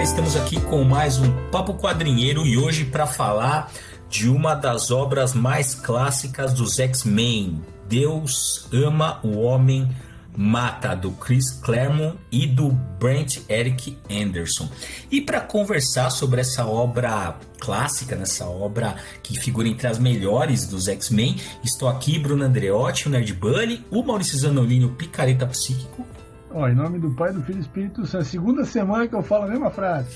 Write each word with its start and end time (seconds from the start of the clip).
galera, 0.00 0.02
estamos 0.02 0.36
aqui 0.36 0.60
com 0.60 0.82
mais 0.82 1.18
um 1.18 1.30
Papo 1.50 1.74
Quadrinheiro 1.74 2.46
e 2.46 2.56
hoje 2.56 2.84
para 2.84 3.06
falar 3.06 3.70
de 4.08 4.28
uma 4.28 4.54
das 4.54 4.90
obras 4.90 5.34
mais 5.34 5.74
clássicas 5.74 6.52
dos 6.52 6.78
X-Men, 6.78 7.62
Deus 7.88 8.66
ama 8.72 9.20
o 9.22 9.40
homem 9.40 9.88
mata 10.36 10.94
do 10.94 11.10
Chris 11.12 11.50
Claremont 11.50 12.16
e 12.30 12.46
do 12.46 12.70
Brent 12.98 13.38
Eric 13.48 13.98
Anderson. 14.10 14.68
E 15.10 15.20
para 15.20 15.40
conversar 15.40 16.10
sobre 16.10 16.40
essa 16.40 16.64
obra 16.64 17.36
clássica, 17.58 18.16
nessa 18.16 18.46
obra 18.46 18.96
que 19.22 19.38
figura 19.38 19.68
entre 19.68 19.86
as 19.86 19.98
melhores 19.98 20.66
dos 20.66 20.88
X-Men, 20.88 21.36
estou 21.62 21.88
aqui 21.88 22.18
Bruno 22.18 22.44
Andreotti, 22.44 23.06
o 23.06 23.10
Nerd 23.10 23.32
Bunny, 23.34 23.84
o 23.90 24.02
Maurício 24.02 24.38
Zanolini, 24.38 24.84
o 24.84 24.90
Picareta 24.90 25.46
Psíquico 25.46 26.06
Ó, 26.52 26.68
em 26.68 26.74
nome 26.74 26.98
do 26.98 27.10
Pai, 27.12 27.32
do 27.32 27.40
Filho 27.42 27.58
e 27.58 27.60
do 27.60 27.62
Espírito 27.62 28.06
Santo. 28.06 28.24
Segunda 28.24 28.64
semana 28.64 29.06
que 29.06 29.14
eu 29.14 29.22
falo 29.22 29.44
a 29.44 29.48
mesma 29.48 29.70
frase. 29.70 30.08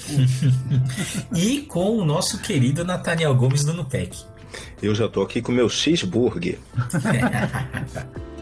e 1.35 1.61
com 1.63 1.97
o 1.97 2.05
nosso 2.05 2.39
querido 2.41 2.85
Nathaniel 2.85 3.35
Gomes 3.35 3.65
do 3.65 3.73
Nupec. 3.73 4.25
Eu 4.83 4.95
já 4.95 5.09
tô 5.09 5.23
aqui 5.23 5.41
com 5.41 5.53
meu 5.53 5.69
cheeseburger. 5.69 6.59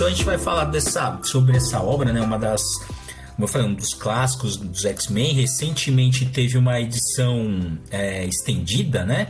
Então 0.00 0.08
a 0.08 0.12
gente 0.12 0.24
vai 0.24 0.38
falar 0.38 0.64
dessa, 0.64 1.20
sobre 1.22 1.58
essa 1.58 1.78
obra, 1.82 2.10
né? 2.10 2.22
Uma 2.22 2.38
das. 2.38 2.62
Como 3.34 3.44
eu 3.44 3.46
falei, 3.46 3.66
um 3.66 3.74
dos 3.74 3.92
clássicos 3.92 4.56
dos 4.56 4.86
X-Men. 4.86 5.34
Recentemente 5.34 6.24
teve 6.24 6.56
uma 6.56 6.80
edição 6.80 7.78
é, 7.90 8.24
estendida, 8.24 9.04
né? 9.04 9.28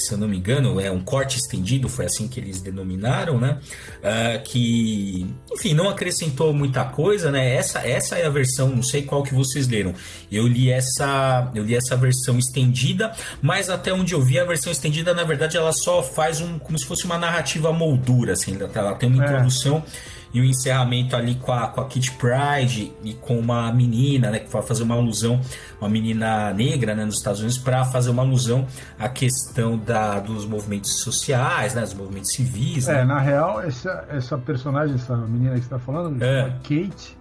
Se 0.00 0.12
eu 0.12 0.18
não 0.18 0.26
me 0.26 0.38
engano, 0.38 0.80
é 0.80 0.90
um 0.90 1.00
corte 1.00 1.38
estendido, 1.38 1.88
foi 1.88 2.06
assim 2.06 2.26
que 2.26 2.40
eles 2.40 2.60
denominaram, 2.60 3.38
né? 3.38 3.58
Uh, 3.98 4.42
que, 4.44 5.26
enfim, 5.52 5.74
não 5.74 5.88
acrescentou 5.88 6.52
muita 6.52 6.84
coisa, 6.84 7.30
né? 7.30 7.54
Essa, 7.54 7.86
essa 7.86 8.16
é 8.16 8.26
a 8.26 8.30
versão, 8.30 8.68
não 8.68 8.82
sei 8.82 9.02
qual 9.02 9.22
que 9.22 9.34
vocês 9.34 9.68
leram. 9.68 9.94
Eu 10.30 10.46
li 10.46 10.70
essa, 10.70 11.50
eu 11.54 11.64
li 11.64 11.74
essa 11.74 11.96
versão 11.96 12.38
estendida, 12.38 13.12
mas 13.42 13.68
até 13.68 13.92
onde 13.92 14.14
eu 14.14 14.22
vi 14.22 14.38
a 14.38 14.44
versão 14.44 14.72
estendida, 14.72 15.14
na 15.14 15.24
verdade, 15.24 15.56
ela 15.56 15.72
só 15.72 16.02
faz 16.02 16.40
um, 16.40 16.58
como 16.58 16.78
se 16.78 16.86
fosse 16.86 17.04
uma 17.04 17.18
narrativa 17.18 17.72
moldura, 17.72 18.32
assim, 18.32 18.56
ela 18.74 18.94
tem 18.94 19.08
uma 19.08 19.22
é. 19.22 19.26
introdução 19.26 19.84
e 20.32 20.40
o 20.40 20.44
encerramento 20.44 21.16
ali 21.16 21.34
com 21.34 21.52
a, 21.52 21.68
com 21.68 21.80
a 21.80 21.86
Kit 21.86 22.12
Pride 22.12 22.92
e 23.02 23.14
com 23.14 23.38
uma 23.38 23.72
menina, 23.72 24.30
né, 24.30 24.38
que 24.38 24.50
vai 24.50 24.62
fazer 24.62 24.82
uma 24.82 24.94
alusão, 24.94 25.40
uma 25.80 25.88
menina 25.88 26.52
negra, 26.52 26.94
né, 26.94 27.04
nos 27.04 27.16
Estados 27.16 27.40
Unidos, 27.40 27.58
para 27.58 27.84
fazer 27.84 28.10
uma 28.10 28.22
alusão 28.22 28.66
à 28.98 29.08
questão 29.08 29.76
da, 29.76 30.20
dos 30.20 30.46
movimentos 30.46 31.00
sociais, 31.00 31.74
né, 31.74 31.82
dos 31.82 31.94
movimentos 31.94 32.32
civis. 32.32 32.88
É, 32.88 32.96
né? 32.96 33.04
na 33.04 33.18
real, 33.18 33.60
essa, 33.60 34.06
essa 34.08 34.38
personagem, 34.38 34.94
essa 34.94 35.16
menina 35.16 35.54
que 35.54 35.60
está 35.60 35.78
falando, 35.78 36.22
é. 36.22 36.50
Kate, 36.62 37.18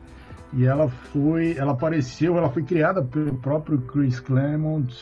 e 0.54 0.66
ela 0.66 0.90
foi, 0.90 1.56
ela 1.58 1.74
apareceu, 1.74 2.38
ela 2.38 2.50
foi 2.50 2.64
criada 2.64 3.02
pelo 3.04 3.36
próprio 3.36 3.80
Chris 3.80 4.20
Claremont 4.20 4.94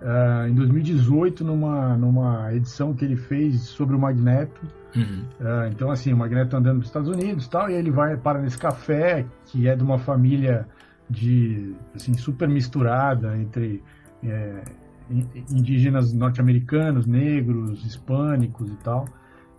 uh, 0.00 0.48
em 0.48 0.54
2018 0.54 1.44
numa, 1.44 1.96
numa 1.96 2.54
edição 2.54 2.94
que 2.94 3.04
ele 3.04 3.16
fez 3.16 3.62
sobre 3.62 3.96
o 3.96 3.98
Magneto 3.98 4.60
Uhum. 4.96 5.24
Uh, 5.40 5.68
então, 5.70 5.90
assim, 5.90 6.12
o 6.12 6.16
Magneto 6.16 6.50
tá 6.50 6.56
andando 6.58 6.78
para 6.78 6.82
os 6.82 6.86
Estados 6.86 7.08
Unidos 7.08 7.46
tal, 7.48 7.70
e 7.70 7.74
ele 7.74 7.90
vai 7.90 8.16
para 8.16 8.40
nesse 8.40 8.58
café, 8.58 9.26
que 9.46 9.68
é 9.68 9.76
de 9.76 9.82
uma 9.82 9.98
família 9.98 10.66
de 11.08 11.74
assim, 11.94 12.14
super 12.14 12.48
misturada 12.48 13.36
entre 13.36 13.82
é, 14.24 14.62
indígenas 15.50 16.12
norte-americanos, 16.12 17.06
negros, 17.06 17.84
hispânicos 17.84 18.70
e 18.70 18.76
tal. 18.76 19.06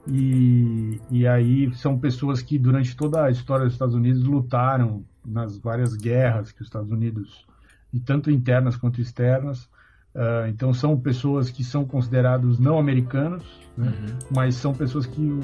E, 0.10 1.02
e 1.12 1.28
aí 1.28 1.74
são 1.76 1.98
pessoas 1.98 2.42
que 2.42 2.58
durante 2.58 2.96
toda 2.96 3.26
a 3.26 3.32
história 3.32 3.66
dos 3.66 3.74
Estados 3.74 3.96
Unidos 3.96 4.24
lutaram 4.24 5.04
nas 5.26 5.58
várias 5.58 5.96
guerras 5.96 6.52
que 6.52 6.62
os 6.62 6.68
Estados 6.68 6.92
Unidos, 6.92 7.46
e 7.94 8.00
tanto 8.00 8.32
internas 8.32 8.78
quanto 8.78 9.02
externas, 9.02 9.70
Uh, 10.18 10.50
então 10.50 10.74
são 10.74 10.98
pessoas 10.98 11.52
que 11.52 11.64
são 11.64 11.86
considerados 11.86 12.58
não 12.58 12.80
americanos, 12.80 13.44
né? 13.78 13.88
uhum. 13.88 14.20
mas 14.32 14.56
são 14.56 14.74
pessoas 14.74 15.06
que 15.06 15.40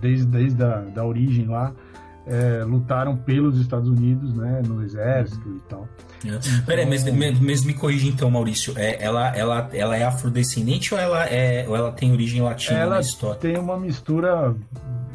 desde, 0.00 0.24
desde 0.24 0.64
a 0.64 0.78
da 0.78 1.04
origem 1.04 1.46
lá 1.46 1.74
é, 2.26 2.62
lutaram 2.64 3.16
pelos 3.16 3.58
Estados 3.58 3.88
Unidos, 3.88 4.34
né, 4.34 4.62
no 4.66 4.82
exército 4.82 5.48
e 5.48 5.60
tal. 5.68 5.88
É. 6.24 6.28
Então, 6.28 6.40
Peraí, 6.66 6.86
mas, 6.86 7.04
mas 7.40 7.64
me 7.64 7.74
corrija 7.74 8.08
então, 8.08 8.30
Maurício. 8.30 8.72
É, 8.76 9.02
ela, 9.02 9.36
ela, 9.36 9.68
ela 9.72 9.96
é 9.96 10.04
afrodescendente 10.04 10.94
ou 10.94 11.00
ela, 11.00 11.24
é, 11.24 11.66
ou 11.68 11.74
ela 11.74 11.92
tem 11.92 12.12
origem 12.12 12.42
latina 12.42 12.78
ela 12.78 12.94
na 12.96 13.00
história? 13.00 13.38
tem 13.40 13.58
uma 13.58 13.78
mistura, 13.78 14.54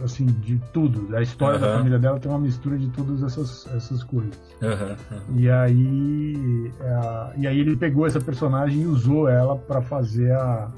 assim, 0.04 0.26
de 0.26 0.58
tudo. 0.74 1.16
A 1.16 1.22
história 1.22 1.60
uhum. 1.60 1.66
da 1.66 1.78
família 1.78 2.00
dela 2.00 2.20
tem 2.20 2.32
uma 2.32 2.40
mistura 2.40 2.78
de 2.78 2.88
todas 2.90 3.24
essas, 3.24 3.68
essas 3.76 4.04
coisas. 4.04 4.38
Uhum. 4.62 5.38
E 5.38 5.50
aí, 5.50 6.72
é, 6.82 7.40
e 7.40 7.48
aí 7.48 7.60
ele 7.60 7.76
pegou 7.76 8.06
essa 8.06 8.20
personagem 8.20 8.82
e 8.82 8.86
usou 8.86 9.28
ela 9.28 9.56
para 9.56 9.82
fazer 9.82 10.32
a 10.34 10.70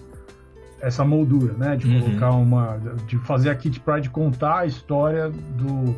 essa 0.80 1.04
moldura, 1.04 1.54
né? 1.54 1.76
De 1.76 1.88
uhum. 1.88 2.02
colocar 2.02 2.32
uma. 2.32 2.78
de 3.08 3.18
fazer 3.20 3.50
a 3.50 3.56
Kit 3.56 3.80
Pride 3.80 4.10
contar 4.10 4.60
a 4.60 4.66
história 4.66 5.30
do 5.30 5.96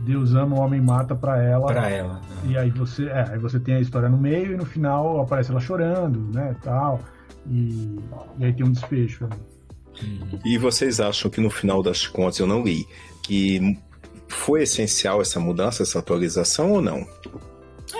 Deus 0.00 0.34
ama, 0.34 0.56
o 0.56 0.60
homem 0.60 0.80
mata 0.80 1.14
para 1.14 1.42
ela. 1.42 1.66
Para 1.66 1.90
ela. 1.90 2.14
Né? 2.14 2.20
E 2.44 2.58
aí 2.58 2.70
você, 2.70 3.06
é, 3.06 3.32
aí 3.32 3.38
você 3.38 3.58
tem 3.58 3.74
a 3.74 3.80
história 3.80 4.08
no 4.08 4.16
meio 4.16 4.52
e 4.52 4.56
no 4.56 4.64
final 4.64 5.20
aparece 5.20 5.50
ela 5.50 5.60
chorando, 5.60 6.20
né, 6.32 6.56
tal. 6.62 7.00
E, 7.46 7.98
e 8.38 8.44
aí 8.44 8.52
tem 8.52 8.64
um 8.64 8.72
desfecho. 8.72 9.28
Né? 10.02 10.38
E 10.44 10.58
vocês 10.58 11.00
acham 11.00 11.30
que 11.30 11.40
no 11.40 11.50
final 11.50 11.82
das 11.82 12.06
contas 12.06 12.38
eu 12.38 12.46
não 12.46 12.62
li 12.62 12.86
que 13.22 13.78
foi 14.28 14.62
essencial 14.62 15.20
essa 15.20 15.38
mudança, 15.38 15.82
essa 15.82 15.98
atualização 15.98 16.72
ou 16.72 16.82
não? 16.82 17.06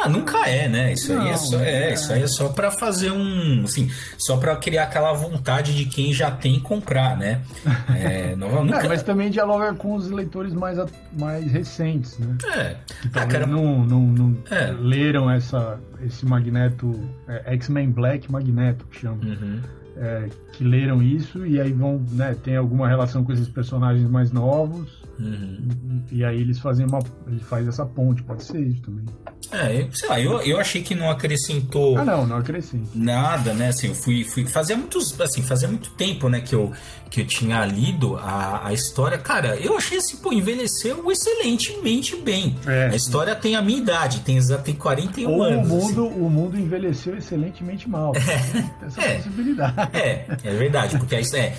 Ah, 0.02 0.08
nunca 0.08 0.48
é, 0.48 0.68
né? 0.68 0.92
Isso 0.92 1.12
não, 1.12 1.22
aí 1.22 1.30
é 1.30 1.36
só, 1.36 1.60
é, 1.60 1.90
é, 1.90 1.94
isso 1.94 2.12
aí 2.12 2.22
é 2.22 2.26
só 2.26 2.48
para 2.48 2.70
fazer 2.70 3.10
um, 3.10 3.64
assim, 3.64 3.90
só 4.16 4.36
para 4.36 4.54
criar 4.56 4.84
aquela 4.84 5.12
vontade 5.12 5.74
de 5.74 5.84
quem 5.84 6.12
já 6.12 6.30
tem 6.30 6.60
comprar, 6.60 7.16
né? 7.16 7.40
É, 8.00 8.34
não, 8.36 8.64
nunca... 8.64 8.78
é, 8.78 8.88
mas 8.88 9.02
também 9.02 9.30
dialoga 9.30 9.74
com 9.74 9.94
os 9.94 10.10
leitores 10.10 10.54
mais, 10.54 10.78
mais 11.18 11.50
recentes, 11.50 12.18
né? 12.18 12.38
É. 12.54 12.76
Que 13.08 13.18
ah, 13.18 13.26
cara... 13.26 13.46
não, 13.46 13.84
não, 13.84 14.00
não 14.00 14.36
é. 14.50 14.70
leram 14.70 15.30
essa, 15.30 15.78
esse 16.02 16.24
Magneto, 16.24 16.98
é, 17.28 17.54
X-Men 17.54 17.90
Black 17.90 18.30
Magneto, 18.30 18.86
que 18.86 19.00
chama. 19.00 19.22
Uhum. 19.22 19.60
É, 19.96 20.28
que 20.52 20.64
leram 20.64 21.02
isso 21.02 21.44
e 21.46 21.60
aí 21.60 21.72
vão, 21.72 22.00
né, 22.12 22.36
tem 22.42 22.56
alguma 22.56 22.88
relação 22.88 23.24
com 23.24 23.32
esses 23.32 23.48
personagens 23.48 24.08
mais 24.08 24.30
novos 24.30 25.02
uhum. 25.18 26.02
e, 26.10 26.18
e, 26.18 26.24
aí 26.24 26.40
eles 26.40 26.58
fazem 26.58 26.86
uma, 26.86 27.00
ele 27.26 27.40
faz 27.40 27.66
essa 27.66 27.84
ponte, 27.84 28.22
pode 28.22 28.44
ser 28.44 28.60
isso 28.60 28.80
também. 28.82 29.04
É, 29.52 29.88
sei 29.92 30.08
lá, 30.08 30.20
eu, 30.20 30.40
eu 30.42 30.60
achei 30.60 30.80
que 30.80 30.94
não 30.94 31.10
acrescentou. 31.10 31.98
Ah, 31.98 32.04
não, 32.04 32.26
não 32.26 32.36
acrescenta. 32.36 32.86
Nada, 32.94 33.52
né? 33.52 33.68
Assim, 33.68 33.88
eu 33.88 33.94
fui, 33.94 34.22
fui. 34.22 34.46
Fazia 34.46 34.76
muitos. 34.76 35.20
Assim, 35.20 35.42
fazia 35.42 35.66
muito 35.66 35.90
tempo, 35.90 36.28
né, 36.28 36.40
que 36.40 36.54
eu, 36.54 36.72
que 37.10 37.22
eu 37.22 37.26
tinha 37.26 37.64
lido 37.66 38.16
a, 38.16 38.68
a 38.68 38.72
história. 38.72 39.18
Cara, 39.18 39.56
eu 39.56 39.76
achei 39.76 39.98
assim, 39.98 40.18
pô, 40.18 40.32
envelheceu 40.32 41.10
excelentemente 41.10 42.14
bem. 42.16 42.56
É. 42.64 42.90
A 42.92 42.96
história 42.96 43.34
tem 43.34 43.56
a 43.56 43.62
minha 43.62 43.78
idade, 43.78 44.20
tem, 44.20 44.38
tem 44.62 44.74
41 44.74 45.28
Ou 45.28 45.42
anos. 45.42 45.68
O 45.68 45.74
mundo, 45.74 46.06
assim. 46.06 46.20
o 46.20 46.30
mundo 46.30 46.58
envelheceu 46.58 47.16
excelentemente 47.16 47.88
mal. 47.88 48.12
É. 48.14 48.86
Essa 48.86 49.02
é. 49.02 49.16
possibilidade. 49.16 49.74
É, 49.92 50.24
é 50.44 50.54
verdade, 50.54 50.98
porque 50.98 51.14
a, 51.16 51.20
é, 51.36 51.54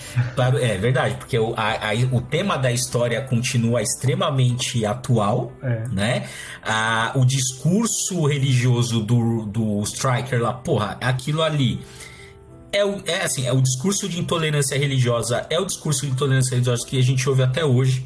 é 0.61 0.77
verdade, 0.77 1.15
porque 1.15 1.37
o, 1.37 1.53
a, 1.55 1.89
a, 1.89 1.93
o 2.11 2.21
tema 2.21 2.57
da 2.57 2.71
história 2.71 3.21
continua 3.21 3.81
extremamente 3.81 4.85
atual, 4.85 5.51
é. 5.61 5.87
né? 5.91 6.27
A, 6.63 7.11
o 7.15 7.25
discurso 7.25 7.71
discurso 7.71 8.25
religioso 8.25 9.01
do, 9.01 9.45
do 9.45 9.81
Striker 9.83 10.41
lá, 10.41 10.53
porra, 10.53 10.97
aquilo 11.01 11.41
ali. 11.41 11.79
É, 12.71 12.85
o, 12.85 13.01
é 13.05 13.23
assim, 13.23 13.45
é 13.45 13.51
o 13.51 13.61
discurso 13.61 14.07
de 14.07 14.19
intolerância 14.19 14.77
religiosa, 14.77 15.45
é 15.49 15.59
o 15.59 15.65
discurso 15.65 16.05
de 16.05 16.13
intolerância 16.13 16.51
religiosa 16.51 16.85
que 16.85 16.97
a 16.97 17.03
gente 17.03 17.27
ouve 17.27 17.43
até 17.43 17.65
hoje, 17.65 18.05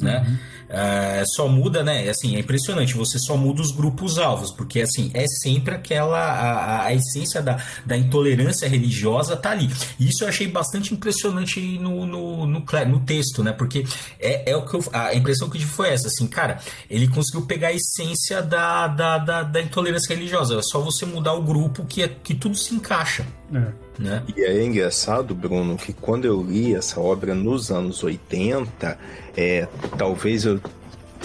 né? 0.00 0.24
Uhum. 0.26 0.36
É, 0.68 1.22
só 1.26 1.46
muda, 1.46 1.82
né? 1.82 2.08
Assim, 2.08 2.36
é 2.36 2.40
impressionante, 2.40 2.94
você 2.94 3.18
só 3.18 3.36
muda 3.36 3.62
os 3.62 3.70
grupos 3.70 4.18
alvos, 4.18 4.50
porque 4.50 4.80
assim, 4.80 5.10
é 5.14 5.24
sempre 5.26 5.74
aquela 5.74 6.18
a, 6.18 6.86
a 6.86 6.94
essência 6.94 7.40
da, 7.40 7.62
da 7.84 7.96
intolerância 7.96 8.68
religiosa 8.68 9.36
tá 9.36 9.50
ali. 9.50 9.70
E 9.98 10.08
isso 10.08 10.24
eu 10.24 10.28
achei 10.28 10.48
bastante 10.48 10.92
impressionante 10.92 11.60
no, 11.78 12.04
no, 12.04 12.46
no, 12.46 12.64
no 12.88 13.00
texto, 13.00 13.44
né? 13.44 13.52
Porque 13.52 13.84
é, 14.18 14.50
é 14.50 14.56
o 14.56 14.64
que 14.66 14.74
eu, 14.74 14.84
a 14.92 15.14
impressão 15.14 15.48
que 15.48 15.56
eu 15.56 15.60
tive 15.60 15.72
foi 15.72 15.90
essa, 15.90 16.08
assim, 16.08 16.26
cara, 16.26 16.58
ele 16.90 17.06
conseguiu 17.08 17.46
pegar 17.46 17.68
a 17.68 17.72
essência 17.72 18.42
da, 18.42 18.88
da, 18.88 19.18
da, 19.18 19.42
da 19.44 19.62
intolerância 19.62 20.14
religiosa. 20.14 20.58
É 20.58 20.62
só 20.62 20.80
você 20.80 21.06
mudar 21.06 21.34
o 21.34 21.42
grupo 21.42 21.84
que, 21.84 22.02
é, 22.02 22.08
que 22.08 22.34
tudo 22.34 22.56
se 22.56 22.74
encaixa. 22.74 23.24
É. 23.52 23.86
Né? 23.98 24.22
E 24.36 24.42
é 24.42 24.64
engraçado, 24.64 25.34
Bruno, 25.34 25.76
que 25.76 25.92
quando 25.92 26.24
eu 26.24 26.42
li 26.42 26.74
essa 26.74 27.00
obra 27.00 27.34
nos 27.34 27.70
anos 27.70 28.02
80, 28.02 28.98
é, 29.36 29.68
talvez 29.96 30.44
eu 30.44 30.60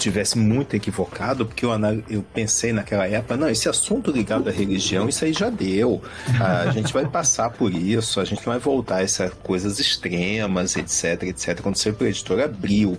tivesse 0.02 0.38
muito 0.38 0.74
equivocado, 0.74 1.46
porque 1.46 1.64
eu, 1.64 1.70
eu 2.08 2.22
pensei 2.34 2.72
naquela 2.72 3.06
época, 3.06 3.36
não, 3.36 3.48
esse 3.48 3.68
assunto 3.68 4.10
ligado 4.10 4.48
à 4.48 4.52
religião, 4.52 5.08
isso 5.08 5.24
aí 5.24 5.32
já 5.32 5.50
deu. 5.50 6.02
A 6.40 6.70
gente 6.70 6.92
vai 6.92 7.06
passar 7.06 7.50
por 7.50 7.72
isso, 7.72 8.20
a 8.20 8.24
gente 8.24 8.44
vai 8.44 8.58
voltar 8.58 8.96
a 8.96 9.02
essas 9.02 9.32
coisas 9.42 9.78
extremas, 9.78 10.76
etc, 10.76 11.22
etc. 11.24 11.60
Quando 11.60 11.76
você 11.76 11.92
foi 11.92 12.08
editor 12.08 12.40
abriu. 12.40 12.98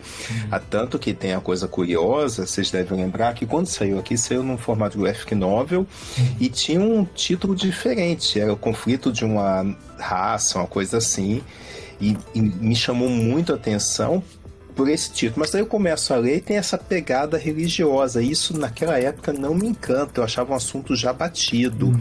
Há 0.52 0.60
tanto 0.60 0.98
que 0.98 1.14
tem 1.14 1.34
a 1.34 1.40
coisa 1.40 1.68
curiosa, 1.68 2.46
vocês 2.46 2.72
devem 2.72 2.98
lembrar 2.98 3.34
que 3.34 3.46
quando 3.46 3.68
saiu 3.68 4.00
aqui, 4.00 4.18
saiu 4.18 4.44
num 4.44 4.58
formato 4.58 4.98
graphic 4.98 5.36
novel 5.36 5.86
e 6.40 6.50
tinha 6.50 6.82
um 6.82 7.06
título 7.06 7.56
diferente. 7.56 8.40
Era 8.40 8.54
o 8.54 8.58
conflito 8.58 9.12
de 9.12 9.26
uma 9.26 9.76
raça, 9.98 10.60
uma 10.60 10.68
coisa 10.68 10.98
assim. 10.98 11.42
E, 12.02 12.18
e, 12.34 12.42
me 12.42 12.76
chamou 12.76 13.10
muito 13.10 13.54
a 13.54 13.56
atenção 13.56 14.24
por 14.76 14.90
esse 14.90 15.12
título. 15.12 15.40
Mas 15.40 15.54
aí 15.54 15.62
eu 15.62 15.66
começo 15.66 16.14
a 16.14 16.18
ler 16.18 16.38
e 16.38 16.42
tem 16.42 16.58
essa 16.58 16.78
pegada 16.78 17.38
religiosa. 17.38 18.22
Isso 18.22 18.58
naquela 18.58 19.00
época 19.00 19.32
não 19.34 19.56
me 19.56 19.68
encanta, 19.68 20.20
eu 20.20 20.24
achava 20.24 20.54
um 20.54 20.56
assunto 20.56 20.96
já 20.96 21.14
batido. 21.14 21.88
Hum. 21.88 22.00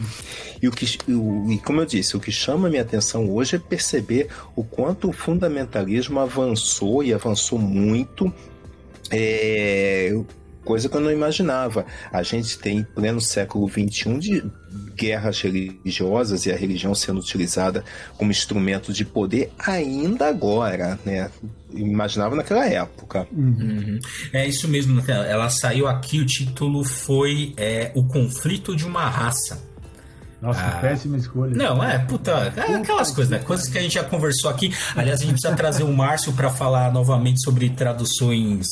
E, 0.61 0.69
o 0.69 0.73
que, 0.73 0.99
o, 1.11 1.51
e 1.51 1.59
como 1.59 1.81
eu 1.81 1.87
disse, 1.87 2.17
o 2.17 2.21
que 2.21 2.31
chama 2.31 2.69
a 2.69 2.71
minha 2.71 2.83
atenção 2.83 3.31
hoje 3.31 3.57
é 3.57 3.59
perceber 3.59 4.29
o 4.55 4.63
quanto 4.63 5.09
o 5.09 5.13
fundamentalismo 5.13 6.21
avançou 6.21 7.03
e 7.03 7.13
avançou 7.13 7.59
muito. 7.59 8.33
É, 9.11 10.15
coisa 10.65 10.89
que 10.89 10.97
eu 10.97 11.01
não 11.01 11.11
imaginava. 11.11 11.85
A 12.13 12.23
gente 12.23 12.59
tem 12.59 12.79
em 12.79 12.85
pleno 12.85 13.21
século 13.21 13.69
XXI 13.69 14.19
de 14.19 14.45
guerras 14.97 15.41
religiosas 15.41 16.47
e 16.47 16.53
a 16.53 16.57
religião 16.57 16.95
sendo 16.95 17.21
utilizada 17.21 17.85
como 18.17 18.31
instrumento 18.31 18.93
de 18.93 19.05
poder 19.05 19.53
ainda 19.59 20.29
agora, 20.29 20.99
né? 21.05 21.31
Imaginava 21.73 22.37
naquela 22.37 22.67
época. 22.67 23.27
Uhum. 23.33 23.99
É 24.33 24.47
isso 24.47 24.69
mesmo, 24.69 25.03
ela 25.09 25.49
saiu 25.49 25.87
aqui, 25.87 26.21
o 26.21 26.27
título 26.27 26.85
foi 26.85 27.55
é, 27.57 27.91
O 27.95 28.07
Conflito 28.07 28.77
de 28.77 28.85
uma 28.85 29.09
Raça. 29.09 29.73
Nossa, 30.41 30.61
ah, 30.61 30.81
péssima 30.81 31.17
escolha. 31.17 31.55
Não, 31.55 31.83
é, 31.83 32.01
puta, 32.01 32.53
é 32.57 32.75
aquelas 32.75 33.13
coisas, 33.13 33.31
né? 33.31 33.39
Coisas 33.39 33.69
que 33.69 33.79
a 33.79 33.81
gente 33.81 33.95
já 33.95 34.03
conversou 34.03 34.51
aqui. 34.51 34.75
Aliás, 34.97 35.21
a 35.21 35.25
gente 35.25 35.35
precisa 35.35 35.55
trazer 35.55 35.85
o 35.85 35.93
Márcio 35.93 36.33
para 36.33 36.51
falar 36.51 36.93
novamente 36.93 37.41
sobre 37.45 37.71
traduções 37.71 38.67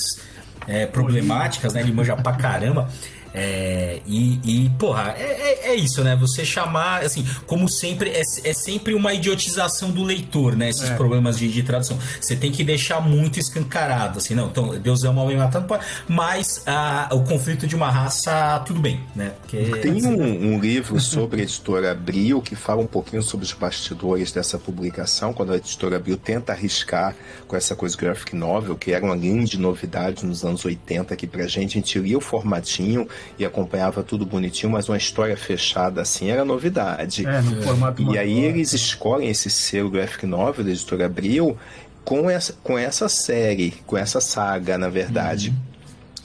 é, 0.67 0.87
problemáticas, 0.87 1.75
né? 1.75 1.81
Ele 1.81 1.93
manja 1.93 2.17
pra 2.17 2.33
caramba. 2.33 2.89
É, 3.33 4.01
e, 4.07 4.41
e, 4.45 4.71
porra, 4.71 5.15
é, 5.17 5.23
é, 5.23 5.71
é, 5.71 5.75
isso, 5.75 6.03
né? 6.03 6.17
Você 6.17 6.45
chamar, 6.45 7.03
assim, 7.03 7.25
como 7.47 7.69
sempre, 7.69 8.11
é, 8.11 8.23
é 8.45 8.53
sempre 8.53 8.95
uma 8.95 9.15
idiotização 9.15 9.91
do 9.91 10.03
leitor, 10.03 10.57
né? 10.57 10.69
Esses 10.71 10.91
é. 10.91 10.95
problemas 10.95 11.39
de, 11.39 11.49
de, 11.49 11.63
tradução. 11.63 11.99
Você 12.21 12.35
tem 12.35 12.51
que 12.51 12.65
deixar 12.65 13.01
muito 13.01 13.39
escancarado, 13.39 14.19
assim, 14.19 14.35
não, 14.35 14.49
então, 14.49 14.79
Deus 14.79 15.05
é 15.05 15.11
um 15.11 15.19
homem 15.19 15.37
matando, 15.37 15.67
mas 16.09 16.63
a, 16.67 17.09
o 17.13 17.23
conflito 17.23 17.67
de 17.67 17.77
uma 17.77 17.91
raça, 17.91 18.63
tudo 18.67 18.81
bem, 18.81 19.01
né? 19.15 19.33
Porque, 19.41 19.59
tem 19.81 19.99
assim, 19.99 20.07
um, 20.07 20.55
um, 20.55 20.61
livro 20.61 20.99
sobre 21.01 21.41
a 21.41 21.45
editora 21.45 21.93
Abril 21.93 22.43
que 22.43 22.57
fala 22.57 22.83
um 22.83 22.87
pouquinho 22.87 23.23
sobre 23.23 23.47
os 23.47 23.53
bastidores 23.53 24.33
dessa 24.33 24.59
publicação, 24.59 25.33
quando 25.33 25.53
a 25.53 25.57
editora 25.57 25.97
Abril 25.97 26.17
tenta 26.17 26.53
arriscar 26.53 27.15
com 27.47 27.57
essa 27.57 27.77
coisa 27.77 27.97
graphic 27.97 28.35
novel, 28.35 28.77
que 28.77 28.93
era 28.93 29.05
uma 29.05 29.17
grande 29.17 29.59
novidade 29.59 30.27
nos 30.27 30.45
anos 30.45 30.65
80 30.65 31.15
aqui 31.15 31.27
pra 31.27 31.47
gente, 31.47 31.79
a 31.79 31.81
gente 31.81 31.99
lia 31.99 32.19
o 32.19 32.21
formatinho 32.21 33.07
e 33.39 33.45
acompanhava 33.45 34.03
tudo 34.03 34.27
bonitinho, 34.27 34.73
mas 34.73 34.89
uma 34.89 34.97
história 34.97 35.37
fechada 35.37 36.03
assim 36.03 36.31
era 36.31 36.45
novidade. 36.45 37.27
É, 37.27 37.41
no 37.41 37.63
formato 37.63 38.03
E 38.03 38.19
aí 38.19 38.45
eles 38.45 38.73
escolhem 38.73 39.29
esse 39.29 39.51
selo 39.51 39.91
graphic 39.91 40.27
novel 40.27 40.65
da 40.65 40.71
editora 40.71 41.07
Abril 41.07 41.57
com 42.05 42.31
essa, 42.31 42.55
com 42.63 42.79
essa 42.79 43.09
série, 43.09 43.75
com 43.87 43.97
essa 43.97 44.21
saga, 44.21 44.77
na 44.77 44.89
verdade. 44.89 45.51
Uhum. 45.51 45.71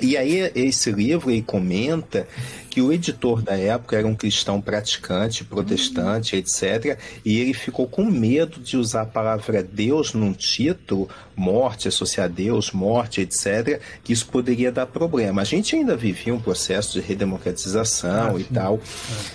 E 0.01 0.18
aí 0.18 0.51
esse 0.56 0.92
livro 0.92 1.31
ele 1.31 1.42
comenta 1.42 2.27
que 2.75 2.81
o 2.81 2.92
editor 2.92 3.42
da 3.42 3.57
época 3.57 3.95
era 3.95 4.06
um 4.06 4.13
cristão 4.13 4.60
praticante, 4.60 5.45
protestante, 5.45 6.36
etc. 6.36 7.00
E 7.24 7.39
ele 7.39 7.54
ficou 7.54 7.88
com 7.88 8.04
medo 8.04 8.60
de 8.60 8.75
usar 8.75 9.04
a 9.04 9.06
palavra 9.06 9.63
Deus 9.63 10.13
num 10.13 10.33
título, 10.33 11.07
morte, 11.38 11.88
associar 11.88 12.27
Deus, 12.27 12.74
morte, 12.74 13.22
etc., 13.22 13.80
que 14.04 14.12
isso 14.12 14.27
poderia 14.27 14.74
dar 14.74 14.88
problema. 14.88 15.42
A 15.42 15.45
gente 15.45 15.74
ainda 15.74 15.95
vivia 15.95 16.36
um 16.36 16.39
processo 16.39 17.00
de 17.00 17.07
redemocratização 17.07 18.36
ah, 18.36 18.39
e 18.42 18.44
tal. 18.44 18.81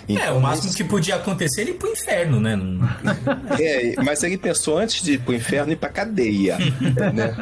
É, 0.06 0.12
então, 0.12 0.24
é 0.26 0.32
o 0.32 0.40
máximo 0.42 0.66
mas... 0.66 0.76
que 0.76 0.84
podia 0.84 1.14
acontecer 1.14 1.62
ele 1.62 1.70
ir 1.70 1.74
pro 1.78 1.88
inferno, 1.88 2.38
né? 2.38 2.60
é, 3.58 3.94
mas 4.02 4.22
ele 4.22 4.36
pensou 4.36 4.76
antes 4.76 5.02
de 5.02 5.14
ir 5.14 5.20
pro 5.20 5.32
inferno 5.32 5.72
ir 5.72 5.76
pra 5.76 5.88
cadeia. 5.88 6.58
né? 7.14 7.34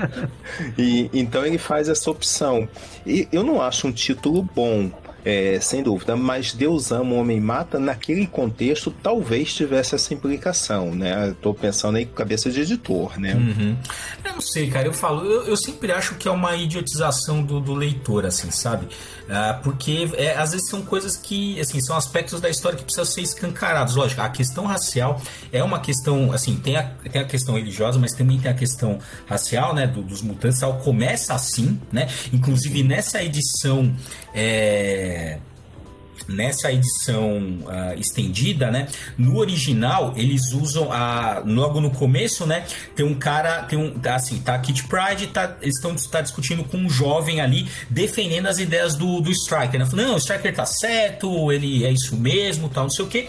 E, 0.78 1.10
então 1.12 1.44
ele 1.44 1.58
faz 1.58 1.88
essa 1.88 2.08
opção. 2.08 2.68
E 3.04 3.26
eu 3.32 3.42
não 3.42 3.60
acho 3.60 3.88
um 3.88 3.92
título 3.92 4.48
bom 4.54 4.92
é, 5.28 5.60
sem 5.60 5.82
dúvida, 5.82 6.16
mas 6.16 6.54
Deus 6.54 6.90
ama 6.90 7.12
o 7.12 7.18
homem 7.18 7.38
mata, 7.38 7.78
naquele 7.78 8.26
contexto 8.26 8.90
talvez 8.90 9.52
tivesse 9.52 9.94
essa 9.94 10.14
implicação, 10.14 10.94
né? 10.94 11.28
Estou 11.28 11.52
pensando 11.52 11.98
aí 11.98 12.06
com 12.06 12.14
cabeça 12.14 12.50
de 12.50 12.62
editor, 12.62 13.20
né? 13.20 13.34
Uhum. 13.34 13.76
Eu 14.24 14.32
não 14.32 14.40
sei, 14.40 14.70
cara, 14.70 14.86
eu 14.86 14.92
falo, 14.94 15.30
eu, 15.30 15.44
eu 15.44 15.56
sempre 15.58 15.92
acho 15.92 16.14
que 16.14 16.26
é 16.26 16.30
uma 16.30 16.56
idiotização 16.56 17.42
do, 17.42 17.60
do 17.60 17.74
leitor, 17.74 18.24
assim, 18.24 18.50
sabe? 18.50 18.88
Ah, 19.30 19.60
porque 19.62 20.10
é, 20.14 20.36
às 20.36 20.52
vezes 20.52 20.68
são 20.68 20.82
coisas 20.82 21.16
que, 21.16 21.60
assim, 21.60 21.80
são 21.80 21.96
aspectos 21.96 22.40
da 22.40 22.48
história 22.48 22.78
que 22.78 22.84
precisam 22.84 23.04
ser 23.04 23.20
escancarados. 23.20 23.94
Lógico, 23.94 24.22
a 24.22 24.28
questão 24.30 24.64
racial 24.64 25.20
é 25.52 25.62
uma 25.62 25.80
questão, 25.80 26.32
assim, 26.32 26.56
tem 26.56 26.76
a, 26.76 26.84
tem 26.84 27.20
a 27.20 27.24
questão 27.26 27.56
religiosa, 27.56 27.98
mas 27.98 28.12
também 28.12 28.38
tem 28.38 28.50
a 28.50 28.54
questão 28.54 28.98
racial, 29.26 29.74
né, 29.74 29.86
do, 29.86 30.02
dos 30.02 30.22
mutantes, 30.22 30.60
tal, 30.60 30.78
começa 30.78 31.34
assim, 31.34 31.78
né? 31.92 32.08
Inclusive 32.32 32.82
nessa 32.82 33.22
edição 33.22 33.94
é, 34.34 35.38
nessa 36.26 36.72
edição 36.72 37.38
uh, 37.62 37.98
estendida, 37.98 38.70
né? 38.70 38.88
No 39.16 39.38
original, 39.38 40.14
eles 40.16 40.52
usam 40.52 40.92
a. 40.92 41.42
Logo 41.44 41.80
no 41.80 41.90
começo, 41.90 42.46
né? 42.46 42.64
Tem 42.96 43.04
um 43.04 43.14
cara, 43.14 43.62
tem 43.62 43.78
um. 43.78 43.98
Tá, 43.98 44.16
assim, 44.16 44.40
tá 44.40 44.58
Kit 44.58 44.84
Pride, 44.84 45.28
tá, 45.28 45.56
estão 45.62 45.94
tá 45.94 46.20
discutindo 46.20 46.64
com 46.64 46.78
um 46.78 46.90
jovem 46.90 47.40
ali, 47.40 47.68
defendendo 47.88 48.46
as 48.46 48.58
ideias 48.58 48.94
do, 48.94 49.20
do 49.20 49.30
Striker, 49.30 49.78
né? 49.78 49.88
Não, 49.92 50.14
o 50.14 50.18
Striker 50.18 50.54
tá 50.54 50.66
certo, 50.66 51.52
ele 51.52 51.84
é 51.84 51.92
isso 51.92 52.16
mesmo, 52.16 52.68
tal, 52.68 52.84
não 52.84 52.90
sei 52.90 53.04
o 53.04 53.08
que 53.08 53.28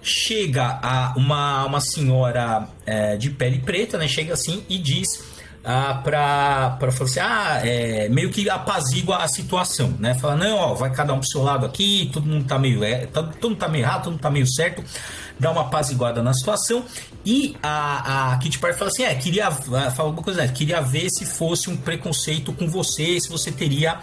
chega 0.00 0.78
a 0.82 1.12
uma, 1.16 1.64
uma 1.64 1.80
senhora 1.80 2.68
é, 2.86 3.16
de 3.16 3.30
pele 3.30 3.58
preta, 3.58 3.98
né? 3.98 4.08
Chega 4.08 4.32
assim 4.34 4.62
e 4.68 4.78
diz 4.78 5.37
ah, 5.70 6.00
para 6.02 6.90
falar 6.90 7.04
assim, 7.10 7.20
ah, 7.20 7.60
é, 7.62 8.08
meio 8.08 8.30
que 8.30 8.48
apazigua 8.48 9.18
a 9.18 9.28
situação, 9.28 9.94
né? 9.98 10.14
Fala, 10.14 10.34
não, 10.34 10.56
ó, 10.56 10.72
vai 10.72 10.90
cada 10.90 11.12
um 11.12 11.18
pro 11.18 11.28
seu 11.28 11.42
lado 11.42 11.66
aqui, 11.66 12.08
todo 12.10 12.24
mundo 12.24 12.46
tá 12.46 12.58
meio, 12.58 12.82
é, 12.82 13.04
todo, 13.04 13.34
todo 13.34 13.50
mundo 13.50 13.58
tá 13.58 13.68
meio 13.68 13.84
errado, 13.84 14.04
todo 14.04 14.12
mundo 14.12 14.22
tá 14.22 14.30
meio 14.30 14.46
certo, 14.46 14.82
dá 15.38 15.50
uma 15.50 15.60
apaziguada 15.60 16.22
na 16.22 16.32
situação. 16.32 16.82
E 17.22 17.54
a, 17.62 18.32
a 18.32 18.38
Kitty 18.38 18.56
fala 18.56 18.86
assim, 18.86 19.02
é, 19.02 19.14
queria, 19.14 19.50
fala 19.50 20.08
alguma 20.08 20.22
coisa, 20.22 20.40
né? 20.40 20.48
queria 20.48 20.80
ver 20.80 21.10
se 21.10 21.26
fosse 21.26 21.68
um 21.68 21.76
preconceito 21.76 22.50
com 22.54 22.66
você, 22.66 23.20
se 23.20 23.28
você 23.28 23.52
teria 23.52 23.98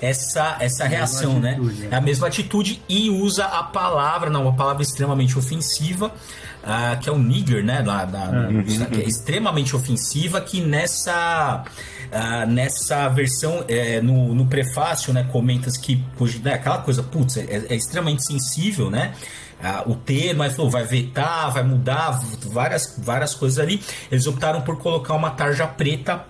essa, 0.00 0.56
essa 0.58 0.84
reação, 0.84 1.38
né? 1.38 1.52
atitude, 1.52 1.80
né? 1.82 1.88
É 1.92 1.94
a 1.94 2.00
mesma 2.00 2.26
atitude 2.26 2.82
e 2.88 3.08
usa 3.08 3.44
a 3.44 3.62
palavra, 3.62 4.30
não, 4.30 4.42
uma 4.42 4.56
palavra 4.56 4.82
extremamente 4.82 5.38
ofensiva, 5.38 6.12
que 7.00 7.08
é 7.08 7.12
o 7.12 7.18
nigger, 7.18 7.64
né? 7.64 7.82
Da, 7.82 8.04
da, 8.04 8.30
uhum. 8.30 8.62
que 8.62 9.00
é 9.02 9.04
extremamente 9.04 9.74
ofensiva, 9.74 10.40
que 10.40 10.60
nessa. 10.60 11.64
Uh, 12.04 12.48
nessa 12.48 13.08
versão, 13.08 13.64
é, 13.66 14.00
no, 14.00 14.36
no 14.36 14.46
prefácio, 14.46 15.12
né, 15.12 15.26
comentas 15.32 15.76
que 15.76 16.00
né, 16.44 16.54
aquela 16.54 16.78
coisa, 16.78 17.02
putz, 17.02 17.38
é, 17.38 17.66
é 17.68 17.74
extremamente 17.74 18.24
sensível, 18.24 18.88
né? 18.88 19.14
Uh, 19.60 19.92
o 19.92 19.94
termo, 19.96 20.44
aí 20.44 20.50
falou, 20.50 20.70
vai 20.70 20.84
vetar, 20.84 21.52
vai 21.52 21.64
mudar, 21.64 22.20
várias, 22.52 22.94
várias 22.98 23.34
coisas 23.34 23.58
ali. 23.58 23.82
Eles 24.12 24.28
optaram 24.28 24.60
por 24.60 24.78
colocar 24.78 25.14
uma 25.14 25.30
tarja 25.30 25.66
preta 25.66 26.24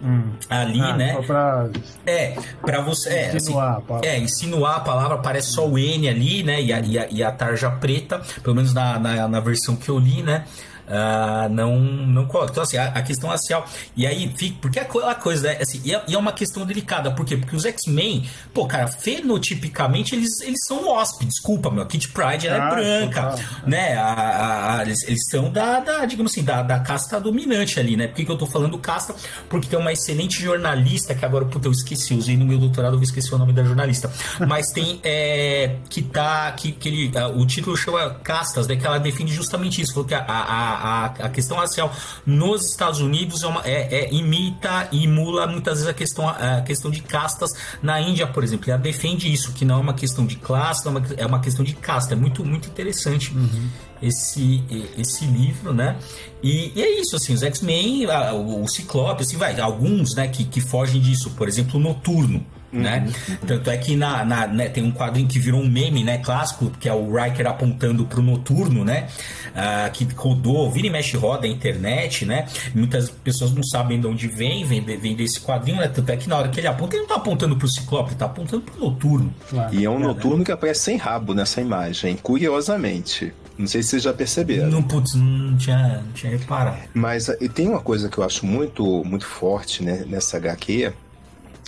Hum. 0.00 0.30
ali, 0.48 0.80
ah, 0.80 0.96
né? 0.96 1.22
Pra... 1.26 1.68
É, 2.06 2.36
para 2.60 2.80
você. 2.80 3.08
É, 3.10 3.36
insinuar, 3.36 3.82
assim, 3.88 4.06
é, 4.06 4.18
insinuar 4.18 4.76
a 4.76 4.80
palavra, 4.80 5.18
parece 5.18 5.48
só 5.48 5.66
o 5.66 5.78
N 5.78 6.08
ali, 6.08 6.42
né? 6.42 6.62
E 6.62 6.72
a, 6.72 6.80
e 6.80 6.98
a, 6.98 7.08
e 7.10 7.22
a 7.22 7.32
tarja 7.32 7.70
preta, 7.70 8.20
pelo 8.42 8.54
menos 8.54 8.72
na, 8.72 8.98
na, 8.98 9.28
na 9.28 9.40
versão 9.40 9.74
que 9.74 9.88
eu 9.88 9.98
li, 9.98 10.22
né? 10.22 10.44
Uh, 10.88 11.48
não, 11.48 11.78
não 11.78 12.26
coloca. 12.26 12.50
Então, 12.50 12.62
assim, 12.62 12.76
a, 12.76 12.86
a, 12.86 13.02
questão 13.02 13.30
racial. 13.30 13.66
E 13.96 14.06
aí, 14.06 14.32
fica, 14.36 14.56
porque 14.60 14.78
é 14.78 14.82
aquela 14.82 15.14
coisa, 15.14 15.48
né? 15.48 15.58
Assim, 15.60 15.80
e 15.84 15.94
é, 15.94 16.02
e 16.08 16.14
é 16.14 16.18
uma 16.18 16.32
questão 16.32 16.64
delicada. 16.64 17.10
Por 17.10 17.24
quê? 17.24 17.36
Porque 17.36 17.54
os 17.54 17.64
X-Men, 17.64 18.28
pô, 18.52 18.66
cara, 18.66 18.88
fenotipicamente 18.88 20.14
eles, 20.14 20.40
eles 20.40 20.60
são 20.66 20.88
hóspedes. 20.88 21.34
Desculpa, 21.34 21.70
meu. 21.70 21.82
A 21.82 21.86
Kit 21.86 22.08
Pride 22.08 22.46
ela 22.46 22.56
é 22.56 22.60
ah, 22.60 22.70
branca, 22.70 23.22
tá. 23.22 23.38
né? 23.66 23.96
A, 23.96 24.78
a, 24.78 24.82
eles, 24.82 25.02
eles 25.06 25.20
são 25.30 25.50
da, 25.50 25.80
da, 25.80 26.04
digamos 26.04 26.32
assim, 26.32 26.42
da, 26.42 26.62
da 26.62 26.80
casta 26.80 27.20
dominante 27.20 27.78
ali, 27.78 27.96
né? 27.96 28.06
Por 28.08 28.16
que, 28.16 28.24
que 28.24 28.32
eu 28.32 28.38
tô 28.38 28.46
falando 28.46 28.78
casta? 28.78 29.14
Porque 29.48 29.68
tem 29.68 29.78
uma 29.78 29.92
excelente 29.92 30.42
jornalista, 30.42 31.14
que 31.14 31.24
agora, 31.24 31.44
puta, 31.44 31.68
eu 31.68 31.72
esqueci, 31.72 32.14
usei 32.14 32.36
no 32.36 32.44
meu 32.44 32.58
doutorado, 32.58 32.96
eu 32.96 33.02
esqueci 33.02 33.32
o 33.34 33.38
nome 33.38 33.52
da 33.52 33.62
jornalista. 33.62 34.10
Mas 34.46 34.70
tem, 34.70 35.00
é, 35.04 35.76
que 35.88 36.02
tá, 36.02 36.50
que, 36.52 36.72
que 36.72 36.88
ele, 36.88 37.18
uh, 37.18 37.38
o 37.38 37.46
título 37.46 37.76
chama 37.76 38.10
Castas, 38.22 38.66
né? 38.66 38.76
Que 38.76 38.86
ela 38.86 38.98
defende 38.98 39.32
justamente 39.32 39.82
isso. 39.82 39.92
Falou 39.92 40.08
que 40.08 40.14
a, 40.14 40.20
a 40.20 40.77
a, 40.78 41.04
a 41.06 41.28
questão 41.28 41.56
racial 41.56 41.92
nos 42.24 42.70
Estados 42.70 43.00
Unidos 43.00 43.42
é, 43.42 43.46
uma, 43.46 43.62
é, 43.64 44.04
é 44.04 44.14
imita 44.14 44.88
e 44.92 45.04
imula 45.04 45.46
muitas 45.46 45.74
vezes 45.74 45.88
a 45.88 45.94
questão, 45.94 46.28
a 46.28 46.60
questão 46.62 46.90
de 46.90 47.02
castas 47.02 47.50
na 47.82 48.00
Índia, 48.00 48.26
por 48.26 48.44
exemplo. 48.44 48.70
Ela 48.70 48.78
defende 48.78 49.32
isso, 49.32 49.52
que 49.52 49.64
não 49.64 49.76
é 49.76 49.80
uma 49.80 49.94
questão 49.94 50.26
de 50.26 50.36
classe, 50.36 50.86
é 50.86 50.90
uma, 50.90 51.02
é 51.16 51.26
uma 51.26 51.40
questão 51.40 51.64
de 51.64 51.74
casta. 51.74 52.14
É 52.14 52.16
muito, 52.16 52.44
muito 52.44 52.68
interessante. 52.68 53.32
Uhum 53.32 53.68
esse, 54.02 54.62
esse 54.96 55.24
livro, 55.24 55.72
né? 55.74 55.96
E, 56.42 56.72
e, 56.74 56.82
é 56.82 57.00
isso, 57.00 57.16
assim, 57.16 57.34
os 57.34 57.42
X-Men, 57.42 58.06
o, 58.06 58.62
o 58.62 58.68
Ciclope, 58.68 59.22
assim, 59.22 59.36
vai, 59.36 59.58
alguns, 59.60 60.14
né, 60.14 60.28
que, 60.28 60.44
que 60.44 60.60
fogem 60.60 61.00
disso, 61.00 61.30
por 61.30 61.48
exemplo, 61.48 61.78
o 61.78 61.82
Noturno, 61.82 62.44
né? 62.72 63.06
Uhum. 63.06 63.36
Tanto 63.46 63.70
é 63.70 63.76
que 63.76 63.96
na, 63.96 64.24
na 64.24 64.46
né, 64.46 64.68
tem 64.68 64.84
um 64.84 64.92
quadrinho 64.92 65.26
que 65.28 65.38
virou 65.38 65.60
um 65.60 65.68
meme, 65.68 66.04
né, 66.04 66.18
clássico, 66.18 66.70
que 66.78 66.88
é 66.88 66.92
o 66.92 67.12
Riker 67.14 67.46
apontando 67.46 68.04
pro 68.04 68.22
noturno, 68.22 68.84
né? 68.84 69.08
Uh, 69.48 69.90
que 69.92 70.06
rodou, 70.14 70.70
vira 70.70 70.86
e 70.86 70.90
mexe 70.90 71.16
roda 71.16 71.46
a 71.46 71.48
internet, 71.48 72.24
né? 72.24 72.46
Muitas 72.74 73.10
pessoas 73.10 73.52
não 73.52 73.62
sabem 73.62 74.00
de 74.00 74.06
onde 74.06 74.28
vem, 74.28 74.64
vem, 74.64 74.80
vem 74.82 75.16
desse 75.16 75.40
quadrinho, 75.40 75.78
né? 75.78 75.88
Tanto 75.88 76.10
é 76.10 76.16
que 76.16 76.28
na 76.28 76.36
hora 76.36 76.48
que 76.48 76.60
ele 76.60 76.66
aponta, 76.66 76.94
ele 76.94 77.02
não 77.02 77.08
tá 77.08 77.16
apontando 77.16 77.56
pro 77.56 77.68
Ciclope, 77.68 78.10
ele 78.10 78.18
tá 78.18 78.26
apontando 78.26 78.62
pro 78.62 78.78
noturno. 78.78 79.34
Claro. 79.48 79.74
E 79.74 79.84
é 79.84 79.90
um 79.90 79.96
é, 79.96 80.06
noturno 80.06 80.38
né? 80.38 80.44
que 80.44 80.52
aparece 80.52 80.82
sem 80.82 80.96
rabo 80.96 81.34
nessa 81.34 81.60
imagem, 81.60 82.16
curiosamente. 82.16 83.32
Não 83.58 83.66
sei 83.66 83.82
se 83.82 83.90
vocês 83.90 84.02
já 84.04 84.12
perceberam. 84.12 84.70
Não, 84.70 84.82
putz, 84.82 85.14
não 85.14 85.56
tinha, 85.56 86.02
não 86.04 86.12
tinha 86.12 86.30
reparado. 86.30 86.78
Mas 86.94 87.28
e 87.28 87.48
tem 87.48 87.68
uma 87.68 87.80
coisa 87.80 88.08
que 88.08 88.18
eu 88.18 88.22
acho 88.22 88.46
muito, 88.46 89.02
muito 89.04 89.26
forte 89.26 89.82
né, 89.82 90.04
nessa 90.06 90.36
HQ, 90.36 90.92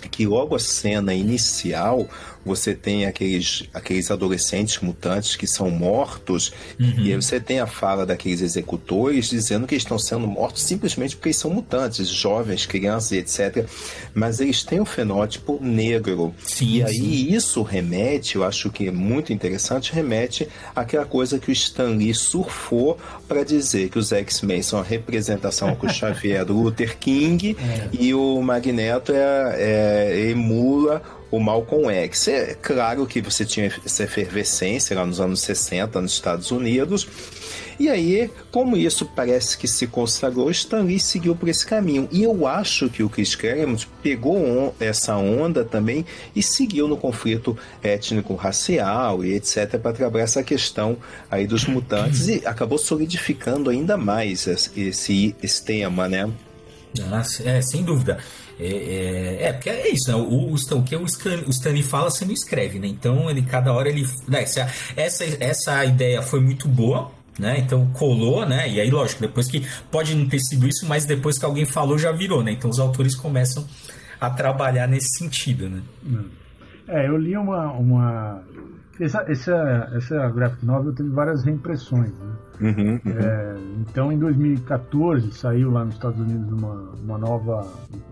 que 0.08 0.24
logo 0.24 0.56
a 0.56 0.58
cena 0.58 1.12
inicial 1.14 2.08
você 2.44 2.74
tem 2.74 3.06
aqueles, 3.06 3.64
aqueles 3.72 4.10
adolescentes 4.10 4.80
mutantes 4.80 5.36
que 5.36 5.46
são 5.46 5.70
mortos, 5.70 6.52
uhum. 6.78 6.94
e 6.98 7.12
aí 7.12 7.16
você 7.16 7.38
tem 7.38 7.60
a 7.60 7.66
fala 7.66 8.06
daqueles 8.06 8.40
executores 8.40 9.28
dizendo 9.28 9.66
que 9.66 9.74
estão 9.74 9.98
sendo 9.98 10.26
mortos 10.26 10.62
simplesmente 10.62 11.16
porque 11.16 11.28
eles 11.28 11.36
são 11.36 11.50
mutantes, 11.50 12.08
jovens, 12.08 12.66
crianças, 12.66 13.12
etc. 13.12 13.66
Mas 14.14 14.40
eles 14.40 14.62
têm 14.62 14.80
um 14.80 14.84
fenótipo 14.84 15.58
negro. 15.60 16.34
Sim, 16.42 16.76
e 16.76 16.82
aí 16.82 16.94
sim. 16.94 17.34
isso 17.34 17.62
remete, 17.62 18.36
eu 18.36 18.44
acho 18.44 18.70
que 18.70 18.88
é 18.88 18.90
muito 18.90 19.32
interessante, 19.32 19.92
remete 19.92 20.48
àquela 20.74 21.04
coisa 21.04 21.38
que 21.38 21.50
o 21.50 21.52
Stan 21.52 21.90
Lee 21.90 22.14
surfou 22.14 22.98
para 23.28 23.44
dizer 23.44 23.90
que 23.90 23.98
os 23.98 24.12
X-Men 24.12 24.62
são 24.62 24.80
a 24.80 24.82
representação 24.82 25.74
com 25.74 25.86
o 25.86 25.90
Xavier 25.90 26.44
do 26.44 26.54
Luther 26.60 26.98
King 26.98 27.56
é. 27.58 27.88
e 27.92 28.14
o 28.14 28.40
Magneto 28.42 29.12
é, 29.12 29.56
é 29.58 30.30
emula 30.30 31.02
o 31.30 31.38
Malcolm 31.38 31.88
X. 31.90 32.28
É 32.28 32.54
claro 32.60 33.06
que 33.06 33.20
você 33.20 33.44
tinha 33.44 33.72
essa 33.84 34.04
efervescência 34.04 34.96
lá 34.96 35.06
nos 35.06 35.20
anos 35.20 35.40
60 35.40 36.00
nos 36.00 36.12
Estados 36.12 36.50
Unidos. 36.50 37.06
E 37.80 37.88
aí, 37.88 38.30
como 38.50 38.76
isso 38.76 39.06
parece 39.06 39.56
que 39.56 39.66
se 39.66 39.86
consagrou, 39.86 40.50
Stan 40.50 40.82
Lee 40.82 41.00
seguiu 41.00 41.34
por 41.34 41.48
esse 41.48 41.64
caminho. 41.64 42.06
E 42.12 42.22
eu 42.22 42.46
acho 42.46 42.90
que 42.90 43.02
o 43.02 43.08
Chris 43.08 43.34
Claremont 43.34 43.88
pegou 44.02 44.36
on 44.36 44.72
essa 44.78 45.16
onda 45.16 45.64
também 45.64 46.04
e 46.36 46.42
seguiu 46.42 46.86
no 46.86 46.98
conflito 46.98 47.56
étnico-racial 47.82 49.24
e 49.24 49.32
etc. 49.32 49.78
para 49.78 49.94
trabalhar 49.94 50.24
essa 50.24 50.42
questão 50.42 50.98
aí 51.30 51.46
dos 51.46 51.64
mutantes 51.64 52.28
e 52.28 52.42
acabou 52.44 52.76
solidificando 52.76 53.70
ainda 53.70 53.96
mais 53.96 54.46
esse, 54.46 55.34
esse 55.42 55.64
tema, 55.64 56.06
né? 56.06 56.30
Ah, 57.10 57.22
é, 57.44 57.62
sem 57.62 57.84
dúvida. 57.84 58.18
É, 58.58 58.66
é, 58.66 59.42
é, 59.44 59.52
porque 59.52 59.70
é 59.70 59.90
isso, 59.90 60.10
né? 60.10 60.16
O, 60.16 60.52
o, 60.52 60.54
o 60.54 60.82
que 60.82 60.96
o, 60.96 61.04
Stan, 61.04 61.42
o 61.46 61.50
Stanley 61.50 61.82
fala, 61.82 62.10
você 62.10 62.24
não 62.24 62.32
escreve, 62.32 62.78
né? 62.78 62.88
Então, 62.88 63.30
ele, 63.30 63.42
cada 63.42 63.72
hora 63.72 63.88
ele. 63.88 64.06
Né? 64.28 64.42
Essa, 64.42 64.68
essa, 64.96 65.24
essa 65.40 65.84
ideia 65.84 66.20
foi 66.22 66.40
muito 66.40 66.68
boa, 66.68 67.10
né? 67.38 67.58
Então 67.58 67.86
colou, 67.92 68.46
né? 68.46 68.68
E 68.68 68.80
aí, 68.80 68.90
lógico, 68.90 69.20
depois 69.20 69.48
que 69.48 69.66
pode 69.90 70.14
não 70.14 70.28
ter 70.28 70.40
sido 70.40 70.66
isso, 70.66 70.86
mas 70.86 71.04
depois 71.04 71.38
que 71.38 71.44
alguém 71.44 71.64
falou 71.64 71.98
já 71.98 72.12
virou, 72.12 72.42
né? 72.42 72.52
Então 72.52 72.70
os 72.70 72.78
autores 72.78 73.14
começam 73.14 73.64
a 74.20 74.28
trabalhar 74.28 74.86
nesse 74.86 75.18
sentido, 75.18 75.68
né? 75.68 75.82
É, 76.88 77.08
eu 77.08 77.16
li 77.16 77.36
uma, 77.36 77.72
uma 77.72 78.42
essa, 79.00 79.24
essa, 79.28 79.90
essa 79.94 80.28
graphic 80.28 80.66
novel 80.66 80.92
teve 80.92 81.08
várias 81.08 81.44
reimpressões, 81.44 82.12
né? 82.18 82.34
Uhum, 82.60 83.00
uhum. 83.04 83.12
É, 83.18 83.56
então, 83.80 84.12
em 84.12 84.18
2014, 84.18 85.32
saiu 85.32 85.70
lá 85.70 85.84
nos 85.84 85.94
Estados 85.94 86.20
Unidos 86.20 86.52
uma, 86.52 86.92
uma 87.02 87.18
nova, 87.18 87.66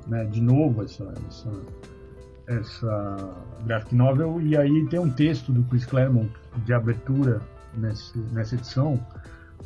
né, 0.06 0.24
de 0.24 0.40
novo, 0.40 0.82
essa, 0.82 1.12
essa, 1.28 1.52
essa 2.46 3.34
graphic 3.66 3.94
novel, 3.94 4.40
e 4.40 4.56
aí 4.56 4.86
tem 4.86 4.98
um 4.98 5.10
texto 5.10 5.52
do 5.52 5.62
Chris 5.64 5.84
Claremont 5.84 6.30
de 6.64 6.72
abertura 6.72 7.42
nesse, 7.76 8.18
nessa 8.32 8.54
edição, 8.54 8.98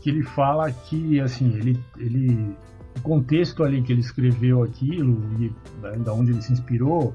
que 0.01 0.11
ele 0.11 0.25
fala 0.25 0.71
que, 0.73 1.21
assim, 1.21 1.55
ele, 1.55 1.79
ele, 1.97 2.57
o 2.97 3.01
contexto 3.03 3.62
ali 3.62 3.83
que 3.83 3.93
ele 3.93 4.01
escreveu 4.01 4.65
aquilo, 4.65 5.23
e 5.39 5.53
da 6.01 6.12
onde 6.12 6.33
ele 6.33 6.43
se 6.43 6.53
inspirou, 6.53 7.15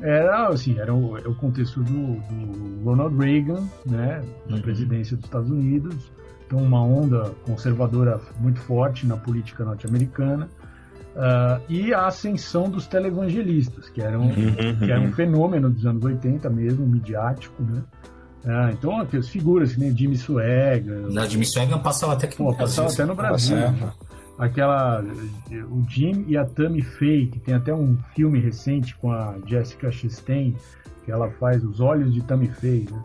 era 0.00 0.48
assim, 0.48 0.78
era 0.78 0.92
o, 0.94 1.16
é 1.16 1.28
o 1.28 1.34
contexto 1.34 1.82
do, 1.82 2.14
do, 2.16 2.84
Ronald 2.84 3.16
Reagan, 3.16 3.68
né, 3.86 4.22
na 4.48 4.56
uhum. 4.56 4.62
presidência 4.62 5.16
dos 5.16 5.26
Estados 5.26 5.50
Unidos, 5.50 6.10
então 6.48 6.58
uma 6.58 6.82
onda 6.82 7.32
conservadora 7.44 8.18
muito 8.40 8.58
forte 8.60 9.06
na 9.06 9.16
política 9.16 9.64
norte-americana, 9.64 10.48
uh, 11.14 11.62
e 11.68 11.92
a 11.92 12.06
ascensão 12.06 12.70
dos 12.70 12.86
televangelistas, 12.86 13.90
que 13.90 14.00
eram, 14.00 14.22
uhum. 14.22 14.78
que 14.80 14.90
era 14.90 15.00
um 15.00 15.12
fenômeno 15.12 15.68
dos 15.68 15.84
anos 15.84 16.02
80 16.02 16.48
mesmo, 16.48 16.86
midiático, 16.86 17.62
né, 17.62 17.82
ah, 18.46 18.70
então 18.72 18.98
aquelas 18.98 19.28
figuras 19.28 19.74
que 19.74 19.80
nem 19.80 19.94
Jimmy 19.94 20.16
Swaggart. 20.16 21.12
Na 21.12 21.26
Jimmy 21.26 21.44
Swaggart 21.44 21.82
passava 21.82 22.14
até 22.14 22.28
aqui 22.28 22.40
no 22.40 22.54
Brasil. 22.54 22.64
Passava 22.64 22.92
até 22.92 23.04
no 23.04 23.14
Brasil. 23.14 23.56
Passava 23.56 23.94
aquela 24.38 25.04
o 25.70 25.84
Jim 25.88 26.24
e 26.28 26.36
a 26.36 26.44
Tammy 26.44 26.80
Faye, 26.80 27.26
que 27.26 27.40
tem 27.40 27.54
até 27.54 27.74
um 27.74 27.98
filme 28.14 28.38
recente 28.38 28.96
com 28.96 29.12
a 29.12 29.34
Jessica 29.44 29.90
Chastain, 29.90 30.54
que 31.04 31.10
ela 31.10 31.28
faz 31.32 31.64
Os 31.64 31.80
Olhos 31.80 32.14
de 32.14 32.22
Tammy 32.22 32.46
Faye, 32.46 32.88
né? 32.90 33.02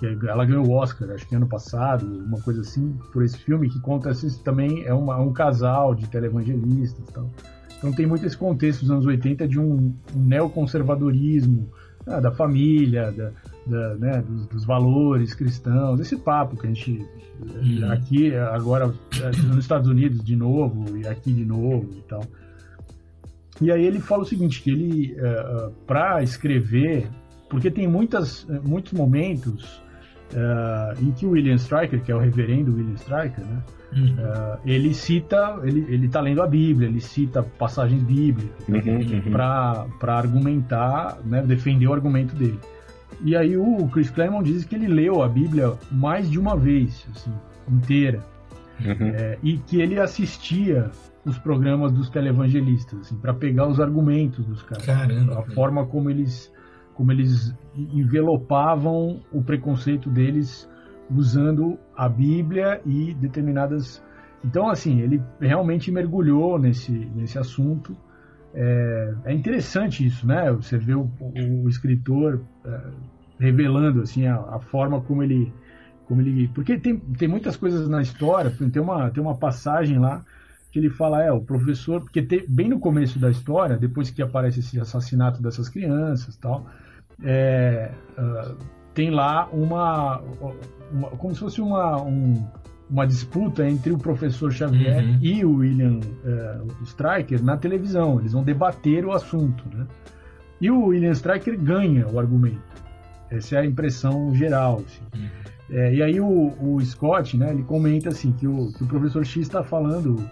Que 0.00 0.26
ela 0.26 0.44
ganhou 0.44 0.66
o 0.66 0.72
Oscar, 0.72 1.10
acho 1.10 1.28
que 1.28 1.34
ano 1.34 1.46
passado, 1.46 2.06
uma 2.06 2.40
coisa 2.40 2.62
assim, 2.62 2.98
por 3.12 3.22
esse 3.22 3.36
filme 3.38 3.68
que 3.68 3.78
conta 3.80 4.10
assim, 4.10 4.30
também 4.42 4.84
é 4.84 4.94
uma, 4.94 5.18
um 5.20 5.32
casal 5.32 5.94
de 5.94 6.08
televangelistas 6.08 7.06
e 7.06 7.12
tal. 7.12 7.30
Então 7.76 7.92
tem 7.92 8.06
muito 8.06 8.26
esse 8.26 8.36
contexto 8.36 8.80
dos 8.80 8.90
anos 8.90 9.06
80 9.06 9.46
de 9.46 9.58
um, 9.58 9.94
um 10.14 10.24
neoconservadorismo 10.24 11.70
ah, 12.06 12.20
da 12.20 12.30
família, 12.30 13.12
da, 13.12 13.30
da, 13.66 13.94
né, 13.96 14.22
dos, 14.26 14.46
dos, 14.46 14.64
valores 14.64 15.34
cristãos, 15.34 16.00
esse 16.00 16.16
papo 16.16 16.56
que 16.56 16.66
a 16.66 16.70
gente 16.70 17.06
uhum. 17.40 17.92
aqui 17.92 18.34
agora 18.34 18.92
nos 19.46 19.58
Estados 19.58 19.88
Unidos 19.88 20.24
de 20.24 20.34
novo 20.34 20.96
e 20.96 21.06
aqui 21.06 21.32
de 21.32 21.44
novo 21.44 21.88
e 21.92 22.02
tal. 22.02 22.22
E 23.60 23.70
aí 23.70 23.84
ele 23.84 24.00
fala 24.00 24.22
o 24.22 24.26
seguinte 24.26 24.62
que 24.62 24.70
ele 24.70 25.14
eh, 25.18 25.20
eh, 25.22 25.70
para 25.86 26.22
escrever, 26.22 27.06
porque 27.50 27.70
tem 27.70 27.86
muitas 27.86 28.46
muitos 28.62 28.92
momentos 28.92 29.82
uh, 30.32 31.02
em 31.02 31.10
que 31.12 31.26
o 31.26 31.30
William 31.30 31.54
Stryker, 31.54 32.02
que 32.02 32.12
é 32.12 32.14
o 32.14 32.18
reverendo 32.18 32.74
William 32.74 32.94
Stryker, 32.94 33.44
né, 33.44 33.62
uhum. 33.92 34.14
uh, 34.14 34.58
ele 34.64 34.94
cita, 34.94 35.58
ele 35.62 35.86
ele 35.88 36.06
está 36.06 36.20
lendo 36.20 36.42
a 36.42 36.46
Bíblia, 36.46 36.88
ele 36.88 37.00
cita 37.00 37.42
passagens 37.42 38.02
bíblicas 38.02 38.52
uhum, 38.68 38.98
uhum. 38.98 39.30
para 39.32 40.14
argumentar, 40.14 41.18
né, 41.24 41.42
defender 41.42 41.86
o 41.86 41.92
argumento 41.92 42.34
dele. 42.34 42.58
E 43.22 43.36
aí 43.36 43.56
o 43.56 43.88
Chris 43.88 44.10
Claremont 44.10 44.44
diz 44.44 44.64
que 44.64 44.74
ele 44.74 44.88
leu 44.88 45.22
a 45.22 45.28
Bíblia 45.28 45.74
mais 45.90 46.30
de 46.30 46.38
uma 46.38 46.56
vez, 46.56 47.06
assim, 47.14 47.32
inteira. 47.68 48.24
Uhum. 48.80 49.08
É, 49.08 49.38
e 49.42 49.58
que 49.58 49.80
ele 49.80 50.00
assistia 50.00 50.90
os 51.24 51.36
programas 51.38 51.92
dos 51.92 52.08
televangelistas, 52.08 53.00
assim, 53.00 53.16
para 53.16 53.34
pegar 53.34 53.66
os 53.66 53.78
argumentos 53.78 54.44
dos 54.46 54.62
caras. 54.62 54.86
Caramba, 54.86 55.32
a 55.32 55.42
cara. 55.42 55.50
forma 55.50 55.86
como 55.86 56.08
eles, 56.08 56.50
como 57.00 57.12
eles 57.12 57.56
envelopavam 57.74 59.22
o 59.32 59.42
preconceito 59.42 60.10
deles 60.10 60.68
usando 61.10 61.78
a 61.96 62.06
Bíblia 62.06 62.82
e 62.84 63.14
determinadas. 63.14 64.04
Então, 64.44 64.68
assim, 64.68 65.00
ele 65.00 65.22
realmente 65.40 65.90
mergulhou 65.90 66.58
nesse, 66.58 66.92
nesse 66.92 67.38
assunto. 67.38 67.96
É, 68.52 69.14
é 69.24 69.32
interessante 69.32 70.04
isso, 70.04 70.26
né? 70.26 70.52
Você 70.52 70.76
vê 70.76 70.94
o, 70.94 71.10
o 71.64 71.70
escritor 71.70 72.42
é, 72.66 72.80
revelando 73.38 74.02
assim 74.02 74.26
a, 74.26 74.34
a, 74.34 74.60
forma 74.60 75.00
como 75.00 75.22
ele, 75.22 75.50
como 76.06 76.20
ele, 76.20 76.48
porque 76.48 76.78
tem, 76.78 76.98
tem 76.98 77.28
muitas 77.28 77.56
coisas 77.56 77.88
na 77.88 78.02
história. 78.02 78.54
Tem 78.70 78.82
uma 78.82 79.08
tem 79.08 79.22
uma 79.22 79.38
passagem 79.38 79.98
lá 79.98 80.22
que 80.70 80.78
ele 80.78 80.90
fala 80.90 81.22
é 81.22 81.32
o 81.32 81.40
professor, 81.40 82.02
porque 82.02 82.20
tem, 82.20 82.44
bem 82.46 82.68
no 82.68 82.78
começo 82.78 83.18
da 83.18 83.30
história, 83.30 83.78
depois 83.78 84.10
que 84.10 84.22
aparece 84.22 84.60
esse 84.60 84.78
assassinato 84.78 85.42
dessas 85.42 85.66
crianças, 85.66 86.36
tal, 86.36 86.66
é, 87.24 87.90
uh, 88.18 88.56
tem 88.94 89.10
lá 89.10 89.48
uma, 89.52 90.20
uma, 90.92 91.08
como 91.10 91.34
se 91.34 91.40
fosse 91.40 91.60
uma 91.60 92.00
um, 92.02 92.46
uma 92.90 93.06
disputa 93.06 93.66
entre 93.68 93.92
o 93.92 93.98
professor 93.98 94.52
Xavier 94.52 95.04
uhum. 95.04 95.18
e 95.22 95.44
o 95.44 95.56
William 95.56 95.98
uh, 95.98 96.82
Stryker 96.82 97.42
na 97.42 97.56
televisão. 97.56 98.18
Eles 98.18 98.32
vão 98.32 98.42
debater 98.42 99.04
o 99.04 99.12
assunto, 99.12 99.64
né? 99.74 99.86
E 100.60 100.70
o 100.70 100.86
William 100.86 101.12
Stryker 101.12 101.58
ganha 101.58 102.06
o 102.06 102.18
argumento. 102.18 102.60
Essa 103.30 103.56
é 103.56 103.58
a 103.60 103.66
impressão 103.66 104.34
geral. 104.34 104.82
Assim. 104.84 105.02
Uhum. 105.14 105.28
É, 105.70 105.94
e 105.94 106.02
aí 106.02 106.20
o, 106.20 106.52
o, 106.60 106.80
Scott, 106.84 107.36
né, 107.36 107.50
ele 107.52 107.62
comenta 107.62 108.08
assim 108.08 108.32
que 108.32 108.46
o, 108.46 108.72
que 108.72 108.82
o 108.82 108.86
professor 108.86 109.24
X 109.24 109.42
está 109.42 109.62
falando 109.62 110.28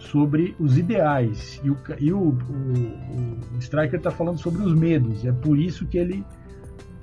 sobre 0.00 0.56
os 0.58 0.78
ideais 0.78 1.60
e 1.62 1.70
o, 1.70 1.76
e 1.98 2.12
o, 2.12 2.18
o, 2.18 3.54
o 3.54 3.58
Striker 3.58 3.98
está 3.98 4.10
falando 4.10 4.38
sobre 4.38 4.62
os 4.62 4.74
medos. 4.74 5.24
É 5.24 5.32
por 5.32 5.58
isso 5.58 5.86
que 5.86 5.98
ele 5.98 6.24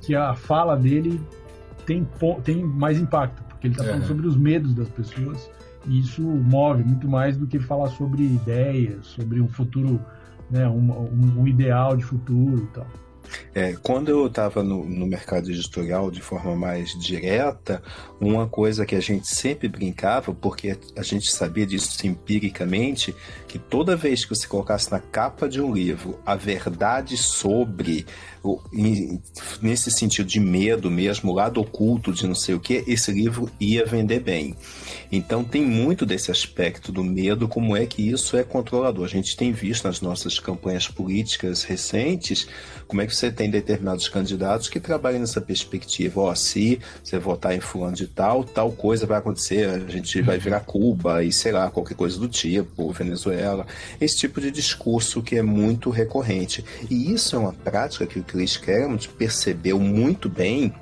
que 0.01 0.15
a 0.15 0.33
fala 0.33 0.75
dele 0.75 1.21
tem, 1.85 2.07
tem 2.43 2.63
mais 2.63 2.99
impacto, 2.99 3.43
porque 3.43 3.67
ele 3.67 3.73
está 3.73 3.83
falando 3.83 4.05
sobre 4.05 4.27
os 4.27 4.37
medos 4.37 4.73
das 4.73 4.89
pessoas 4.89 5.49
e 5.85 5.99
isso 5.99 6.21
move 6.21 6.83
muito 6.83 7.07
mais 7.07 7.37
do 7.37 7.47
que 7.47 7.59
falar 7.59 7.87
sobre 7.89 8.23
ideias, 8.23 9.05
sobre 9.05 9.41
um 9.41 9.47
futuro, 9.47 9.99
né, 10.49 10.67
um, 10.67 10.91
um, 10.91 11.41
um 11.41 11.47
ideal 11.47 11.95
de 11.95 12.03
futuro 12.03 12.63
e 12.63 12.67
tal. 12.67 12.87
É, 13.53 13.73
quando 13.81 14.09
eu 14.09 14.27
estava 14.27 14.63
no, 14.63 14.85
no, 14.85 15.07
mercado 15.07 15.49
editorial 15.49 16.11
de 16.11 16.21
forma 16.21 16.55
mais 16.55 16.91
direta, 16.99 17.81
uma 18.19 18.47
coisa 18.47 18.85
que 18.85 18.95
a 18.95 18.99
gente 18.99 19.27
sempre 19.27 19.67
brincava, 19.67 20.33
porque 20.33 20.77
a 20.95 21.03
gente 21.03 21.31
sabia 21.31 21.65
disso 21.65 22.05
empiricamente, 22.05 23.15
que 23.47 23.57
toda 23.57 23.95
vez 23.95 24.23
que 24.23 24.35
você 24.35 24.47
colocasse 24.47 24.91
na 24.91 24.99
capa 24.99 25.47
de 25.49 25.61
um 25.61 25.73
livro 25.73 26.19
a 26.25 26.35
verdade 26.35 27.17
sobre 27.17 28.05
nesse 29.61 29.91
sentido 29.91 30.27
de 30.27 30.39
medo 30.39 30.89
mesmo, 30.89 31.33
lado 31.33 31.59
oculto 31.59 32.13
de 32.13 32.25
não 32.25 32.35
sei 32.35 32.55
o 32.55 32.59
que, 32.59 32.83
esse 32.87 33.11
livro 33.11 33.49
ia 33.59 33.85
vender 33.85 34.19
bem. 34.19 34.55
Então 35.11 35.43
tem 35.43 35.65
muito 35.65 36.05
desse 36.05 36.31
aspecto 36.31 36.91
do 36.91 37.03
medo, 37.03 37.47
como 37.47 37.75
é 37.75 37.85
que 37.85 38.01
isso 38.09 38.37
é 38.37 38.43
controlador. 38.43 39.05
A 39.05 39.09
gente 39.09 39.35
tem 39.35 39.51
visto 39.51 39.85
nas 39.85 40.01
nossas 40.01 40.39
campanhas 40.39 40.87
políticas 40.87 41.63
recentes 41.63 42.47
como 42.87 43.01
é 43.01 43.07
que 43.07 43.15
você 43.17 43.31
tem 43.31 43.49
determinados 43.49 44.07
candidatos 44.07 44.69
que 44.69 44.79
trabalham 44.79 45.19
nessa 45.19 45.41
perspectiva. 45.41 46.21
Ó, 46.21 46.31
oh, 46.31 46.35
se 46.35 46.79
você 47.03 47.17
votar 47.17 47.55
em 47.55 47.59
fulano 47.59 47.95
de 47.95 48.07
tal, 48.07 48.43
tal 48.43 48.71
coisa 48.71 49.05
vai 49.05 49.17
acontecer, 49.17 49.67
a 49.67 49.79
gente 49.91 50.21
vai 50.21 50.37
virar 50.37 50.59
Cuba 50.61 51.23
e 51.23 51.31
sei 51.31 51.51
lá, 51.51 51.69
qualquer 51.69 51.95
coisa 51.95 52.19
do 52.19 52.27
tipo, 52.27 52.91
Venezuela. 52.91 53.65
Esse 53.99 54.17
tipo 54.17 54.39
de 54.39 54.51
discurso 54.51 55.21
que 55.21 55.35
é 55.35 55.41
muito 55.41 55.89
recorrente. 55.89 56.63
E 56.89 57.11
isso 57.11 57.35
é 57.35 57.39
uma 57.39 57.53
prática 57.53 58.05
que 58.05 58.19
o 58.19 58.23
Chris 58.23 58.57
Claremont 58.57 59.09
percebeu 59.09 59.79
muito 59.79 60.29
bem 60.29 60.73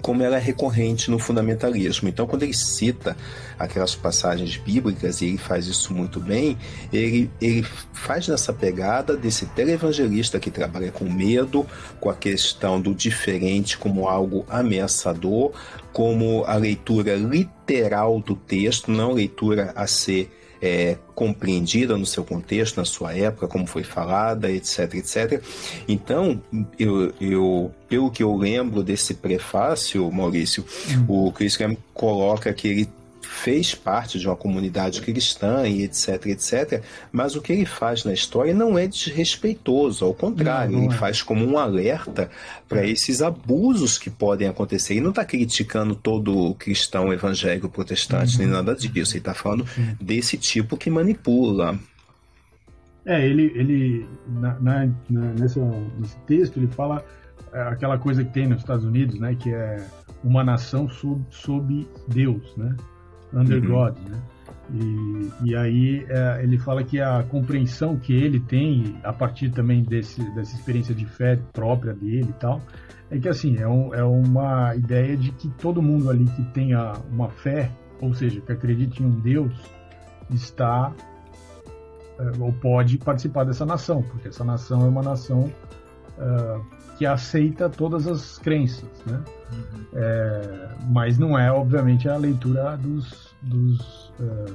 como 0.00 0.22
ela 0.22 0.36
é 0.36 0.40
recorrente 0.40 1.10
no 1.10 1.18
fundamentalismo. 1.18 2.08
Então, 2.08 2.26
quando 2.26 2.42
ele 2.42 2.54
cita 2.54 3.16
aquelas 3.58 3.94
passagens 3.94 4.56
bíblicas, 4.56 5.20
e 5.20 5.26
ele 5.26 5.38
faz 5.38 5.66
isso 5.66 5.92
muito 5.92 6.20
bem, 6.20 6.56
ele, 6.92 7.30
ele 7.40 7.62
faz 7.92 8.28
nessa 8.28 8.52
pegada 8.52 9.16
desse 9.16 9.46
televangelista 9.46 10.40
que 10.40 10.50
trabalha 10.50 10.90
com 10.90 11.04
medo, 11.04 11.66
com 12.00 12.10
a 12.10 12.14
questão 12.14 12.80
do 12.80 12.94
diferente 12.94 13.76
como 13.76 14.08
algo 14.08 14.44
ameaçador, 14.48 15.52
como 15.92 16.44
a 16.44 16.54
leitura 16.56 17.14
literal 17.16 18.20
do 18.20 18.34
texto, 18.34 18.90
não 18.90 19.12
leitura 19.12 19.72
a 19.74 19.86
ser 19.86 20.30
é, 20.60 20.96
compreendida 21.14 21.96
no 21.96 22.04
seu 22.04 22.24
contexto, 22.24 22.76
na 22.76 22.84
sua 22.84 23.14
época, 23.16 23.48
como 23.48 23.66
foi 23.66 23.82
falada, 23.82 24.50
etc, 24.50 24.94
etc. 24.94 25.42
Então, 25.88 26.40
eu, 26.78 27.12
eu 27.20 27.74
pelo 27.88 28.10
que 28.10 28.22
eu 28.22 28.36
lembro 28.36 28.82
desse 28.82 29.14
prefácio, 29.14 30.10
Maurício, 30.10 30.64
hum. 31.08 31.26
o 31.26 31.32
Chris 31.32 31.56
Graham 31.56 31.76
coloca 31.94 32.52
que 32.52 32.68
ele 32.68 32.88
fez 33.30 33.76
parte 33.76 34.18
de 34.18 34.26
uma 34.26 34.34
comunidade 34.34 35.00
cristã 35.00 35.66
e 35.66 35.84
etc, 35.84 36.26
etc. 36.26 36.82
Mas 37.12 37.36
o 37.36 37.40
que 37.40 37.52
ele 37.52 37.64
faz 37.64 38.04
na 38.04 38.12
história 38.12 38.52
não 38.52 38.76
é 38.76 38.88
desrespeitoso, 38.88 40.04
ao 40.04 40.12
contrário, 40.12 40.72
não, 40.72 40.80
não 40.80 40.86
ele 40.86 40.94
é. 40.94 40.98
faz 40.98 41.22
como 41.22 41.46
um 41.46 41.56
alerta 41.56 42.28
para 42.68 42.84
esses 42.84 43.22
abusos 43.22 43.96
que 43.96 44.10
podem 44.10 44.48
acontecer. 44.48 44.94
Ele 44.94 45.02
não 45.02 45.10
está 45.10 45.24
criticando 45.24 45.94
todo 45.94 46.54
cristão 46.56 47.12
evangélico 47.12 47.68
protestante, 47.68 48.32
uhum. 48.32 48.38
nem 48.40 48.48
nada 48.48 48.74
disso. 48.74 49.12
Ele 49.12 49.20
está 49.20 49.32
falando 49.32 49.64
uhum. 49.78 49.96
desse 50.00 50.36
tipo 50.36 50.76
que 50.76 50.90
manipula. 50.90 51.78
É, 53.06 53.24
ele, 53.24 53.52
ele 53.54 54.08
na, 54.26 54.58
na, 54.60 54.86
nessa, 55.08 55.60
nesse 55.98 56.16
texto, 56.26 56.58
ele 56.58 56.66
fala 56.66 57.02
é, 57.52 57.62
aquela 57.62 57.96
coisa 57.96 58.24
que 58.24 58.32
tem 58.32 58.48
nos 58.48 58.58
Estados 58.58 58.84
Unidos, 58.84 59.18
né, 59.18 59.36
que 59.36 59.54
é 59.54 59.86
uma 60.22 60.42
nação 60.42 60.88
sob, 60.90 61.24
sob 61.30 61.88
Deus, 62.08 62.54
né? 62.56 62.76
Under 63.32 63.62
uhum. 63.62 63.68
God, 63.68 63.96
né? 64.08 64.20
E, 64.72 65.50
e 65.50 65.56
aí 65.56 66.06
é, 66.08 66.42
ele 66.42 66.56
fala 66.58 66.84
que 66.84 67.00
a 67.00 67.24
compreensão 67.24 67.96
que 67.96 68.12
ele 68.12 68.38
tem, 68.38 68.96
a 69.02 69.12
partir 69.12 69.50
também 69.50 69.82
desse, 69.82 70.22
dessa 70.34 70.54
experiência 70.54 70.94
de 70.94 71.04
fé 71.06 71.38
própria 71.52 71.92
dele 71.92 72.28
e 72.28 72.40
tal, 72.40 72.60
é 73.10 73.18
que 73.18 73.28
assim, 73.28 73.56
é, 73.58 73.66
um, 73.66 73.92
é 73.92 74.04
uma 74.04 74.74
ideia 74.76 75.16
de 75.16 75.32
que 75.32 75.48
todo 75.48 75.82
mundo 75.82 76.08
ali 76.08 76.24
que 76.26 76.44
tenha 76.52 76.92
uma 77.10 77.28
fé, 77.28 77.70
ou 78.00 78.14
seja, 78.14 78.40
que 78.40 78.52
acredite 78.52 79.02
em 79.02 79.06
um 79.06 79.20
Deus, 79.20 79.52
está 80.30 80.92
é, 82.20 82.32
ou 82.38 82.52
pode 82.52 82.98
participar 82.98 83.44
dessa 83.44 83.66
nação, 83.66 84.02
porque 84.02 84.28
essa 84.28 84.44
nação 84.44 84.84
é 84.84 84.88
uma 84.88 85.02
nação 85.02 85.50
uh, 86.18 86.64
que 87.00 87.06
aceita 87.06 87.66
todas 87.70 88.06
as 88.06 88.36
crenças, 88.36 88.90
né? 89.06 89.24
Uhum. 89.50 89.84
É, 89.94 90.68
mas 90.90 91.16
não 91.16 91.38
é, 91.38 91.50
obviamente, 91.50 92.06
a 92.06 92.16
leitura 92.18 92.76
dos, 92.76 93.34
dos, 93.40 94.12
uh, 94.20 94.54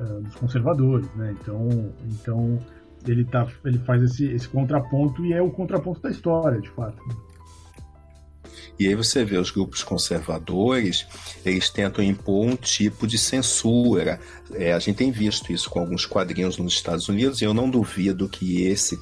uh, 0.00 0.20
dos 0.20 0.34
conservadores, 0.34 1.06
né? 1.14 1.32
Então, 1.40 1.92
então 2.06 2.58
ele, 3.06 3.24
tá, 3.24 3.46
ele 3.64 3.78
faz 3.78 4.02
esse, 4.02 4.26
esse 4.32 4.48
contraponto 4.48 5.24
e 5.24 5.32
é 5.32 5.40
o 5.40 5.48
contraponto 5.48 6.00
da 6.00 6.10
história, 6.10 6.60
de 6.60 6.70
fato. 6.70 7.00
E 8.76 8.88
aí 8.88 8.96
você 8.96 9.24
vê 9.24 9.38
os 9.38 9.52
grupos 9.52 9.84
conservadores, 9.84 11.06
eles 11.44 11.70
tentam 11.70 12.02
impor 12.02 12.46
um 12.46 12.56
tipo 12.56 13.06
de 13.06 13.16
censura. 13.16 14.18
É, 14.54 14.72
a 14.72 14.80
gente 14.80 14.96
tem 14.96 15.12
visto 15.12 15.52
isso 15.52 15.70
com 15.70 15.78
alguns 15.78 16.04
quadrinhos 16.04 16.58
nos 16.58 16.74
Estados 16.74 17.08
Unidos, 17.08 17.40
e 17.40 17.44
eu 17.44 17.54
não 17.54 17.70
duvido 17.70 18.28
que 18.28 18.62
esse 18.62 18.98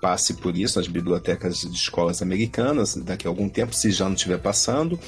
passe 0.00 0.34
por 0.34 0.56
isso 0.56 0.78
nas 0.78 0.88
bibliotecas 0.88 1.60
de 1.60 1.76
escolas 1.76 2.22
americanas 2.22 2.96
daqui 2.96 3.26
a 3.26 3.30
algum 3.30 3.48
tempo, 3.48 3.74
se 3.74 3.90
já 3.90 4.04
não 4.06 4.14
estiver 4.14 4.38
passando, 4.38 4.98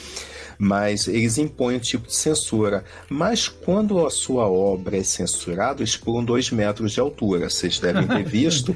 mas 0.58 1.06
eles 1.06 1.38
impõem 1.38 1.76
um 1.76 1.80
tipo 1.80 2.06
de 2.06 2.14
censura. 2.14 2.84
Mas 3.08 3.48
quando 3.48 4.04
a 4.06 4.10
sua 4.10 4.48
obra 4.48 4.96
é 4.96 5.02
censurada, 5.02 5.80
eles 5.80 5.96
pulam 5.96 6.24
dois 6.24 6.50
metros 6.50 6.92
de 6.92 7.00
altura. 7.00 7.50
Vocês 7.50 7.78
devem 7.78 8.06
ter 8.06 8.24
visto 8.28 8.74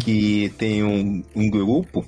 que 0.00 0.52
tem 0.58 0.82
um, 0.82 1.22
um 1.34 1.48
grupo 1.48 2.04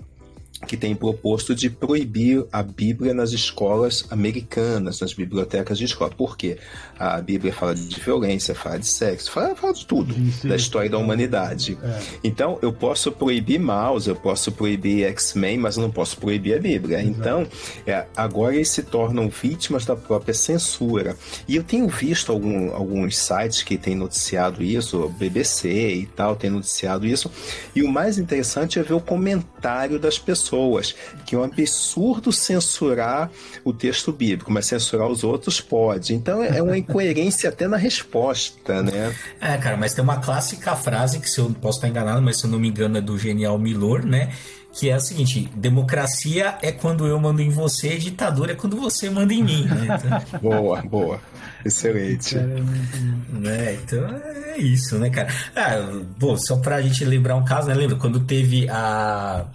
que 0.64 0.76
tem 0.76 0.94
proposto 0.94 1.54
de 1.54 1.68
proibir 1.68 2.44
a 2.52 2.62
Bíblia 2.62 3.12
nas 3.12 3.32
escolas 3.32 4.06
americanas, 4.10 5.00
nas 5.00 5.12
bibliotecas 5.12 5.78
de 5.78 5.84
escola. 5.84 6.10
Por 6.10 6.36
quê? 6.36 6.58
A 6.98 7.20
Bíblia 7.20 7.52
fala 7.52 7.74
de 7.74 8.00
violência, 8.00 8.54
fala 8.54 8.78
de 8.78 8.86
sexo, 8.86 9.30
fala, 9.30 9.54
fala 9.54 9.72
de 9.72 9.86
tudo, 9.86 10.14
sim, 10.14 10.48
da 10.48 10.56
história 10.56 10.88
da 10.88 10.98
humanidade. 10.98 11.76
É. 11.82 12.00
Então, 12.22 12.58
eu 12.62 12.72
posso 12.72 13.12
proibir 13.12 13.58
Mouse, 13.58 14.08
eu 14.08 14.16
posso 14.16 14.52
proibir 14.52 15.04
X-Men, 15.04 15.58
mas 15.58 15.76
eu 15.76 15.82
não 15.82 15.90
posso 15.90 16.16
proibir 16.16 16.54
a 16.56 16.58
Bíblia. 16.58 17.00
Exato. 17.00 17.18
Então, 17.18 17.46
é, 17.86 18.06
agora 18.16 18.54
eles 18.54 18.68
se 18.68 18.82
tornam 18.82 19.28
vítimas 19.28 19.84
da 19.84 19.96
própria 19.96 20.34
censura. 20.34 21.16
E 21.46 21.56
eu 21.56 21.62
tenho 21.62 21.88
visto 21.88 22.32
algum, 22.32 22.74
alguns 22.74 23.16
sites 23.16 23.62
que 23.62 23.76
têm 23.76 23.94
noticiado 23.94 24.62
isso, 24.62 25.08
BBC 25.18 25.68
e 25.68 26.06
tal, 26.06 26.36
tem 26.36 26.50
noticiado 26.50 27.06
isso. 27.06 27.30
E 27.74 27.82
o 27.82 27.88
mais 27.88 28.18
interessante 28.18 28.78
é 28.78 28.82
ver 28.82 28.94
o 28.94 29.00
comentário 29.00 29.98
das 29.98 30.18
pessoas 30.18 30.53
pessoas, 30.54 30.94
que 31.26 31.34
é 31.34 31.38
um 31.38 31.44
absurdo 31.44 32.32
censurar 32.32 33.30
o 33.64 33.72
texto 33.72 34.12
bíblico, 34.12 34.52
mas 34.52 34.66
censurar 34.66 35.08
os 35.08 35.24
outros 35.24 35.60
pode. 35.60 36.14
Então 36.14 36.42
é 36.42 36.62
uma 36.62 36.78
incoerência 36.78 37.48
até 37.48 37.66
na 37.66 37.76
resposta, 37.76 38.82
né? 38.82 39.14
É, 39.40 39.56
cara, 39.56 39.76
mas 39.76 39.94
tem 39.94 40.04
uma 40.04 40.18
clássica 40.18 40.76
frase 40.76 41.18
que 41.18 41.28
se 41.28 41.40
eu 41.40 41.50
posso 41.60 41.78
estar 41.78 41.88
enganado, 41.88 42.22
mas 42.22 42.38
se 42.38 42.46
eu 42.46 42.50
não 42.50 42.58
me 42.58 42.68
engano 42.68 42.98
é 42.98 43.00
do 43.00 43.18
genial 43.18 43.58
Milor, 43.58 44.04
né? 44.04 44.30
que 44.72 44.90
é 44.90 44.94
a 44.94 45.00
seguinte: 45.00 45.48
democracia 45.54 46.58
é 46.60 46.72
quando 46.72 47.06
eu 47.06 47.18
mando 47.18 47.40
em 47.40 47.48
você, 47.48 47.96
ditadura 47.96 48.52
é 48.52 48.54
quando 48.56 48.76
você 48.76 49.08
manda 49.08 49.32
em 49.32 49.42
mim. 49.42 49.64
Né? 49.64 49.86
Então... 49.96 50.40
boa, 50.42 50.82
boa. 50.82 51.20
Excelente. 51.64 52.36
né? 52.36 53.74
Então 53.74 54.04
é 54.46 54.58
isso, 54.58 54.98
né, 54.98 55.08
cara? 55.10 55.28
Ah, 55.54 56.02
bom, 56.18 56.36
só 56.36 56.56
pra 56.56 56.82
gente 56.82 57.04
lembrar 57.04 57.36
um 57.36 57.44
caso, 57.44 57.68
né? 57.68 57.74
Lembra 57.74 57.96
quando 57.96 58.20
teve 58.20 58.68
a 58.68 59.46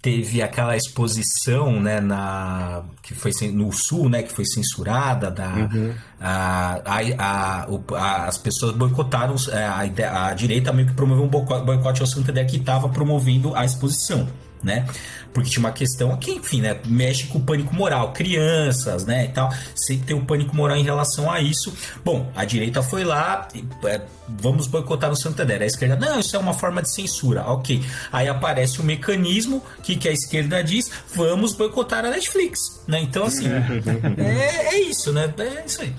teve 0.00 0.40
aquela 0.40 0.76
exposição 0.76 1.80
né 1.80 2.00
na 2.00 2.82
que 3.02 3.14
foi 3.14 3.32
no 3.52 3.72
sul 3.72 4.08
né 4.08 4.22
que 4.22 4.32
foi 4.32 4.44
censurada 4.44 5.30
da 5.30 5.48
uhum. 5.48 5.94
a, 6.20 6.80
a, 6.84 7.66
a, 7.96 8.26
as 8.26 8.38
pessoas 8.38 8.76
boicotaram 8.76 9.34
é, 9.50 9.64
a, 9.64 10.10
a, 10.10 10.26
a 10.28 10.34
direita 10.34 10.72
meio 10.72 10.88
que 10.88 10.94
promoveu 10.94 11.24
um 11.24 11.28
boicote 11.28 12.00
ao 12.00 12.06
Santander 12.06 12.46
que 12.46 12.56
estava 12.56 12.88
promovendo 12.88 13.54
a 13.54 13.64
exposição 13.64 14.28
né? 14.62 14.86
Porque 15.32 15.50
tinha 15.50 15.60
uma 15.60 15.72
questão 15.72 16.16
que, 16.16 16.32
enfim, 16.32 16.60
né, 16.60 16.78
mexe 16.86 17.26
com 17.26 17.38
o 17.38 17.42
pânico 17.42 17.74
moral, 17.74 18.12
crianças, 18.12 19.04
né, 19.04 19.26
e 19.26 19.28
tal, 19.28 19.52
sempre 19.74 20.06
tem 20.06 20.16
o 20.16 20.20
um 20.20 20.24
pânico 20.24 20.54
moral 20.54 20.76
em 20.76 20.82
relação 20.82 21.30
a 21.30 21.40
isso. 21.40 21.72
Bom, 22.04 22.30
a 22.34 22.44
direita 22.44 22.82
foi 22.82 23.04
lá, 23.04 23.48
é, 23.84 24.00
vamos 24.28 24.66
boicotar 24.66 25.10
no 25.10 25.16
Santander. 25.16 25.62
A 25.62 25.66
esquerda, 25.66 25.96
não, 25.96 26.18
isso 26.18 26.34
é 26.36 26.38
uma 26.38 26.54
forma 26.54 26.82
de 26.82 26.92
censura, 26.92 27.42
ok. 27.46 27.82
Aí 28.12 28.28
aparece 28.28 28.80
o 28.80 28.84
mecanismo 28.84 29.62
que, 29.82 29.96
que 29.96 30.08
a 30.08 30.12
esquerda 30.12 30.62
diz, 30.62 30.90
vamos 31.14 31.54
boicotar 31.54 32.04
a 32.04 32.10
Netflix, 32.10 32.82
né? 32.86 33.00
Então, 33.00 33.24
assim, 33.24 33.46
é, 34.18 34.74
é 34.74 34.80
isso, 34.80 35.12
né? 35.12 35.32
É 35.38 35.64
isso 35.66 35.82
aí. 35.82 35.94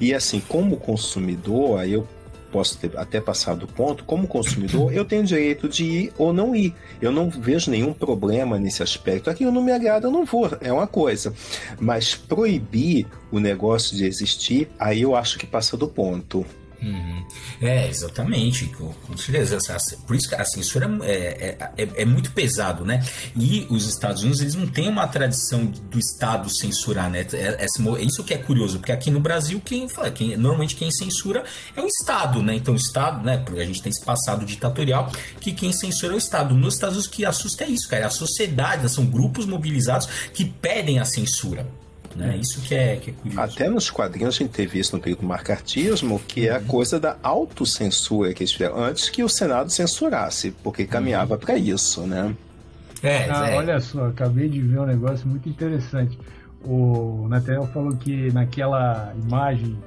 E 0.00 0.14
assim, 0.14 0.40
como 0.40 0.76
consumidor, 0.76 1.80
aí 1.80 1.92
eu 1.92 2.06
posso 2.50 2.78
ter 2.78 2.96
até 2.96 3.20
passado 3.20 3.60
do 3.60 3.66
ponto, 3.66 4.04
como 4.04 4.26
consumidor, 4.26 4.92
eu 4.92 5.04
tenho 5.04 5.24
direito 5.24 5.68
de 5.68 5.84
ir 5.84 6.12
ou 6.18 6.32
não 6.32 6.54
ir. 6.54 6.74
Eu 7.00 7.12
não 7.12 7.30
vejo 7.30 7.70
nenhum 7.70 7.92
problema 7.92 8.58
nesse 8.58 8.82
aspecto. 8.82 9.30
Aquilo 9.30 9.52
não 9.52 9.62
me 9.62 9.72
agrada, 9.72 10.06
eu 10.06 10.10
não 10.10 10.24
vou, 10.24 10.50
é 10.60 10.72
uma 10.72 10.86
coisa. 10.86 11.32
Mas 11.78 12.14
proibir 12.14 13.06
o 13.30 13.38
negócio 13.38 13.96
de 13.96 14.04
existir, 14.04 14.68
aí 14.78 15.02
eu 15.02 15.14
acho 15.14 15.38
que 15.38 15.46
passa 15.46 15.76
do 15.76 15.88
ponto. 15.88 16.44
Uhum. 16.82 17.26
É, 17.60 17.88
exatamente, 17.88 18.66
com, 18.66 19.16
certeza. 19.16 19.58
Por 20.06 20.16
isso 20.16 20.28
que 20.28 20.34
a 20.34 20.44
censura 20.44 20.90
é, 21.02 21.12
é, 21.12 21.70
é, 21.76 21.88
é, 22.02 22.04
muito 22.04 22.32
pesado, 22.32 22.84
né? 22.84 23.04
E 23.36 23.66
os 23.68 23.86
Estados 23.86 24.22
Unidos, 24.22 24.40
eles 24.40 24.54
não 24.54 24.66
têm 24.66 24.88
uma 24.88 25.06
tradição 25.06 25.66
do 25.66 25.98
Estado 25.98 26.48
censurar, 26.48 27.10
né? 27.10 27.26
É, 27.32 27.64
é 27.64 28.02
isso 28.02 28.24
que 28.24 28.32
é 28.32 28.38
curioso, 28.38 28.78
porque 28.78 28.92
aqui 28.92 29.10
no 29.10 29.20
Brasil, 29.20 29.60
quem, 29.62 29.86
quem 30.14 30.36
normalmente 30.36 30.74
quem 30.74 30.90
censura 30.90 31.44
é 31.76 31.82
o 31.82 31.86
Estado, 31.86 32.42
né? 32.42 32.54
Então 32.54 32.74
o 32.74 32.76
Estado, 32.76 33.24
né? 33.24 33.38
Porque 33.38 33.60
a 33.60 33.66
gente 33.66 33.82
tem 33.82 33.90
esse 33.90 34.04
passado 34.04 34.46
ditatorial, 34.46 35.12
que 35.38 35.52
quem 35.52 35.72
censura 35.72 36.14
é 36.14 36.16
o 36.16 36.18
Estado. 36.18 36.54
Nos 36.54 36.74
Estados 36.74 36.96
Unidos, 36.96 37.12
o 37.12 37.16
que 37.16 37.24
assusta 37.26 37.64
é 37.64 37.68
isso, 37.68 37.88
cara. 37.88 38.04
É 38.04 38.06
a 38.06 38.10
sociedade, 38.10 38.88
são 38.88 39.04
grupos 39.04 39.44
mobilizados 39.44 40.06
que 40.32 40.44
pedem 40.44 40.98
a 40.98 41.04
censura. 41.04 41.66
Né? 42.14 42.38
Isso 42.38 42.60
que 42.62 42.74
é, 42.74 42.96
que 42.96 43.10
é 43.10 43.12
curioso. 43.12 43.40
Até 43.40 43.68
nos 43.68 43.88
quadrinhos 43.88 44.34
a 44.34 44.38
gente 44.38 44.50
teve 44.50 44.78
isso 44.78 44.96
no 44.96 45.02
período 45.02 45.20
do 45.20 45.26
marcartismo, 45.26 46.18
que 46.18 46.48
é 46.48 46.56
a 46.56 46.58
uhum. 46.58 46.64
coisa 46.64 46.98
da 46.98 47.16
autocensura 47.22 48.34
que 48.34 48.42
eles 48.42 48.52
fizeram, 48.52 48.82
antes 48.82 49.08
que 49.08 49.22
o 49.22 49.28
Senado 49.28 49.70
censurasse, 49.70 50.50
porque 50.62 50.84
caminhava 50.84 51.34
uhum. 51.34 51.40
para 51.40 51.56
isso, 51.56 52.06
né? 52.06 52.34
É, 53.02 53.30
ah, 53.30 53.50
é. 53.50 53.56
Olha 53.56 53.80
só, 53.80 54.08
acabei 54.08 54.48
de 54.48 54.60
ver 54.60 54.80
um 54.80 54.86
negócio 54.86 55.26
muito 55.26 55.48
interessante. 55.48 56.18
O 56.62 57.26
Nathaniel 57.28 57.66
falou 57.68 57.96
que 57.96 58.30
naquela 58.32 59.14
imagem 59.24 59.78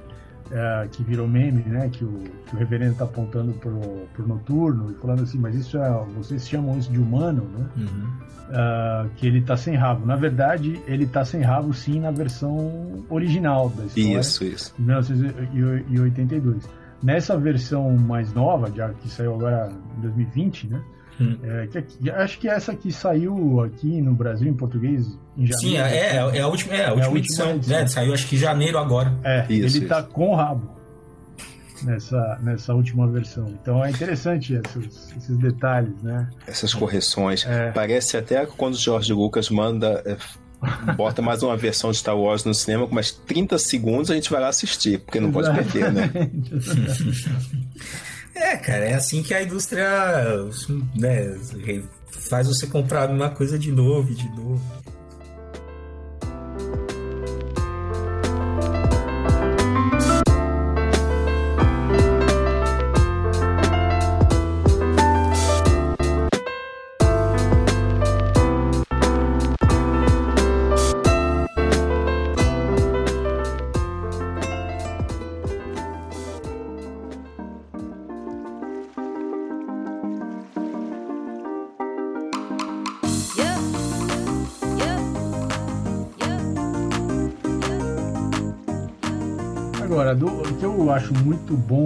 é, 0.50 0.88
que 0.90 1.02
virou 1.02 1.28
meme, 1.28 1.62
né? 1.62 1.88
Que 1.92 2.04
o, 2.04 2.24
que 2.46 2.54
o 2.54 2.58
reverendo 2.58 2.92
está 2.92 3.04
apontando 3.04 3.52
pro, 3.54 4.08
pro 4.12 4.26
noturno 4.26 4.90
e 4.90 4.94
falando 4.94 5.22
assim, 5.22 5.38
mas 5.38 5.54
isso 5.54 5.78
é, 5.78 6.04
vocês 6.16 6.48
chamam 6.48 6.78
isso 6.78 6.90
de 6.90 6.98
humano, 6.98 7.48
né? 7.56 7.66
Uhum. 7.76 8.33
Uh, 8.44 9.08
que 9.16 9.26
ele 9.26 9.38
está 9.38 9.56
sem 9.56 9.74
rabo. 9.74 10.04
Na 10.04 10.16
verdade, 10.16 10.78
ele 10.86 11.04
está 11.04 11.24
sem 11.24 11.40
rabo 11.40 11.72
sim 11.72 11.98
na 11.98 12.10
versão 12.10 13.04
original 13.08 13.70
da 13.70 13.86
história. 13.86 14.18
Isso, 14.20 14.44
isso. 14.44 14.74
De 14.76 14.82
1982. 14.82 16.68
Nessa 17.02 17.38
versão 17.38 17.90
mais 17.96 18.32
nova, 18.34 18.70
já 18.74 18.90
que 18.90 19.08
saiu 19.08 19.34
agora 19.34 19.70
em 19.96 20.00
2020, 20.02 20.68
né? 20.68 20.82
Hum. 21.20 21.38
É, 21.42 21.66
que, 21.66 22.10
acho 22.10 22.38
que 22.38 22.48
essa 22.48 22.74
que 22.74 22.92
saiu 22.92 23.60
aqui 23.62 24.00
no 24.00 24.14
Brasil 24.14 24.48
em 24.48 24.54
português 24.54 25.06
em 25.38 25.46
janeiro. 25.46 25.58
Sim, 25.60 25.76
é, 25.76 26.16
é, 26.16 26.38
é 26.38 26.40
a 26.40 26.48
última, 26.48 26.74
é 26.74 26.86
a 26.86 26.92
última, 26.92 27.06
é 27.06 27.14
a 27.14 27.18
edição. 27.18 27.50
edição. 27.52 27.78
Né? 27.78 27.86
Saiu 27.86 28.12
acho 28.12 28.28
que 28.28 28.36
em 28.36 28.38
janeiro 28.38 28.78
agora. 28.78 29.12
É, 29.22 29.46
isso, 29.48 29.78
ele 29.78 29.84
está 29.84 30.02
com 30.02 30.30
o 30.30 30.34
rabo 30.34 30.83
nessa, 31.84 32.38
nessa 32.42 32.74
última 32.74 33.06
versão. 33.06 33.48
Então 33.60 33.84
é 33.84 33.90
interessante 33.90 34.54
esses, 34.54 35.12
esses 35.16 35.36
detalhes, 35.38 35.94
né? 36.02 36.28
Essas 36.46 36.74
correções. 36.74 37.44
É. 37.46 37.70
Parece 37.72 38.16
até 38.16 38.44
quando 38.46 38.74
o 38.74 38.78
George 38.78 39.12
Lucas 39.12 39.50
manda. 39.50 40.02
É, 40.04 40.16
bota 40.96 41.20
mais 41.20 41.42
uma 41.42 41.56
versão 41.56 41.90
de 41.90 41.98
Star 41.98 42.16
Wars 42.16 42.44
no 42.44 42.54
cinema 42.54 42.86
com 42.86 42.94
mais 42.94 43.10
30 43.10 43.58
segundos 43.58 44.10
a 44.10 44.14
gente 44.14 44.30
vai 44.30 44.40
lá 44.40 44.48
assistir, 44.48 44.98
porque 45.00 45.20
não 45.20 45.30
pode 45.30 45.52
perder, 45.52 45.92
né? 45.92 46.10
É, 48.34 48.56
cara, 48.56 48.84
é 48.84 48.94
assim 48.94 49.22
que 49.22 49.32
a 49.32 49.42
indústria 49.42 49.86
né, 50.96 51.38
faz 52.10 52.48
você 52.48 52.66
comprar 52.66 53.08
uma 53.08 53.30
coisa 53.30 53.56
de 53.58 53.70
novo 53.70 54.10
e 54.10 54.14
de 54.14 54.28
novo. 54.30 54.60
Acho 90.94 91.14
muito 91.24 91.56
bom 91.56 91.84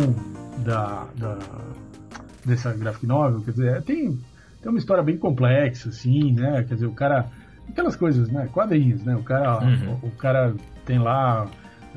da, 0.65 1.07
da 1.17 1.39
dessa 2.45 2.73
graphic 2.73 3.07
novel, 3.07 3.43
quer 3.43 3.51
dizer, 3.51 3.83
tem, 3.83 4.19
tem 4.63 4.71
uma 4.71 4.79
história 4.79 5.03
bem 5.03 5.19
complexa, 5.19 5.91
assim, 5.91 6.33
né? 6.33 6.65
Quer 6.67 6.75
dizer, 6.75 6.87
o 6.87 6.93
cara. 6.93 7.27
Aquelas 7.69 7.97
coisas, 7.97 8.31
né? 8.31 8.49
Quadrinhos, 8.51 9.05
né? 9.05 9.15
O 9.15 9.23
cara, 9.23 9.63
uhum. 9.63 9.99
o, 10.03 10.07
o, 10.07 10.11
cara 10.13 10.55
tem 10.87 10.99
lá 10.99 11.47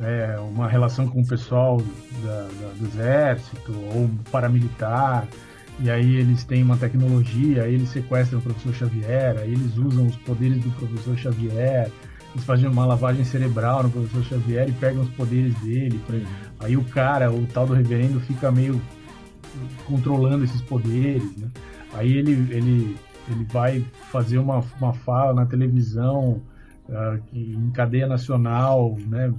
é, 0.01 0.37
uma 0.39 0.67
relação 0.67 1.07
com 1.07 1.21
o 1.21 1.27
pessoal 1.27 1.81
da, 2.23 2.41
da, 2.41 2.73
do 2.77 2.85
exército 2.85 3.71
ou 3.93 4.09
paramilitar, 4.29 5.25
e 5.79 5.89
aí 5.89 6.17
eles 6.17 6.43
têm 6.43 6.61
uma 6.61 6.75
tecnologia, 6.75 7.63
aí 7.63 7.75
eles 7.75 7.87
sequestram 7.87 8.39
o 8.39 8.41
professor 8.41 8.73
Xavier, 8.73 9.37
aí 9.39 9.53
eles 9.53 9.77
usam 9.77 10.07
os 10.07 10.17
poderes 10.17 10.61
do 10.61 10.69
professor 10.71 11.17
Xavier 11.17 11.89
eles 12.33 12.45
fazem 12.45 12.69
uma 12.69 12.85
lavagem 12.85 13.25
cerebral 13.25 13.83
no 13.83 13.89
professor 13.89 14.23
Xavier 14.23 14.69
e 14.69 14.71
pegam 14.71 15.01
os 15.01 15.09
poderes 15.09 15.53
dele. 15.59 15.99
Aí 16.61 16.77
o 16.77 16.83
cara, 16.83 17.31
o 17.31 17.45
tal 17.47 17.65
do 17.65 17.73
reverendo, 17.73 18.19
fica 18.19 18.51
meio 18.51 18.81
controlando 19.85 20.43
esses 20.43 20.61
poderes, 20.61 21.35
né? 21.37 21.47
Aí 21.93 22.13
ele, 22.13 22.31
ele, 22.53 22.97
ele 23.29 23.43
vai 23.51 23.85
fazer 24.11 24.37
uma, 24.37 24.63
uma 24.79 24.93
fala 24.93 25.33
na 25.33 25.45
televisão 25.45 26.41
uh, 26.87 27.21
em 27.33 27.69
cadeia 27.71 28.07
nacional, 28.07 28.97
né? 29.07 29.33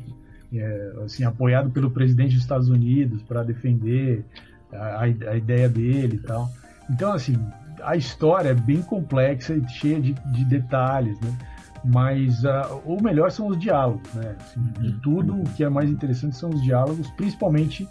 É, 0.55 0.93
assim, 1.07 1.25
apoiado 1.25 1.71
pelo 1.71 1.91
presidente 1.91 2.35
dos 2.35 2.43
Estados 2.43 2.69
Unidos 2.69 3.23
para 3.23 3.43
defender 3.43 4.23
a, 4.71 5.01
a, 5.01 5.37
ideia 5.37 5.67
dele 5.67 6.17
e 6.17 6.27
tal. 6.27 6.51
Então, 6.91 7.11
assim, 7.13 7.39
a 7.83 7.97
história 7.97 8.51
é 8.51 8.55
bem 8.55 8.83
complexa 8.83 9.55
e 9.55 9.67
cheia 9.71 9.99
de, 9.99 10.13
de 10.13 10.45
detalhes, 10.45 11.19
né? 11.21 11.39
Mas 11.85 12.45
uh, 12.45 12.81
o 12.85 13.03
melhor 13.03 13.31
são 13.31 13.49
os 13.49 13.59
diálogos, 13.59 14.13
né? 14.15 14.37
Assim, 14.41 14.61
de 14.81 14.89
uhum. 14.89 14.99
tudo, 15.03 15.35
o 15.35 15.45
que 15.51 15.65
é 15.65 15.69
mais 15.69 15.91
interessante 15.91 16.37
são 16.37 16.51
os 16.51 16.63
diálogos, 16.63 17.09
principalmente 17.11 17.89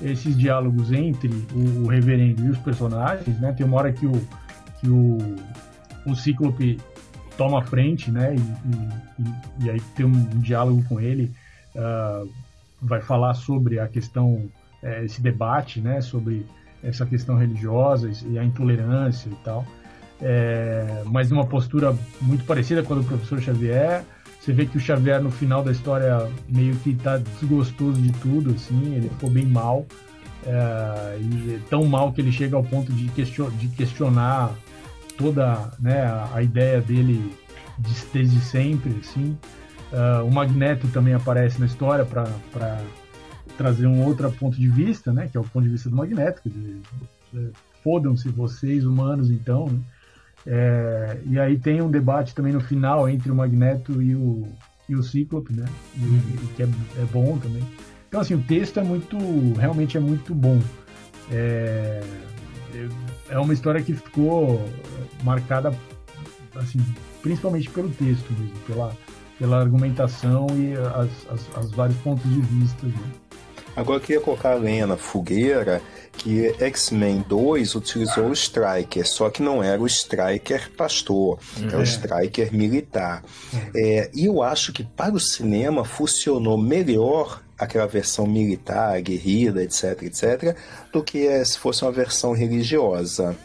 esses 0.00 0.36
diálogos 0.36 0.90
entre 0.92 1.28
o, 1.54 1.84
o 1.84 1.86
reverendo 1.86 2.44
e 2.44 2.50
os 2.50 2.58
personagens, 2.58 3.38
né? 3.38 3.52
Tem 3.52 3.66
uma 3.66 3.76
hora 3.76 3.92
que 3.92 4.06
o, 4.06 4.28
que 4.80 4.88
o, 4.88 5.18
o 6.06 6.14
Cíclope 6.14 6.80
toma 7.36 7.60
a 7.60 7.62
frente, 7.62 8.10
né? 8.10 8.34
E, 8.34 8.38
e, 9.22 9.66
e 9.66 9.70
aí 9.70 9.80
tem 9.94 10.06
um, 10.06 10.16
um, 10.16 10.40
diálogo 10.40 10.82
com 10.88 11.00
ele, 11.00 11.30
uh, 11.74 12.28
vai 12.80 13.00
falar 13.00 13.34
sobre 13.34 13.78
a 13.78 13.86
questão, 13.86 14.36
uh, 14.82 15.04
esse 15.04 15.20
debate, 15.20 15.80
né? 15.80 16.00
Sobre 16.00 16.46
essa 16.82 17.04
questão 17.04 17.36
religiosa 17.36 18.10
e 18.26 18.38
a 18.38 18.44
intolerância 18.44 19.28
e 19.28 19.34
tal 19.36 19.66
é, 20.26 21.02
mas 21.04 21.30
numa 21.30 21.44
postura 21.44 21.94
muito 22.22 22.44
parecida 22.44 22.82
com 22.82 22.94
a 22.94 22.96
do 22.96 23.04
professor 23.04 23.38
Xavier. 23.42 24.02
Você 24.40 24.54
vê 24.54 24.64
que 24.64 24.78
o 24.78 24.80
Xavier 24.80 25.22
no 25.22 25.30
final 25.30 25.62
da 25.62 25.70
história 25.70 26.30
meio 26.48 26.74
que 26.76 26.90
está 26.90 27.18
desgostoso 27.18 28.00
de 28.00 28.10
tudo, 28.12 28.52
assim, 28.52 28.94
ele 28.94 29.10
ficou 29.10 29.28
bem 29.28 29.44
mal. 29.44 29.86
É, 30.46 31.18
e 31.20 31.60
tão 31.68 31.84
mal 31.84 32.10
que 32.12 32.22
ele 32.22 32.32
chega 32.32 32.56
ao 32.56 32.64
ponto 32.64 32.90
de, 32.92 33.08
question, 33.10 33.50
de 33.50 33.68
questionar 33.68 34.54
toda 35.18 35.70
né, 35.78 36.02
a, 36.02 36.30
a, 36.34 36.42
ideia 36.42 36.80
dele 36.80 37.34
de, 37.78 37.94
desde 38.12 38.40
sempre, 38.40 38.96
assim. 39.00 39.38
Uh, 39.92 40.26
o 40.26 40.30
Magneto 40.32 40.88
também 40.88 41.14
aparece 41.14 41.60
na 41.60 41.66
história 41.66 42.04
para 42.04 42.80
trazer 43.56 43.86
um 43.86 44.02
outro 44.04 44.30
ponto 44.32 44.56
de 44.58 44.68
vista, 44.68 45.12
né, 45.12 45.28
que 45.30 45.36
é 45.36 45.40
o 45.40 45.44
ponto 45.44 45.64
de 45.64 45.70
vista 45.70 45.88
do 45.88 45.96
Magneto. 45.96 46.42
É, 47.34 47.38
fodam-se 47.82 48.28
vocês, 48.30 48.84
humanos, 48.84 49.30
então, 49.30 49.66
né? 49.66 49.78
É, 50.46 51.18
e 51.26 51.38
aí 51.38 51.58
tem 51.58 51.80
um 51.80 51.90
debate 51.90 52.34
também 52.34 52.52
no 52.52 52.60
final 52.60 53.08
entre 53.08 53.30
o 53.30 53.34
Magneto 53.34 54.02
e 54.02 54.14
o, 54.14 54.46
e 54.88 54.94
o 54.94 55.02
Cíclope, 55.02 55.54
né? 55.54 55.64
E, 55.96 56.04
uhum. 56.04 56.20
que 56.54 56.62
é, 56.62 56.66
é, 56.66 57.04
bom 57.12 57.38
também. 57.38 57.62
Então, 58.08 58.20
assim, 58.20 58.34
o 58.34 58.42
texto 58.42 58.78
é 58.78 58.84
muito, 58.84 59.16
realmente 59.58 59.96
é 59.96 60.00
muito 60.00 60.34
bom. 60.34 60.60
É, 61.30 62.02
é 63.28 63.38
uma 63.38 63.54
história 63.54 63.82
que 63.82 63.94
ficou 63.94 64.68
marcada 65.22 65.74
assim, 66.56 66.78
principalmente 67.22 67.70
pelo 67.70 67.88
texto 67.90 68.30
mesmo, 68.32 68.58
pela, 68.66 68.96
pela 69.38 69.60
argumentação 69.60 70.46
e 70.50 70.74
as, 70.74 71.10
as, 71.30 71.56
as 71.56 71.70
vários 71.72 71.96
pontos 71.98 72.30
de 72.30 72.40
vista. 72.40 72.86
Né? 72.86 73.23
Agora 73.76 73.98
eu 73.98 74.00
queria 74.00 74.20
colocar 74.20 74.52
a 74.52 74.56
lenha 74.56 74.86
na 74.86 74.96
fogueira 74.96 75.82
que 76.16 76.54
X-Men 76.60 77.24
2 77.28 77.74
utilizou 77.74 78.28
o 78.28 78.32
Striker, 78.32 79.06
só 79.06 79.28
que 79.28 79.42
não 79.42 79.62
era 79.62 79.80
o 79.80 79.86
Striker 79.86 80.70
pastor, 80.76 81.38
uhum. 81.58 81.68
era 81.68 81.78
o 81.78 81.82
Striker 81.82 82.54
militar. 82.54 83.22
Uhum. 83.52 83.60
É, 83.74 84.10
e 84.14 84.26
eu 84.26 84.42
acho 84.42 84.72
que 84.72 84.84
para 84.84 85.14
o 85.14 85.20
cinema 85.20 85.84
funcionou 85.84 86.56
melhor 86.56 87.42
aquela 87.58 87.86
versão 87.86 88.26
militar, 88.26 89.00
guerrida, 89.00 89.62
etc, 89.62 90.02
etc, 90.02 90.56
do 90.92 91.02
que 91.02 91.26
é, 91.26 91.44
se 91.44 91.58
fosse 91.58 91.82
uma 91.82 91.92
versão 91.92 92.32
religiosa. 92.32 93.36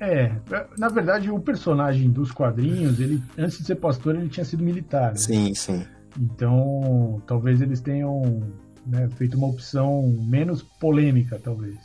É, 0.00 0.30
na 0.78 0.88
verdade 0.88 1.28
o 1.28 1.40
personagem 1.40 2.08
dos 2.08 2.30
quadrinhos, 2.30 3.00
ele 3.00 3.20
antes 3.36 3.58
de 3.58 3.64
ser 3.64 3.74
pastor, 3.74 4.14
ele 4.14 4.28
tinha 4.28 4.44
sido 4.44 4.62
militar. 4.62 5.10
Né? 5.10 5.16
Sim, 5.16 5.54
sim. 5.54 5.84
Então, 6.16 7.20
talvez 7.26 7.60
eles 7.60 7.80
tenham 7.80 8.42
né, 8.88 9.08
feito 9.16 9.36
uma 9.36 9.46
opção 9.46 10.02
menos 10.20 10.62
polêmica, 10.62 11.38
talvez. 11.42 11.78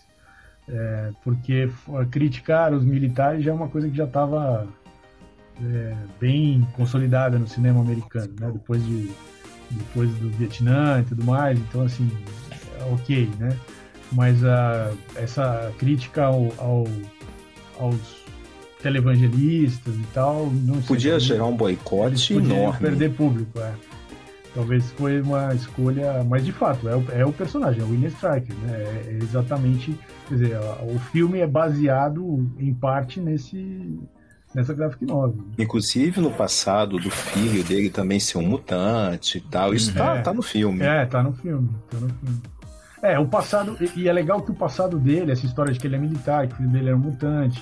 É, 0.67 1.11
porque 1.23 1.69
criticar 2.09 2.73
os 2.73 2.85
militares 2.85 3.43
já 3.43 3.51
é 3.51 3.53
uma 3.53 3.67
coisa 3.67 3.89
que 3.89 3.97
já 3.97 4.05
estava 4.05 4.65
é, 5.61 5.95
bem 6.19 6.65
consolidada 6.73 7.37
no 7.37 7.47
cinema 7.47 7.81
americano, 7.81 8.33
né? 8.39 8.49
Depois 8.51 8.85
de 8.85 9.11
depois 9.69 10.09
do 10.15 10.29
Vietnã 10.29 11.01
e 11.01 11.03
tudo 11.03 11.23
mais, 11.23 11.57
então 11.57 11.81
assim, 11.81 12.09
é 12.79 12.93
ok, 12.93 13.29
né? 13.39 13.57
Mas 14.11 14.43
a, 14.43 14.91
essa 15.15 15.71
crítica 15.79 16.25
ao, 16.25 16.53
ao, 16.59 16.87
aos 17.79 18.23
televangelistas 18.81 19.95
e 19.95 20.05
tal, 20.13 20.51
não 20.51 20.81
podia 20.81 21.19
gerar 21.19 21.45
um 21.45 21.55
boicote 21.55 22.33
enorme. 22.33 22.79
perder 22.79 23.13
público, 23.13 23.59
é. 23.59 23.73
Talvez 24.53 24.91
foi 24.91 25.19
uma 25.21 25.53
escolha, 25.55 26.23
mas 26.23 26.45
de 26.45 26.51
fato 26.51 26.87
é 26.87 26.95
o, 26.95 27.05
é 27.11 27.25
o 27.25 27.33
personagem, 27.33 27.81
é 27.81 27.83
o 27.83 27.87
Winner 27.87 28.11
Striker, 28.11 28.55
né? 28.57 28.73
É, 28.73 29.07
é 29.07 29.17
exatamente, 29.21 29.97
quer 30.27 30.35
dizer, 30.35 30.59
o 30.83 30.99
filme 30.99 31.39
é 31.39 31.47
baseado 31.47 32.51
em 32.59 32.73
parte 32.73 33.19
nesse 33.19 33.99
nessa 34.53 34.73
graphic 34.73 35.03
novel. 35.05 35.43
Inclusive 35.57 36.21
no 36.21 36.31
passado 36.31 36.97
do 36.97 37.09
filho 37.09 37.63
dele 37.63 37.89
também 37.89 38.19
ser 38.19 38.37
um 38.37 38.47
mutante 38.47 39.39
e 39.39 39.41
tal. 39.41 39.73
Isso 39.73 39.93
tá, 39.93 40.13
é, 40.13 40.15
tá, 40.17 40.21
tá 40.21 40.33
no 40.33 40.43
filme. 40.43 40.83
É, 40.83 41.05
tá 41.05 41.23
no 41.23 41.33
filme. 41.33 41.69
Tá 41.89 41.97
no 41.97 42.09
filme. 42.09 42.41
É, 43.01 43.19
o 43.19 43.27
passado. 43.27 43.77
E 43.95 44.07
é 44.07 44.13
legal 44.13 44.41
que 44.41 44.51
o 44.51 44.55
passado 44.55 44.99
dele, 44.99 45.31
essa 45.31 45.45
história 45.45 45.73
de 45.73 45.79
que 45.79 45.87
ele 45.87 45.95
é 45.95 45.99
militar, 45.99 46.47
que 46.47 46.53
o 46.53 46.57
filho 46.57 46.69
dele 46.69 46.87
era 46.87 46.95
um 46.95 46.99
mutante, 46.99 47.61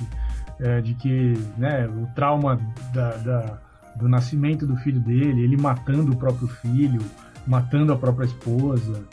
é, 0.59 0.81
de 0.81 0.93
que 0.93 1.33
né, 1.57 1.87
o 1.87 2.07
trauma 2.13 2.59
da, 2.93 3.15
da, 3.17 3.61
do 3.95 4.07
nascimento 4.07 4.65
do 4.65 4.75
filho 4.77 4.99
dele, 4.99 5.43
ele 5.43 5.57
matando 5.57 6.11
o 6.11 6.15
próprio 6.15 6.47
filho, 6.47 7.01
matando 7.45 7.93
a 7.93 7.97
própria 7.97 8.25
esposa. 8.25 9.03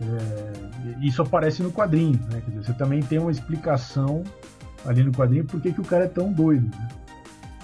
É, 0.00 1.06
isso 1.06 1.22
aparece 1.22 1.62
no 1.62 1.72
quadrinho, 1.72 2.20
né? 2.30 2.40
Quer 2.44 2.50
dizer, 2.50 2.64
você 2.66 2.72
também 2.72 3.00
tem 3.02 3.18
uma 3.18 3.30
explicação 3.30 4.22
ali 4.86 5.02
no 5.02 5.12
quadrinho 5.12 5.44
por 5.44 5.60
que, 5.60 5.72
que 5.72 5.80
o 5.80 5.84
cara 5.84 6.04
é 6.04 6.08
tão 6.08 6.32
doido. 6.32 6.68
Né? 6.68 6.88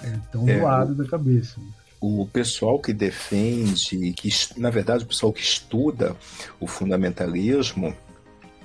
É 0.03 0.19
tão 0.31 0.49
é, 0.49 0.59
doado 0.59 0.95
da 0.95 1.05
cabeça. 1.05 1.61
O 2.01 2.27
pessoal 2.27 2.79
que 2.79 2.93
defende, 2.93 4.13
que 4.13 4.29
na 4.59 4.69
verdade 4.69 5.05
o 5.05 5.07
pessoal 5.07 5.33
que 5.33 5.41
estuda 5.41 6.15
o 6.61 6.67
fundamentalismo, 6.67 7.95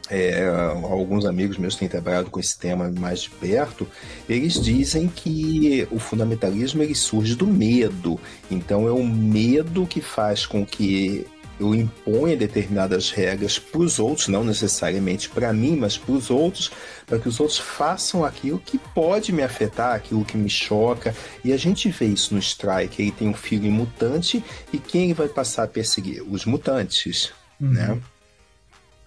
é, 0.09 0.47
alguns 0.83 1.25
amigos 1.25 1.57
meus 1.57 1.75
têm 1.75 1.87
trabalhado 1.87 2.29
com 2.29 2.39
esse 2.39 2.57
tema 2.57 2.89
mais 2.89 3.21
de 3.21 3.29
perto, 3.29 3.87
eles 4.27 4.59
dizem 4.59 5.07
que 5.07 5.87
o 5.91 5.99
fundamentalismo 5.99 6.81
ele 6.81 6.95
surge 6.95 7.35
do 7.35 7.45
medo. 7.45 8.19
Então 8.49 8.87
é 8.87 8.91
o 8.91 9.05
medo 9.05 9.85
que 9.85 10.01
faz 10.01 10.45
com 10.45 10.65
que 10.65 11.27
eu 11.59 11.75
imponha 11.75 12.37
determinadas 12.37 13.11
regras 13.11 13.59
para 13.59 13.81
os 13.81 13.99
outros, 13.99 14.29
não 14.29 14.43
necessariamente 14.43 15.29
para 15.29 15.51
mim, 15.51 15.75
mas 15.75 15.97
para 15.97 16.13
os 16.13 16.29
outros, 16.29 16.71
para 17.05 17.19
que 17.19 17.27
os 17.27 17.39
outros 17.39 17.59
façam 17.59 18.23
aquilo 18.23 18.57
que 18.57 18.77
pode 18.77 19.33
me 19.33 19.43
afetar, 19.43 19.93
aquilo 19.93 20.23
que 20.23 20.37
me 20.37 20.49
choca. 20.49 21.13
E 21.43 21.51
a 21.51 21.57
gente 21.57 21.89
vê 21.89 22.05
isso 22.05 22.33
no 22.33 22.39
Strike. 22.39 23.01
Ele 23.01 23.11
tem 23.11 23.27
um 23.27 23.33
filho 23.33 23.69
mutante 23.69 24.43
e 24.71 24.77
quem 24.77 25.05
ele 25.05 25.13
vai 25.13 25.27
passar 25.27 25.63
a 25.63 25.67
perseguir? 25.67 26.23
Os 26.23 26.45
mutantes, 26.45 27.33
uhum. 27.59 27.69
né? 27.71 28.01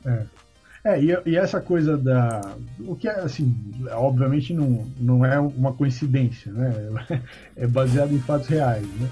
É. 0.04 0.41
É, 0.84 1.00
e, 1.00 1.16
e, 1.26 1.36
essa 1.36 1.60
coisa 1.60 1.96
da. 1.96 2.40
O 2.80 2.96
que 2.96 3.08
é, 3.08 3.20
assim, 3.20 3.54
obviamente 3.92 4.52
não, 4.52 4.86
não 4.98 5.24
é 5.24 5.38
uma 5.38 5.72
coincidência, 5.72 6.52
né? 6.52 6.72
É 7.56 7.66
baseado 7.66 8.12
em 8.12 8.18
fatos 8.18 8.48
reais, 8.48 8.86
né? 8.98 9.08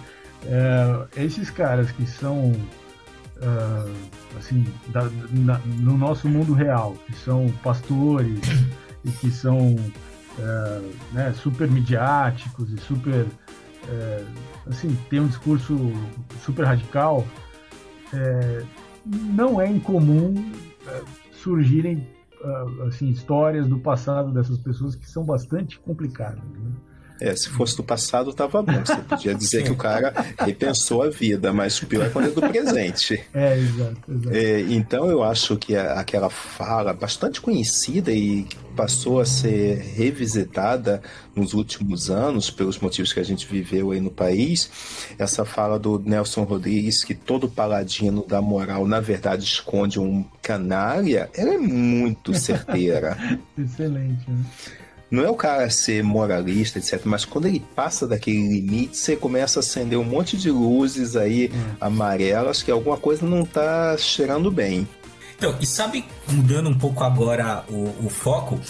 É, 0.46 1.24
esses 1.24 1.50
caras 1.50 1.90
que 1.92 2.06
são 2.06 2.50
uh, 2.50 3.94
assim, 4.36 4.66
da, 4.88 5.08
na, 5.30 5.58
no 5.58 5.96
nosso 5.96 6.28
mundo 6.28 6.54
real, 6.54 6.96
que 7.06 7.14
são 7.14 7.48
pastores 7.62 8.40
e 9.04 9.10
que 9.10 9.30
são 9.30 9.76
uh, 9.76 10.92
né, 11.12 11.32
super 11.34 11.70
midiáticos 11.70 12.72
e 12.72 12.78
super. 12.78 13.26
Uh, 13.84 14.26
assim, 14.66 14.96
tem 15.08 15.20
um 15.20 15.26
discurso 15.28 15.92
super 16.44 16.64
radical, 16.64 17.26
não 19.06 19.60
é 19.60 19.68
incomum 19.68 20.52
surgirem 21.40 22.06
assim, 22.86 23.10
histórias 23.10 23.68
do 23.68 23.78
passado 23.78 24.32
dessas 24.32 24.58
pessoas 24.58 24.94
que 24.94 25.08
são 25.08 25.24
bastante 25.24 25.78
complicadas. 25.78 26.42
Né? 26.42 26.72
É, 27.20 27.36
se 27.36 27.48
fosse 27.50 27.76
do 27.76 27.82
passado, 27.82 28.32
tava 28.32 28.62
bom. 28.62 28.84
Você 28.84 28.96
podia 28.96 29.34
dizer 29.34 29.64
que 29.64 29.70
o 29.70 29.76
cara 29.76 30.12
repensou 30.38 31.02
a 31.02 31.10
vida, 31.10 31.52
mas 31.52 31.80
o 31.82 31.86
pior 31.86 32.06
é 32.06 32.08
quando 32.08 32.28
é 32.28 32.30
do 32.30 32.40
presente. 32.40 33.20
É, 33.32 33.56
exato. 33.56 33.96
exato. 34.08 34.36
É, 34.36 34.60
então 34.60 35.08
eu 35.08 35.22
acho 35.22 35.56
que 35.56 35.76
aquela 35.76 36.28
fala 36.28 36.92
bastante 36.92 37.40
conhecida 37.40 38.10
e 38.12 38.46
passou 38.76 39.20
a 39.20 39.24
ser 39.24 39.76
revisitada 39.76 41.02
nos 41.34 41.54
últimos 41.54 42.10
anos, 42.10 42.50
pelos 42.50 42.78
motivos 42.78 43.12
que 43.12 43.20
a 43.20 43.24
gente 43.24 43.46
viveu 43.46 43.90
aí 43.90 44.00
no 44.00 44.10
país, 44.10 44.70
essa 45.18 45.44
fala 45.44 45.78
do 45.78 45.98
Nelson 45.98 46.42
Rodrigues, 46.44 47.04
que 47.04 47.14
todo 47.14 47.48
paladino 47.48 48.24
da 48.26 48.40
moral, 48.40 48.86
na 48.86 49.00
verdade, 49.00 49.44
esconde 49.44 50.00
um 50.00 50.24
canalha, 50.42 51.30
ela 51.34 51.54
é 51.54 51.58
muito 51.58 52.34
certeira. 52.34 53.16
Excelente, 53.58 54.30
né? 54.30 54.44
Não 55.10 55.24
é 55.24 55.30
o 55.30 55.34
cara 55.34 55.68
ser 55.70 56.04
moralista, 56.04 56.78
etc. 56.78 57.00
Mas 57.04 57.24
quando 57.24 57.46
ele 57.46 57.64
passa 57.74 58.06
daquele 58.06 58.46
limite, 58.46 58.96
você 58.96 59.16
começa 59.16 59.58
a 59.58 59.60
acender 59.60 59.98
um 59.98 60.04
monte 60.04 60.36
de 60.36 60.50
luzes 60.50 61.16
aí 61.16 61.50
hum. 61.52 61.74
amarelas 61.80 62.62
que 62.62 62.70
alguma 62.70 62.96
coisa 62.96 63.26
não 63.26 63.44
tá 63.44 63.96
cheirando 63.98 64.50
bem. 64.50 64.86
Então, 65.36 65.56
e 65.58 65.66
sabe, 65.66 66.04
mudando 66.30 66.68
um 66.68 66.78
pouco 66.78 67.04
agora 67.04 67.64
o, 67.68 68.06
o 68.06 68.10
foco, 68.10 68.60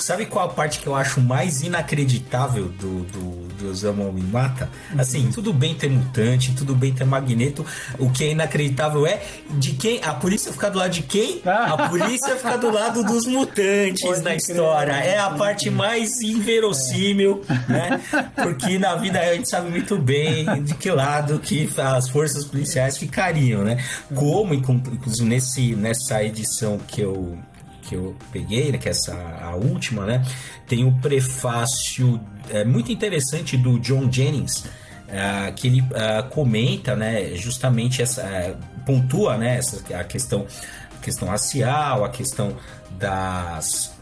Sabe 0.00 0.24
qual 0.24 0.46
a 0.46 0.48
parte 0.48 0.80
que 0.80 0.86
eu 0.86 0.94
acho 0.94 1.20
mais 1.20 1.62
inacreditável 1.62 2.68
do, 2.68 3.04
do, 3.04 3.72
do 3.72 4.12
Me 4.12 4.22
Mata? 4.22 4.70
Assim, 4.96 5.26
uhum. 5.26 5.30
tudo 5.30 5.52
bem 5.52 5.74
ter 5.74 5.90
mutante, 5.90 6.54
tudo 6.54 6.74
bem 6.74 6.92
ter 6.92 7.04
magneto. 7.04 7.64
O 7.98 8.10
que 8.10 8.24
é 8.24 8.30
inacreditável 8.30 9.06
é 9.06 9.20
de 9.50 9.72
quem. 9.72 10.02
A 10.02 10.14
polícia 10.14 10.52
ficar 10.52 10.70
do 10.70 10.78
lado 10.78 10.90
de 10.90 11.02
quem? 11.02 11.42
A 11.44 11.88
polícia 11.88 12.34
ficar 12.36 12.56
do 12.56 12.70
lado 12.70 13.04
dos 13.04 13.26
mutantes 13.26 14.02
Pode 14.02 14.22
na 14.22 14.34
história. 14.34 14.92
É 14.92 15.18
a 15.18 15.30
parte 15.30 15.68
mais 15.68 16.20
inverossímil, 16.22 17.42
é. 17.48 17.72
né? 17.72 18.00
Porque 18.42 18.78
na 18.78 18.96
vida 18.96 19.20
a 19.20 19.34
gente 19.34 19.50
sabe 19.50 19.70
muito 19.70 19.98
bem 19.98 20.62
de 20.62 20.74
que 20.74 20.90
lado 20.90 21.38
que 21.38 21.68
as 21.76 22.08
forças 22.08 22.44
policiais 22.46 22.96
ficariam, 22.96 23.62
né? 23.62 23.76
Como, 24.14 24.54
inclusive 24.54 25.28
nesse, 25.28 25.74
nessa 25.74 26.24
edição 26.24 26.78
que 26.90 27.00
eu 27.00 27.38
que 27.82 27.94
eu 27.94 28.14
peguei, 28.30 28.70
né, 28.70 28.78
que 28.78 28.88
é 28.88 28.90
essa 28.90 29.14
a 29.40 29.56
última, 29.56 30.04
né, 30.04 30.24
tem 30.68 30.84
o 30.84 30.92
prefácio 31.00 32.20
é, 32.50 32.62
muito 32.62 32.92
interessante 32.92 33.56
do 33.56 33.80
John 33.80 34.12
Jennings, 34.12 34.64
é, 35.08 35.50
que 35.52 35.66
ele 35.66 35.84
é, 35.94 36.22
comenta, 36.22 36.94
né, 36.94 37.34
justamente 37.36 38.02
essa 38.02 38.20
é, 38.22 38.54
pontua, 38.84 39.36
né, 39.38 39.56
essa 39.56 39.82
a 39.96 40.04
questão 40.04 40.46
a 40.94 41.02
questão 41.02 41.28
racial, 41.28 42.04
a 42.04 42.10
questão 42.10 42.54
das 42.98 43.92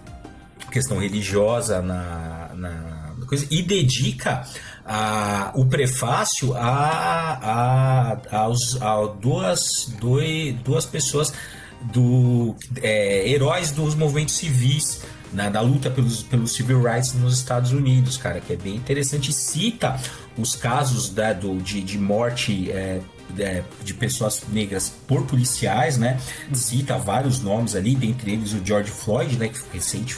questão 0.70 0.98
religiosa 0.98 1.80
na, 1.80 2.50
na 2.54 3.14
coisa 3.26 3.46
e 3.50 3.62
dedica 3.62 4.44
a, 4.84 5.52
o 5.54 5.66
prefácio 5.66 6.54
a, 6.54 8.18
a, 8.32 8.36
aos, 8.38 8.80
a 8.80 9.06
duas, 9.20 9.60
dois, 10.00 10.54
duas 10.62 10.84
pessoas 10.84 11.32
do 11.80 12.56
é, 12.82 13.28
heróis 13.28 13.70
dos 13.70 13.94
movimentos 13.94 14.36
civis 14.36 15.02
na, 15.32 15.48
da 15.48 15.60
luta 15.60 15.90
pelos, 15.90 16.22
pelos 16.22 16.52
civil 16.52 16.82
rights 16.82 17.14
nos 17.14 17.34
Estados 17.34 17.72
Unidos, 17.72 18.16
cara, 18.16 18.40
que 18.40 18.52
é 18.52 18.56
bem 18.56 18.76
interessante. 18.76 19.32
Cita 19.32 19.98
os 20.36 20.54
casos 20.54 21.10
da, 21.10 21.32
do, 21.32 21.56
de, 21.60 21.80
de 21.82 21.98
morte 21.98 22.70
é, 22.70 23.00
é, 23.38 23.62
de 23.84 23.94
pessoas 23.94 24.42
negras 24.50 24.92
por 25.06 25.26
policiais, 25.26 25.98
né? 25.98 26.18
Cita 26.54 26.96
vários 26.96 27.40
nomes 27.40 27.74
ali, 27.74 27.94
dentre 27.94 28.32
eles 28.32 28.52
o 28.52 28.64
George 28.64 28.90
Floyd, 28.90 29.36
né? 29.36 29.48
Que 29.48 29.60
recente, 29.72 30.16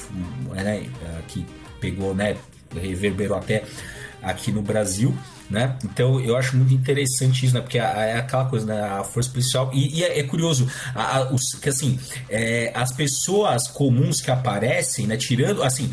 né? 0.50 0.86
Que 1.28 1.44
pegou, 1.80 2.14
né? 2.14 2.36
Reverberou 2.74 3.36
até 3.36 3.64
aqui 4.22 4.52
no 4.52 4.62
Brasil. 4.62 5.16
Né? 5.50 5.76
Então 5.84 6.20
eu 6.20 6.36
acho 6.36 6.56
muito 6.56 6.72
interessante 6.72 7.44
isso, 7.44 7.54
né? 7.54 7.60
Porque 7.60 7.76
é 7.76 8.16
aquela 8.16 8.44
coisa, 8.44 8.66
né? 8.66 8.80
A 8.82 9.02
força 9.02 9.28
policial. 9.30 9.68
E, 9.74 9.98
e 9.98 10.04
é, 10.04 10.20
é, 10.20 10.22
curioso, 10.22 10.70
a, 10.94 11.16
a, 11.16 11.32
os, 11.32 11.54
que 11.54 11.68
assim, 11.68 11.98
é, 12.28 12.70
as 12.72 12.92
pessoas 12.92 13.66
comuns 13.66 14.20
que 14.20 14.30
aparecem, 14.30 15.08
né? 15.08 15.16
Tirando, 15.16 15.64
assim, 15.64 15.92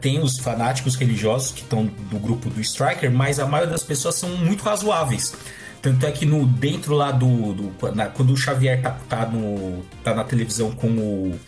tem 0.00 0.18
os 0.18 0.40
fanáticos 0.40 0.96
religiosos 0.96 1.52
que 1.52 1.60
estão 1.60 1.86
do 1.86 2.18
grupo 2.18 2.50
do 2.50 2.60
Striker, 2.60 3.08
mas 3.12 3.38
a 3.38 3.46
maioria 3.46 3.72
das 3.72 3.84
pessoas 3.84 4.16
são 4.16 4.28
muito 4.30 4.64
razoáveis. 4.64 5.34
Tanto 5.80 6.04
é 6.04 6.10
que 6.10 6.26
no 6.26 6.44
dentro 6.44 6.94
lá 6.94 7.12
do. 7.12 7.52
do 7.52 7.94
na, 7.94 8.06
quando 8.06 8.32
o 8.32 8.36
Xavier 8.36 8.82
tá, 8.82 8.90
tá, 9.08 9.26
no, 9.26 9.84
tá 10.02 10.12
na 10.14 10.24
televisão 10.24 10.72
com 10.72 10.88
o 10.88 11.38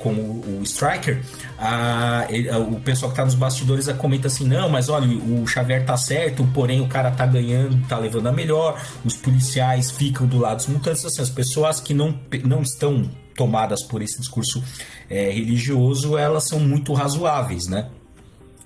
com 0.00 0.12
o, 0.12 0.60
Striker, 0.64 1.22
a, 1.58 2.26
ele, 2.28 2.50
o 2.50 2.80
pessoal 2.80 3.10
que 3.10 3.16
tá 3.16 3.24
nos 3.24 3.34
bastidores 3.34 3.86
comenta 3.92 4.26
assim: 4.26 4.44
não, 4.44 4.68
mas 4.68 4.88
olha, 4.88 5.06
o 5.06 5.46
Xavier 5.46 5.84
tá 5.84 5.96
certo, 5.96 6.46
porém 6.52 6.80
o 6.80 6.88
cara 6.88 7.10
tá 7.10 7.26
ganhando, 7.26 7.86
tá 7.86 7.98
levando 7.98 8.26
a 8.26 8.32
melhor, 8.32 8.80
os 9.04 9.16
policiais 9.16 9.90
ficam 9.90 10.26
do 10.26 10.38
lado 10.38 10.56
dos 10.56 10.66
mutantes, 10.66 11.04
assim, 11.04 11.22
as 11.22 11.30
pessoas 11.30 11.80
que 11.80 11.94
não, 11.94 12.18
não 12.44 12.62
estão 12.62 13.08
tomadas 13.34 13.82
por 13.82 14.02
esse 14.02 14.18
discurso 14.18 14.62
é, 15.08 15.30
religioso, 15.30 16.16
elas 16.16 16.48
são 16.48 16.60
muito 16.60 16.92
razoáveis, 16.92 17.66
né? 17.68 17.88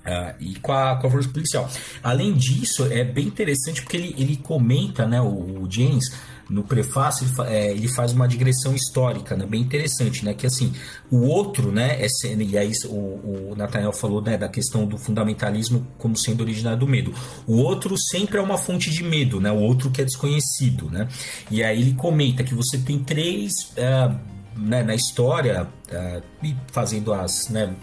Uh, 0.05 0.35
e 0.39 0.55
com 0.59 0.71
a, 0.71 0.97
com 0.97 1.07
a 1.07 1.09
força 1.09 1.29
policial. 1.29 1.67
Além 2.03 2.31
disso, 2.33 2.85
é 2.91 3.03
bem 3.03 3.25
interessante 3.25 3.81
porque 3.81 3.97
ele, 3.97 4.15
ele 4.19 4.37
comenta, 4.37 5.07
né, 5.07 5.19
o, 5.19 5.63
o 5.63 5.67
James, 5.67 6.13
no 6.49 6.63
prefácio, 6.63 7.27
ele, 7.27 7.49
é, 7.49 7.71
ele, 7.71 7.87
faz 7.87 8.13
uma 8.13 8.27
digressão 8.27 8.75
histórica, 8.75 9.35
né, 9.35 9.45
bem 9.45 9.61
interessante, 9.61 10.23
né, 10.23 10.33
que 10.33 10.45
assim, 10.45 10.73
o 11.09 11.21
outro, 11.21 11.71
né, 11.71 11.99
é, 12.01 12.07
e 12.37 12.57
aí 12.57 12.71
o, 12.85 13.51
o 13.51 13.55
Nathaniel 13.57 13.91
falou, 13.91 14.21
né, 14.21 14.37
da 14.37 14.47
questão 14.47 14.85
do 14.85 14.97
fundamentalismo 14.97 15.85
como 15.97 16.15
sendo 16.15 16.41
originário 16.41 16.79
do 16.79 16.87
medo. 16.87 17.13
O 17.47 17.57
outro 17.57 17.97
sempre 17.97 18.37
é 18.37 18.41
uma 18.41 18.57
fonte 18.57 18.91
de 18.91 19.03
medo, 19.03 19.39
né, 19.39 19.51
o 19.51 19.59
outro 19.59 19.89
que 19.89 20.01
é 20.01 20.05
desconhecido, 20.05 20.89
né, 20.89 21.07
e 21.49 21.63
aí 21.63 21.81
ele 21.81 21.93
comenta 21.93 22.43
que 22.43 22.53
você 22.53 22.77
tem 22.77 22.99
três, 22.99 23.71
uh, 23.77 24.15
né, 24.55 24.83
na 24.83 24.95
história, 24.95 25.67
uh, 25.91 26.55
fazendo 26.71 27.13
as, 27.13 27.49
né, 27.49 27.75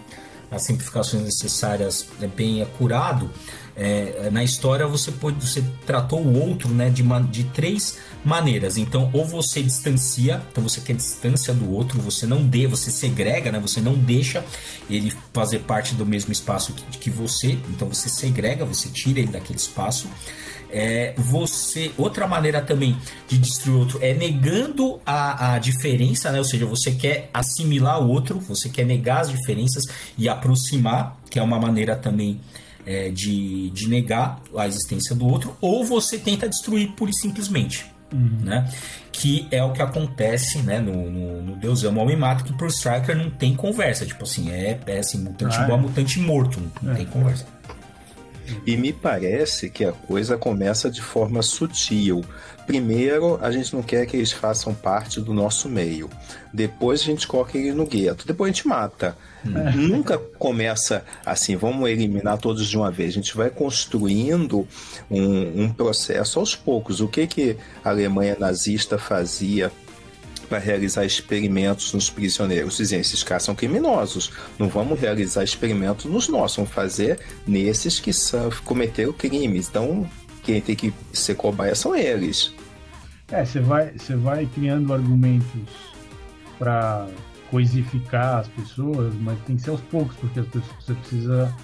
as 0.53 0.63
simplificações 0.63 1.23
necessárias 1.23 2.07
é 2.21 2.27
bem 2.27 2.61
acurado, 2.61 3.29
é, 3.75 4.29
na 4.31 4.43
história 4.43 4.85
você 4.85 5.11
pode 5.11 5.45
você 5.45 5.63
tratou 5.85 6.21
o 6.21 6.39
outro 6.39 6.69
né, 6.69 6.89
de, 6.89 7.03
de 7.29 7.43
três 7.45 7.97
maneiras. 8.23 8.77
Então, 8.77 9.09
ou 9.13 9.25
você 9.25 9.61
distancia, 9.61 10.41
então 10.51 10.63
você 10.63 10.79
quer 10.79 10.95
distância 10.95 11.53
do 11.53 11.71
outro, 11.71 11.99
você 11.99 12.25
não 12.25 12.45
dê, 12.45 12.67
você 12.67 12.91
segrega, 12.91 13.51
né, 13.51 13.59
você 13.59 13.81
não 13.81 13.93
deixa 13.95 14.45
ele 14.89 15.11
fazer 15.33 15.59
parte 15.59 15.95
do 15.95 16.05
mesmo 16.05 16.31
espaço 16.31 16.73
que, 16.73 16.97
que 16.99 17.09
você, 17.09 17.57
então 17.69 17.87
você 17.87 18.09
segrega, 18.09 18.63
você 18.63 18.89
tira 18.89 19.19
ele 19.19 19.31
daquele 19.31 19.59
espaço. 19.59 20.07
É, 20.75 21.13
você 21.15 21.91
outra 21.99 22.25
maneira 22.25 22.59
também 22.59 22.97
de 23.27 23.37
destruir 23.37 23.75
o 23.75 23.79
outro 23.81 23.99
é 24.01 24.11
negando 24.11 24.99
a, 25.05 25.53
a 25.53 25.59
diferença, 25.59 26.31
né? 26.31 26.39
Ou 26.39 26.45
seja, 26.45 26.65
você 26.65 26.91
quer 26.91 27.29
assimilar 27.31 28.01
o 28.01 28.09
outro, 28.09 28.39
você 28.39 28.69
quer 28.69 28.83
negar 28.83 29.21
as 29.21 29.29
diferenças 29.29 29.83
e 30.17 30.27
aproximar, 30.27 31.19
que 31.29 31.37
é 31.37 31.43
uma 31.43 31.59
maneira 31.59 31.95
também 31.95 32.39
é, 32.85 33.09
de, 33.09 33.69
de 33.71 33.87
negar 33.87 34.41
a 34.57 34.67
existência 34.67 35.15
do 35.15 35.25
outro, 35.25 35.55
ou 35.61 35.83
você 35.83 36.17
tenta 36.17 36.47
destruir 36.47 36.91
pura 36.91 37.11
e 37.11 37.15
simplesmente. 37.15 37.85
Uhum. 38.11 38.39
Né? 38.43 38.69
Que 39.11 39.47
é 39.49 39.63
o 39.63 39.73
que 39.73 39.81
acontece 39.81 40.59
né, 40.59 40.79
no, 40.79 41.09
no, 41.09 41.41
no 41.41 41.55
Deus 41.55 41.83
Ama 41.83 42.01
Homem 42.01 42.15
Mata, 42.15 42.43
que 42.43 42.53
pro 42.53 42.67
Striker 42.67 43.15
não 43.15 43.29
tem 43.29 43.55
conversa. 43.55 44.05
Tipo 44.05 44.23
assim, 44.23 44.51
é, 44.51 44.79
é 44.85 44.99
assim, 44.99 45.17
mutante 45.17 45.57
ah, 45.57 45.63
igual 45.63 45.79
é. 45.79 45.81
mutante 45.81 46.19
morto, 46.19 46.61
não 46.81 46.93
é. 46.93 46.95
tem 46.95 47.05
conversa. 47.05 47.45
E 48.65 48.77
me 48.77 48.93
parece 48.93 49.69
que 49.69 49.85
a 49.85 49.91
coisa 49.91 50.37
começa 50.37 50.89
de 50.89 51.01
forma 51.01 51.41
sutil. 51.41 52.23
Primeiro, 52.65 53.37
a 53.41 53.51
gente 53.51 53.73
não 53.75 53.83
quer 53.83 54.05
que 54.05 54.15
eles 54.15 54.31
façam 54.31 54.73
parte 54.73 55.19
do 55.19 55.33
nosso 55.33 55.67
meio. 55.67 56.09
Depois 56.53 57.01
a 57.01 57.03
gente 57.03 57.27
coloca 57.27 57.57
ele 57.57 57.73
no 57.73 57.85
gueto. 57.85 58.25
Depois 58.25 58.49
a 58.49 58.53
gente 58.53 58.67
mata. 58.67 59.17
É. 59.45 59.71
Nunca 59.75 60.17
começa 60.17 61.03
assim, 61.25 61.57
vamos 61.57 61.89
eliminar 61.89 62.37
todos 62.37 62.67
de 62.67 62.77
uma 62.77 62.89
vez. 62.89 63.09
A 63.09 63.13
gente 63.15 63.35
vai 63.35 63.49
construindo 63.49 64.65
um, 65.11 65.63
um 65.63 65.73
processo 65.73 66.39
aos 66.39 66.55
poucos. 66.55 67.01
O 67.01 67.07
que, 67.07 67.27
que 67.27 67.57
a 67.83 67.89
Alemanha 67.89 68.37
nazista 68.39 68.97
fazia 68.97 69.69
para 70.53 70.59
realizar 70.59 71.03
experimentos 71.03 71.93
nos 71.93 72.11
prisioneiros. 72.11 72.77
Dizem, 72.77 72.99
esses 72.99 73.23
caras 73.23 73.41
são 73.41 73.55
criminosos, 73.55 74.31
não 74.59 74.69
vamos 74.69 74.99
realizar 74.99 75.43
experimentos 75.43 76.05
nos 76.05 76.29
nossos, 76.29 76.57
vamos 76.57 76.71
fazer 76.71 77.19
nesses 77.47 77.99
que 77.99 78.11
cometeram 78.63 79.11
crimes. 79.13 79.67
Então, 79.67 80.07
quem 80.43 80.61
tem 80.61 80.75
que 80.75 80.93
ser 81.11 81.33
cobaia 81.33 81.73
são 81.73 81.95
eles. 81.95 82.53
É, 83.31 83.43
você 83.43 83.59
vai, 83.61 83.93
você 83.97 84.15
vai 84.15 84.45
criando 84.45 84.93
argumentos 84.93 85.71
para 86.59 87.07
coisificar 87.49 88.41
as 88.41 88.47
pessoas, 88.49 89.11
mas 89.21 89.39
tem 89.47 89.55
que 89.55 89.63
ser 89.63 89.71
aos 89.71 89.81
poucos, 89.81 90.15
porque 90.17 90.39
as 90.39 90.45
pessoas, 90.45 90.85
você 90.85 90.93
precisa 90.93 91.55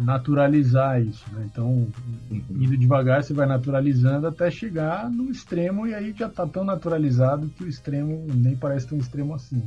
naturalizar 0.00 1.00
isso. 1.00 1.24
Né? 1.32 1.48
Então, 1.50 1.86
indo 2.30 2.76
devagar, 2.76 3.22
você 3.22 3.32
vai 3.32 3.46
naturalizando 3.46 4.26
até 4.26 4.50
chegar 4.50 5.10
no 5.10 5.30
extremo 5.30 5.86
e 5.86 5.94
aí 5.94 6.14
já 6.16 6.26
está 6.26 6.46
tão 6.46 6.64
naturalizado 6.64 7.48
que 7.56 7.64
o 7.64 7.68
extremo 7.68 8.26
nem 8.34 8.56
parece 8.56 8.86
tão 8.86 8.98
extremo 8.98 9.34
assim. 9.34 9.62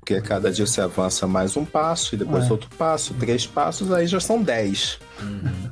Porque 0.00 0.20
cada 0.20 0.50
dia 0.50 0.66
você 0.66 0.80
avança 0.80 1.26
mais 1.26 1.56
um 1.56 1.64
passo 1.64 2.14
e 2.14 2.18
depois 2.18 2.46
é. 2.46 2.52
outro 2.52 2.68
passo, 2.76 3.14
três 3.14 3.46
passos, 3.46 3.92
aí 3.92 4.06
já 4.06 4.18
são 4.18 4.42
dez. 4.42 4.98
Uhum. 5.20 5.70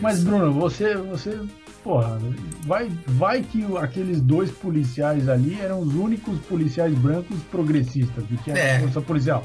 Mas, 0.00 0.24
Bruno, 0.24 0.52
você, 0.52 0.96
você 0.96 1.38
porra, 1.82 2.18
vai, 2.66 2.90
vai 3.06 3.42
que 3.42 3.64
aqueles 3.76 4.20
dois 4.20 4.50
policiais 4.50 5.28
ali 5.28 5.58
eram 5.60 5.80
os 5.80 5.94
únicos 5.94 6.38
policiais 6.40 6.94
brancos 6.94 7.38
progressistas 7.50 8.24
que 8.26 8.36
tinha 8.38 8.56
é. 8.56 8.80
força 8.80 9.00
policial 9.00 9.44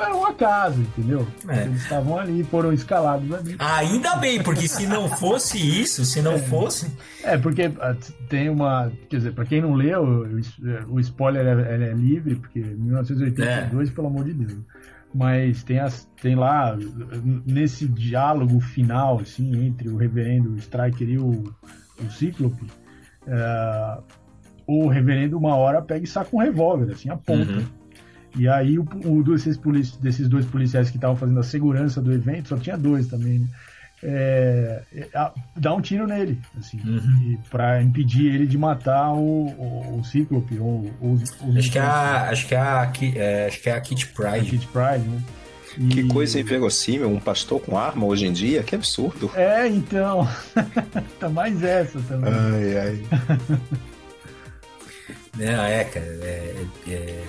era 0.00 0.16
um 0.16 0.24
acaso, 0.24 0.80
entendeu? 0.80 1.26
É. 1.48 1.62
Eles 1.64 1.82
estavam 1.82 2.18
ali, 2.18 2.44
foram 2.44 2.72
escalados 2.72 3.32
ali. 3.32 3.56
Ainda 3.58 4.16
bem, 4.16 4.42
porque 4.42 4.68
se 4.68 4.86
não 4.86 5.08
fosse 5.08 5.58
isso, 5.58 6.04
se 6.04 6.22
não 6.22 6.32
é. 6.32 6.38
fosse. 6.38 6.90
É, 7.22 7.36
porque 7.36 7.70
ah, 7.80 7.96
tem 8.28 8.48
uma. 8.48 8.90
Quer 9.08 9.16
dizer, 9.16 9.32
pra 9.32 9.44
quem 9.44 9.60
não 9.60 9.74
leu, 9.74 10.26
o 10.88 11.00
spoiler 11.00 11.46
é, 11.46 11.90
é 11.90 11.92
livre, 11.92 12.36
porque 12.36 12.60
1982, 12.60 13.88
é. 13.88 13.92
pelo 13.92 14.06
amor 14.06 14.24
de 14.24 14.34
Deus. 14.34 14.58
Mas 15.14 15.62
tem, 15.62 15.78
as, 15.78 16.06
tem 16.20 16.34
lá, 16.34 16.76
nesse 17.46 17.86
diálogo 17.88 18.60
final, 18.60 19.18
assim, 19.20 19.66
entre 19.66 19.88
o 19.88 19.96
reverendo 19.96 20.54
Striker 20.56 21.08
e 21.08 21.18
o, 21.18 21.44
o 21.98 22.10
Cíclope, 22.10 22.66
uh, 23.26 24.02
o 24.66 24.86
reverendo 24.86 25.38
uma 25.38 25.56
hora 25.56 25.80
pega 25.80 26.04
e 26.04 26.06
saca 26.06 26.28
um 26.36 26.40
revólver, 26.40 26.92
assim, 26.92 27.08
aponta. 27.08 27.52
Uhum 27.52 27.77
e 28.38 28.48
aí, 28.48 28.78
o, 28.78 28.86
o 29.04 29.22
desses, 29.24 29.56
polici 29.56 30.00
desses 30.00 30.28
dois 30.28 30.46
policiais 30.46 30.90
que 30.90 30.96
estavam 30.96 31.16
fazendo 31.16 31.40
a 31.40 31.42
segurança 31.42 32.00
do 32.00 32.12
evento, 32.12 32.48
só 32.48 32.56
tinha 32.56 32.78
dois 32.78 33.08
também, 33.08 33.40
né? 33.40 33.48
É, 34.00 34.80
é, 34.94 35.30
dá 35.56 35.74
um 35.74 35.80
tiro 35.80 36.06
nele, 36.06 36.40
assim, 36.56 36.78
uhum. 36.84 37.36
para 37.50 37.82
impedir 37.82 38.32
ele 38.32 38.46
de 38.46 38.56
matar 38.56 39.12
o, 39.12 39.48
o, 39.48 39.98
o 39.98 40.04
Cíclope 40.04 40.56
ou 40.56 40.88
os, 41.00 41.22
os 41.42 41.56
acho, 41.56 41.72
que 41.72 41.78
é 41.78 41.82
a, 41.82 42.30
acho 42.30 42.46
que 42.46 42.54
é 42.54 42.58
a, 42.58 42.92
é, 43.16 43.46
acho 43.48 43.60
que 43.60 43.68
é 43.68 43.72
a 43.72 43.80
Kit 43.80 44.06
Pride. 44.06 44.36
A 44.36 44.40
Kit 44.40 44.66
Pride, 44.68 45.04
né? 45.04 45.22
E... 45.76 45.88
Que 45.88 46.04
coisa 46.04 46.38
inverossímil, 46.38 47.08
um 47.08 47.18
pastor 47.18 47.60
com 47.60 47.76
arma 47.76 48.06
hoje 48.06 48.26
em 48.26 48.32
dia, 48.32 48.62
que 48.62 48.76
absurdo. 48.76 49.32
É, 49.34 49.66
então. 49.66 50.28
tá 51.18 51.28
mais 51.28 51.60
essa 51.62 52.00
também. 52.02 52.32
Ai, 52.32 52.78
ai. 52.78 53.02
Não, 55.38 55.64
é, 55.64 55.84
cara, 55.84 56.06
é, 56.06 56.66
é 56.88 57.24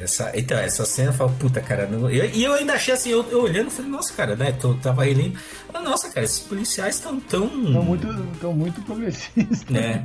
essa, 0.00 0.32
então, 0.34 0.58
essa 0.58 0.84
cena 0.84 1.10
eu 1.10 1.14
falo, 1.14 1.32
puta, 1.38 1.60
cara. 1.60 1.86
Não, 1.86 2.10
eu, 2.10 2.24
e 2.30 2.44
eu 2.44 2.54
ainda 2.54 2.74
achei 2.74 2.94
assim, 2.94 3.10
eu, 3.10 3.24
eu 3.30 3.42
olhando, 3.42 3.70
falei, 3.70 3.90
nossa, 3.90 4.12
cara, 4.12 4.36
né? 4.36 4.56
Eu 4.62 4.74
tava 4.78 5.04
relendo. 5.04 5.38
Nossa, 5.72 6.08
cara, 6.10 6.24
esses 6.24 6.40
policiais 6.40 6.96
estão 6.96 7.18
tão. 7.20 7.46
Estão 7.46 7.82
muito, 7.82 8.26
tão 8.40 8.52
muito 8.52 8.82
progressistas. 8.82 9.64
É. 9.74 10.02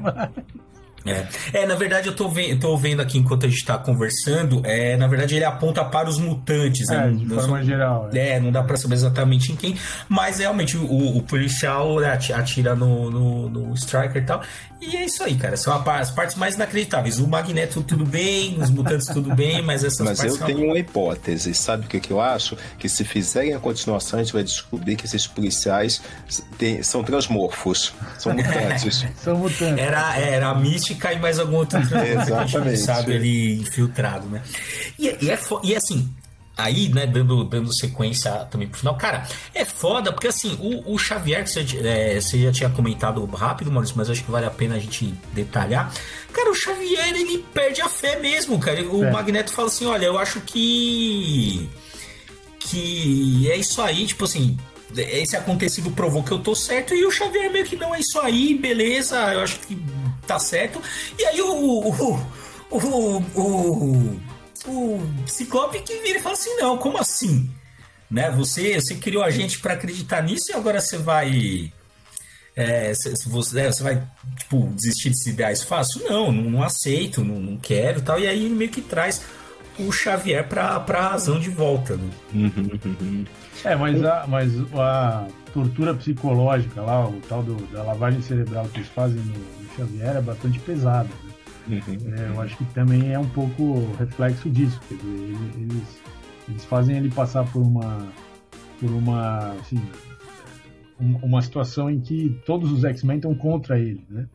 É. 1.12 1.28
é, 1.54 1.66
na 1.66 1.76
verdade 1.76 2.08
eu 2.08 2.16
tô, 2.16 2.30
vendo, 2.30 2.60
tô 2.60 2.78
vendo 2.78 3.02
aqui 3.02 3.18
enquanto 3.18 3.46
a 3.46 3.50
gente 3.50 3.64
tá 3.64 3.78
conversando, 3.78 4.62
é, 4.66 4.98
na 4.98 5.08
verdade 5.08 5.36
ele 5.36 5.46
aponta 5.46 5.84
para 5.84 6.10
os 6.10 6.18
mutantes, 6.18 6.88
né? 6.88 7.08
É, 7.08 7.12
de 7.12 7.26
forma 7.28 7.64
geral. 7.64 8.10
É. 8.14 8.30
é, 8.30 8.40
não 8.40 8.52
dá 8.52 8.64
para 8.64 8.78
saber 8.78 8.96
exatamente 8.96 9.52
em 9.52 9.56
quem, 9.56 9.76
mas 10.10 10.40
realmente 10.40 10.78
o, 10.78 11.18
o 11.18 11.22
policial 11.24 12.00
né, 12.00 12.18
atira 12.34 12.76
no, 12.76 13.10
no, 13.10 13.50
no 13.50 13.74
Striker 13.74 14.22
e 14.22 14.26
tal, 14.26 14.42
e 14.80 14.96
é 14.96 15.06
isso 15.06 15.24
aí, 15.24 15.36
cara. 15.36 15.58
São 15.58 15.74
as 15.74 16.12
partes 16.12 16.36
mais 16.36 16.56
inacreditáveis. 16.56 17.20
O 17.20 17.28
Magneto, 17.28 17.82
tudo 17.82 18.06
bem, 18.06 18.58
os 18.62 18.70
mutantes, 18.70 19.08
tudo 19.08 19.34
bem, 19.34 19.62
mas 19.62 19.84
essas 19.84 20.06
mas 20.06 20.20
partes. 20.20 20.40
Mas 20.40 20.50
eu 20.50 20.56
tenho 20.56 20.68
uma 20.68 20.78
hipótese. 20.78 21.54
Sabe 21.56 21.86
o 21.86 21.90
que, 21.90 22.00
que 22.00 22.12
eu 22.12 22.22
acho? 22.22 22.56
Que 22.78 22.88
se 22.88 23.04
fizerem 23.04 23.54
a 23.54 23.60
continuação, 23.60 24.20
a 24.20 24.24
gente 24.24 24.34
vai 24.34 24.44
descobrir 24.44 24.96
que 24.96 25.06
esses 25.06 25.26
policiais 25.26 26.02
tem, 26.58 26.84
são 26.84 27.04
transmorfos. 27.04 27.94
São 28.20 28.34
mutantes. 28.36 29.06
são 29.18 29.38
mutantes. 29.38 29.84
Era, 29.84 30.16
era 30.18 30.50
a 30.50 30.56
mística 30.56 30.97
e 31.14 31.20
mais 31.20 31.40
algum 31.40 31.58
outro 31.58 31.80
Exatamente. 31.80 32.78
sabe 32.78 33.16
ali 33.16 33.62
infiltrado, 33.62 34.28
né? 34.28 34.42
E, 34.98 35.08
e, 35.22 35.30
é, 35.30 35.40
e 35.64 35.76
assim, 35.76 36.10
aí, 36.58 36.90
né, 36.90 37.06
dando, 37.06 37.44
dando 37.44 37.74
sequência 37.74 38.32
também 38.50 38.68
pro 38.68 38.80
final, 38.80 38.96
cara, 38.96 39.26
é 39.54 39.64
foda, 39.64 40.12
porque 40.12 40.28
assim, 40.28 40.58
o, 40.60 40.94
o 40.94 40.98
Xavier, 40.98 41.44
que 41.44 41.52
você, 41.52 41.66
é, 41.84 42.20
você 42.20 42.42
já 42.42 42.52
tinha 42.52 42.70
comentado 42.70 43.24
rápido, 43.26 43.72
Maurício, 43.72 43.96
mas 43.96 44.10
acho 44.10 44.24
que 44.24 44.32
vale 44.32 44.48
a 44.48 44.52
pena 44.52 44.76
a 44.76 44.80
gente 44.80 45.14
detalhar. 45.34 45.94
Cara, 46.34 46.50
o 46.50 46.56
Xavier, 46.56 47.10
ele 47.10 47.46
perde 47.54 47.82
a 47.82 47.90
fé 47.90 48.20
mesmo, 48.20 48.60
cara. 48.60 48.82
O 48.84 49.04
é. 49.04 49.12
Magneto 49.12 49.54
fala 49.54 49.68
assim: 49.68 49.86
olha, 49.86 50.06
eu 50.06 50.18
acho 50.18 50.42
que. 50.42 51.70
Que 52.60 53.50
é 53.50 53.56
isso 53.56 53.82
aí, 53.82 54.06
tipo 54.06 54.26
assim, 54.26 54.58
esse 54.96 55.36
acontecido 55.36 55.92
provou 55.92 56.24
que 56.24 56.32
eu 56.32 56.40
tô 56.40 56.56
certo 56.56 56.94
e 56.94 57.06
o 57.06 57.12
Xavier 57.12 57.52
meio 57.52 57.66
que 57.66 57.76
não 57.76 57.94
é 57.94 58.00
isso 58.00 58.20
aí, 58.20 58.56
beleza, 58.56 59.18
eu 59.34 59.42
acho 59.42 59.60
que 59.60 59.78
tá 60.26 60.40
certo. 60.40 60.82
E 61.18 61.26
aí 61.26 61.42
o, 61.42 61.52
o, 61.52 62.20
o, 62.70 63.18
o, 63.36 64.22
o 64.68 65.28
Ciclope 65.28 65.82
que 65.82 66.02
vira 66.02 66.20
e 66.20 66.22
fala 66.22 66.36
assim: 66.36 66.56
não, 66.58 66.78
como 66.78 66.98
assim? 66.98 67.50
Né? 68.10 68.32
Você, 68.32 68.76
você 68.76 68.96
criou 68.96 69.24
a 69.24 69.30
gente 69.30 69.60
para 69.60 69.74
acreditar 69.74 70.22
nisso 70.22 70.52
e 70.52 70.54
agora 70.54 70.80
você 70.80 70.98
vai. 70.98 71.72
É, 72.56 72.94
você, 72.94 73.60
é, 73.60 73.72
você 73.72 73.84
vai 73.84 74.08
tipo, 74.38 74.68
desistir 74.74 75.10
desses 75.10 75.28
ideais 75.28 75.62
fácil? 75.62 76.04
Não, 76.10 76.32
não, 76.32 76.64
aceito, 76.64 77.24
não, 77.24 77.40
não 77.40 77.58
quero 77.58 78.02
tal. 78.02 78.20
E 78.20 78.28
aí 78.28 78.46
ele 78.46 78.56
meio 78.56 78.72
que 78.72 78.82
traz 78.82 79.22
o 79.78 79.92
Xavier 79.92 80.48
para 80.48 80.76
a 80.76 81.10
razão 81.10 81.40
de 81.40 81.50
volta. 81.50 81.98
Né? 81.98 83.26
É, 83.64 83.76
mas 83.76 84.04
a, 84.04 84.26
mas 84.28 84.52
a 84.74 85.28
tortura 85.54 85.94
psicológica 85.94 86.82
lá, 86.82 87.08
o 87.08 87.20
tal 87.22 87.44
do, 87.44 87.56
da 87.72 87.84
lavagem 87.84 88.22
cerebral 88.22 88.66
que 88.66 88.80
eles 88.80 88.90
fazem 88.90 89.22
no, 89.22 89.34
no 89.34 89.70
Xavier 89.76 90.18
é 90.18 90.22
bastante 90.22 90.60
pesada. 90.60 91.10
Né? 91.68 91.82
Uhum. 91.88 92.14
É, 92.16 92.30
eu 92.30 92.42
acho 92.42 92.58
que 92.58 92.66
também 92.74 93.12
é 93.12 93.20
um 93.20 93.28
pouco 93.30 93.92
reflexo 93.98 94.50
disso. 94.50 94.80
Quer 94.88 94.96
dizer, 94.96 95.38
eles, 95.58 96.02
eles 96.48 96.66
fazem 96.66 96.98
ele 96.98 97.10
passar 97.12 97.46
por 97.52 97.62
uma, 97.62 98.08
por 98.80 98.90
uma, 98.92 99.52
assim, 99.54 99.82
uma 101.00 101.42
situação 101.42 101.90
em 101.90 102.00
que 102.00 102.40
todos 102.46 102.72
os 102.72 102.84
X-Men 102.84 103.18
estão 103.18 103.36
contra 103.36 103.80
ele, 103.80 104.06
né? 104.10 104.28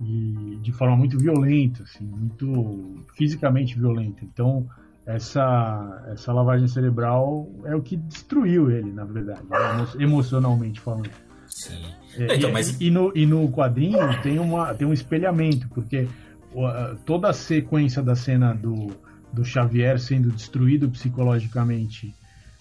E 0.00 0.58
de 0.60 0.72
forma 0.72 0.96
muito 0.96 1.16
violenta, 1.16 1.84
assim, 1.84 2.04
muito 2.04 3.04
fisicamente 3.14 3.78
violenta. 3.78 4.24
Então, 4.24 4.66
essa, 5.06 6.04
essa 6.12 6.32
lavagem 6.32 6.68
cerebral 6.68 7.48
é 7.64 7.74
o 7.74 7.82
que 7.82 7.96
destruiu 7.96 8.70
ele, 8.70 8.92
na 8.92 9.04
verdade, 9.04 9.42
né? 9.48 9.86
emocionalmente 9.98 10.80
falando. 10.80 11.10
Sim. 11.48 11.84
É, 12.16 12.36
então, 12.36 12.50
e, 12.50 12.52
mas... 12.52 12.80
e, 12.80 12.90
no, 12.90 13.12
e 13.14 13.26
no 13.26 13.50
quadrinho 13.50 13.98
tem, 14.22 14.38
uma, 14.38 14.74
tem 14.74 14.86
um 14.86 14.92
espelhamento, 14.92 15.68
porque 15.68 16.08
toda 17.04 17.30
a 17.30 17.32
sequência 17.32 18.02
da 18.02 18.14
cena 18.14 18.54
do, 18.54 18.90
do 19.32 19.44
Xavier 19.44 19.98
sendo 19.98 20.30
destruído 20.30 20.88
psicologicamente 20.90 22.14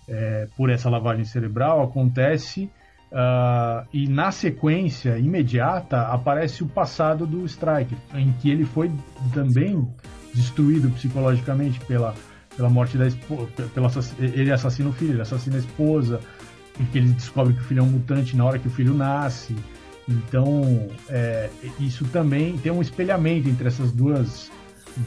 é, 0.07 0.47
por 0.57 0.69
essa 0.69 0.89
lavagem 0.89 1.25
cerebral 1.25 1.83
acontece 1.83 2.69
uh, 3.11 3.87
e 3.93 4.07
na 4.07 4.31
sequência 4.31 5.17
imediata 5.17 6.07
aparece 6.07 6.63
o 6.63 6.67
passado 6.67 7.25
do 7.25 7.45
Striker, 7.45 7.97
em 8.15 8.31
que 8.33 8.49
ele 8.49 8.65
foi 8.65 8.91
também 9.33 9.87
destruído 10.33 10.89
psicologicamente 10.91 11.79
pela, 11.81 12.15
pela 12.55 12.69
morte 12.69 12.97
da 12.97 13.07
esposa, 13.07 13.47
pela, 13.73 13.89
ele 14.19 14.51
assassina 14.51 14.89
o 14.89 14.93
filho, 14.93 15.13
ele 15.13 15.21
assassina 15.21 15.55
a 15.55 15.59
esposa, 15.59 16.19
em 16.79 16.85
que 16.85 16.97
ele 16.97 17.09
descobre 17.09 17.53
que 17.53 17.59
o 17.59 17.63
filho 17.63 17.79
é 17.79 17.83
um 17.83 17.87
mutante 17.87 18.35
na 18.35 18.45
hora 18.45 18.59
que 18.59 18.67
o 18.67 18.71
filho 18.71 18.93
nasce. 18.93 19.55
Então, 20.07 20.89
é, 21.09 21.49
isso 21.79 22.05
também 22.05 22.57
tem 22.57 22.71
um 22.71 22.81
espelhamento 22.81 23.47
entre 23.47 23.67
essas 23.67 23.91
duas, 23.91 24.51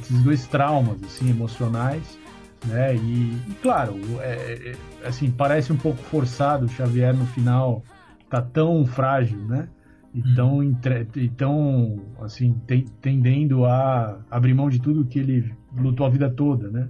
esses 0.00 0.22
dois 0.22 0.46
traumas 0.46 1.02
assim, 1.04 1.30
emocionais. 1.30 2.18
Né? 2.66 2.96
E, 2.96 2.98
e 2.98 3.56
claro, 3.60 3.98
é, 4.20 4.72
é, 5.02 5.06
assim, 5.06 5.30
parece 5.30 5.72
um 5.72 5.76
pouco 5.76 6.02
forçado 6.04 6.66
o 6.66 6.68
Xavier 6.68 7.14
no 7.14 7.26
final 7.26 7.82
tá 8.30 8.40
tão 8.40 8.86
frágil, 8.86 9.38
né? 9.46 9.68
E 10.14 10.20
hum. 10.20 10.34
tão, 10.34 10.62
entre, 10.62 11.06
e 11.16 11.28
tão 11.28 12.00
assim, 12.22 12.54
tem, 12.66 12.86
tendendo 13.00 13.64
a 13.66 14.18
abrir 14.30 14.54
mão 14.54 14.70
de 14.70 14.80
tudo 14.80 15.04
que 15.04 15.18
ele 15.18 15.54
lutou 15.76 16.06
a 16.06 16.08
vida 16.08 16.30
toda, 16.30 16.70
né? 16.70 16.88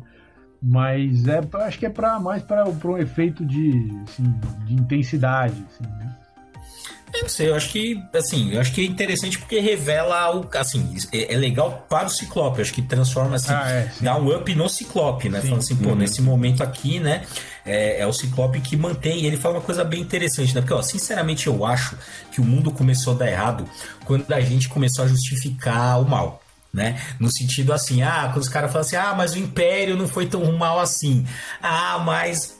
Mas 0.67 1.29
é, 1.29 1.43
acho 1.67 1.79
que 1.79 1.85
é 1.85 1.91
para 1.91 2.19
mais 2.19 2.43
para 2.43 2.65
um 2.67 2.97
efeito 2.97 3.45
de, 3.45 3.93
assim, 4.09 4.35
de 4.65 4.75
intensidade, 4.75 5.62
assim, 5.69 5.85
né? 5.99 6.17
Eu 7.12 7.23
não 7.23 7.29
sei, 7.29 7.51
eu 7.51 7.55
acho 7.55 7.69
que, 7.71 8.03
assim, 8.15 8.53
eu 8.53 8.61
acho 8.61 8.73
que 8.73 8.81
é 8.81 8.85
interessante 8.85 9.39
porque 9.39 9.61
revela 9.61 10.35
o, 10.35 10.49
assim, 10.55 10.97
é, 11.12 11.35
é 11.35 11.37
legal 11.37 11.87
para 11.89 12.07
o 12.07 12.11
Ciclope, 12.11 12.62
acho 12.62 12.73
que 12.73 12.81
transforma, 12.81 13.37
assim, 13.37 13.53
ah, 13.53 13.71
é, 13.71 13.93
dá 14.01 14.17
um 14.17 14.35
up 14.35 14.53
no 14.55 14.69
Ciclope, 14.69 15.29
né? 15.29 15.43
Sim. 15.43 15.55
Assim, 15.55 15.77
pô, 15.77 15.91
uhum. 15.91 15.97
nesse 15.97 16.23
momento 16.23 16.62
aqui, 16.62 16.99
né, 16.99 17.25
é, 17.65 18.01
é, 18.01 18.07
o 18.07 18.12
Ciclope 18.12 18.59
que 18.61 18.75
mantém, 18.75 19.21
e 19.21 19.27
ele 19.27 19.37
fala 19.37 19.57
uma 19.57 19.61
coisa 19.61 19.85
bem 19.85 20.01
interessante, 20.01 20.55
né? 20.55 20.62
Porque, 20.62 20.75
ó, 20.75 20.81
sinceramente, 20.81 21.47
eu 21.47 21.65
acho 21.65 21.97
que 22.33 22.41
o 22.41 22.45
mundo 22.45 22.73
começou 22.73 23.15
a 23.15 23.19
dar 23.19 23.31
errado 23.31 23.69
quando 24.07 24.33
a 24.33 24.41
gente 24.41 24.69
começou 24.69 25.05
a 25.05 25.09
justificar 25.09 26.01
o 26.01 26.09
mal. 26.09 26.44
Né? 26.75 27.01
No 27.20 27.31
sentido 27.31 27.72
assim, 27.72 28.03
ah, 28.03 28.31
quando 28.33 28.43
os 28.43 28.49
caras 28.49 28.72
falam 28.72 28.85
assim, 28.85 28.97
ah, 28.97 29.14
mas 29.16 29.35
o 29.35 29.39
Império 29.39 29.97
não 29.97 30.09
foi 30.09 30.27
tão 30.27 30.51
mal 30.59 30.81
assim. 30.81 31.25
Ah, 31.62 32.03
mas 32.05 32.59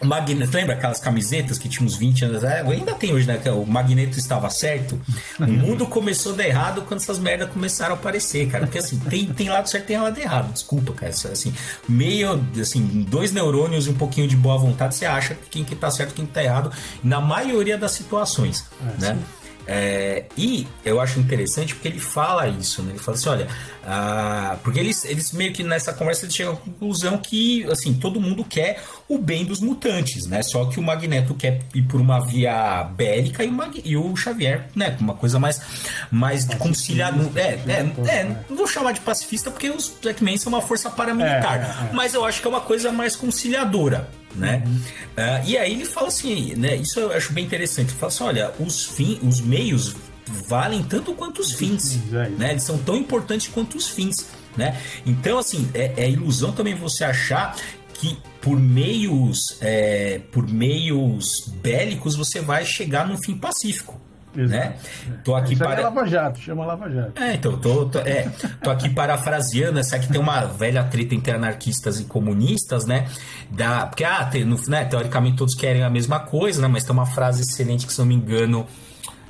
o 0.00 0.06
Magneto, 0.06 0.54
lembra 0.54 0.74
aquelas 0.74 1.00
camisetas 1.00 1.58
que 1.58 1.68
tinha 1.68 1.86
uns 1.86 1.96
20 1.96 2.26
anos? 2.26 2.44
É, 2.44 2.60
ainda 2.60 2.94
tem 2.94 3.14
hoje, 3.14 3.26
né? 3.26 3.38
Que 3.38 3.48
o 3.48 3.64
Magneto 3.64 4.18
estava 4.18 4.50
certo. 4.50 5.00
O 5.38 5.46
mundo 5.46 5.86
começou 5.86 6.34
a 6.34 6.36
dar 6.36 6.46
errado 6.46 6.82
quando 6.82 7.00
essas 7.00 7.18
merdas 7.18 7.48
começaram 7.48 7.94
a 7.94 7.98
aparecer, 7.98 8.46
cara. 8.48 8.66
Porque 8.66 8.78
assim, 8.78 8.98
tem, 8.98 9.24
tem 9.26 9.48
lado 9.48 9.68
certo 9.68 9.84
e 9.84 9.86
tem 9.86 9.98
lado 9.98 10.18
errado. 10.18 10.52
Desculpa, 10.52 10.92
cara. 10.92 11.10
Assim, 11.10 11.54
meio, 11.88 12.44
assim, 12.60 13.06
dois 13.08 13.32
neurônios 13.32 13.86
e 13.86 13.90
um 13.90 13.94
pouquinho 13.94 14.28
de 14.28 14.36
boa 14.36 14.58
vontade, 14.58 14.94
você 14.94 15.06
acha 15.06 15.36
quem 15.50 15.64
que 15.64 15.74
tá 15.74 15.90
certo 15.90 16.12
quem 16.12 16.26
que 16.26 16.32
tá 16.32 16.44
errado. 16.44 16.70
Na 17.02 17.20
maioria 17.20 17.78
das 17.78 17.92
situações, 17.92 18.66
é, 18.80 19.00
né? 19.00 19.14
Sim. 19.14 19.35
É, 19.68 20.24
e 20.36 20.66
eu 20.84 21.00
acho 21.00 21.18
interessante 21.18 21.74
porque 21.74 21.88
ele 21.88 21.98
fala 21.98 22.46
isso, 22.46 22.82
né? 22.82 22.90
Ele 22.90 22.98
fala 22.98 23.16
assim, 23.16 23.28
olha, 23.28 23.48
ah, 23.84 24.58
porque 24.62 24.78
eles, 24.78 25.04
eles 25.04 25.32
meio 25.32 25.52
que 25.52 25.62
nessa 25.62 25.92
conversa 25.92 26.24
eles 26.24 26.34
chegam 26.34 26.52
à 26.52 26.56
conclusão 26.56 27.18
que 27.18 27.64
assim 27.64 27.94
todo 27.94 28.20
mundo 28.20 28.44
quer 28.44 28.82
o 29.08 29.18
bem 29.18 29.44
dos 29.44 29.60
mutantes, 29.60 30.26
né? 30.26 30.42
Só 30.42 30.64
que 30.64 30.80
o 30.80 30.82
Magneto 30.82 31.34
quer 31.34 31.60
ir 31.74 31.82
por 31.82 32.00
uma 32.00 32.18
via 32.20 32.84
bélica 32.96 33.44
e 33.44 33.48
o, 33.48 33.52
Mag, 33.52 33.80
e 33.84 33.96
o 33.96 34.16
Xavier, 34.16 34.66
né? 34.74 34.96
Uma 35.00 35.14
coisa 35.14 35.38
mais, 35.38 35.60
mais 36.10 36.44
conciliada. 36.44 37.16
É, 37.36 37.58
é, 37.66 38.10
é, 38.10 38.36
não 38.48 38.56
vou 38.56 38.66
chamar 38.66 38.92
de 38.92 39.00
pacifista 39.00 39.50
porque 39.50 39.70
os 39.70 39.92
X-Men 40.02 40.38
são 40.38 40.52
uma 40.52 40.60
força 40.60 40.90
paramilitar, 40.90 41.54
é, 41.54 41.84
é, 41.86 41.90
é. 41.90 41.92
mas 41.92 42.14
eu 42.14 42.24
acho 42.24 42.40
que 42.40 42.46
é 42.46 42.50
uma 42.50 42.60
coisa 42.60 42.90
mais 42.90 43.14
conciliadora, 43.14 44.08
né? 44.34 44.62
Uhum. 44.66 44.74
Uh, 44.74 45.46
e 45.46 45.56
aí 45.56 45.72
ele 45.72 45.84
fala 45.84 46.08
assim, 46.08 46.54
né? 46.56 46.74
Isso 46.74 46.98
eu 46.98 47.12
acho 47.12 47.32
bem 47.32 47.44
interessante. 47.44 47.90
Ele 47.90 47.98
fala 47.98 48.12
assim, 48.12 48.24
olha, 48.24 48.52
os 48.58 48.84
fins, 48.86 49.18
os 49.22 49.40
meios 49.40 49.94
valem 50.48 50.82
tanto 50.82 51.14
quanto 51.14 51.40
os 51.40 51.52
fins, 51.52 52.00
é 52.12 52.28
né? 52.30 52.50
Eles 52.50 52.64
são 52.64 52.76
tão 52.78 52.96
importantes 52.96 53.46
quanto 53.46 53.76
os 53.76 53.88
fins, 53.88 54.26
né? 54.56 54.76
Então, 55.04 55.38
assim, 55.38 55.68
é, 55.72 55.92
é 55.96 56.10
ilusão 56.10 56.50
também 56.50 56.74
você 56.74 57.04
achar 57.04 57.54
que 57.96 58.18
por 58.40 58.58
meios 58.58 59.58
é, 59.60 60.20
por 60.32 60.48
meios 60.48 61.52
bélicos 61.62 62.16
você 62.16 62.40
vai 62.40 62.64
chegar 62.64 63.06
num 63.06 63.16
fim 63.16 63.36
pacífico. 63.36 64.00
Exato. 64.36 64.50
Né? 64.50 64.76
Tô 65.24 65.34
aqui 65.34 65.54
Isso 65.54 65.62
para... 65.62 65.80
é 65.80 65.84
Lava 65.84 66.06
Jato, 66.06 66.38
chama 66.40 66.66
Lava 66.66 66.90
Jato. 66.90 67.22
É, 67.22 67.34
então, 67.34 67.58
tô, 67.58 67.86
tô, 67.86 67.98
é, 68.00 68.30
tô 68.62 68.70
aqui 68.70 68.90
parafraseando, 68.90 69.78
essa 69.78 69.96
aqui 69.96 70.08
tem 70.08 70.20
uma 70.20 70.44
velha 70.44 70.84
treta 70.84 71.14
entre 71.14 71.32
anarquistas 71.32 71.98
e 71.98 72.04
comunistas, 72.04 72.84
né? 72.84 73.08
Da, 73.50 73.86
porque, 73.86 74.04
ah, 74.04 74.24
tem, 74.26 74.44
no, 74.44 74.60
né, 74.68 74.84
teoricamente 74.84 75.38
todos 75.38 75.54
querem 75.54 75.82
a 75.82 75.90
mesma 75.90 76.20
coisa, 76.20 76.60
né? 76.60 76.68
Mas 76.68 76.84
tem 76.84 76.92
uma 76.92 77.06
frase 77.06 77.42
excelente 77.42 77.86
que, 77.86 77.92
se 77.92 77.98
não 77.98 78.06
me 78.06 78.14
engano, 78.14 78.66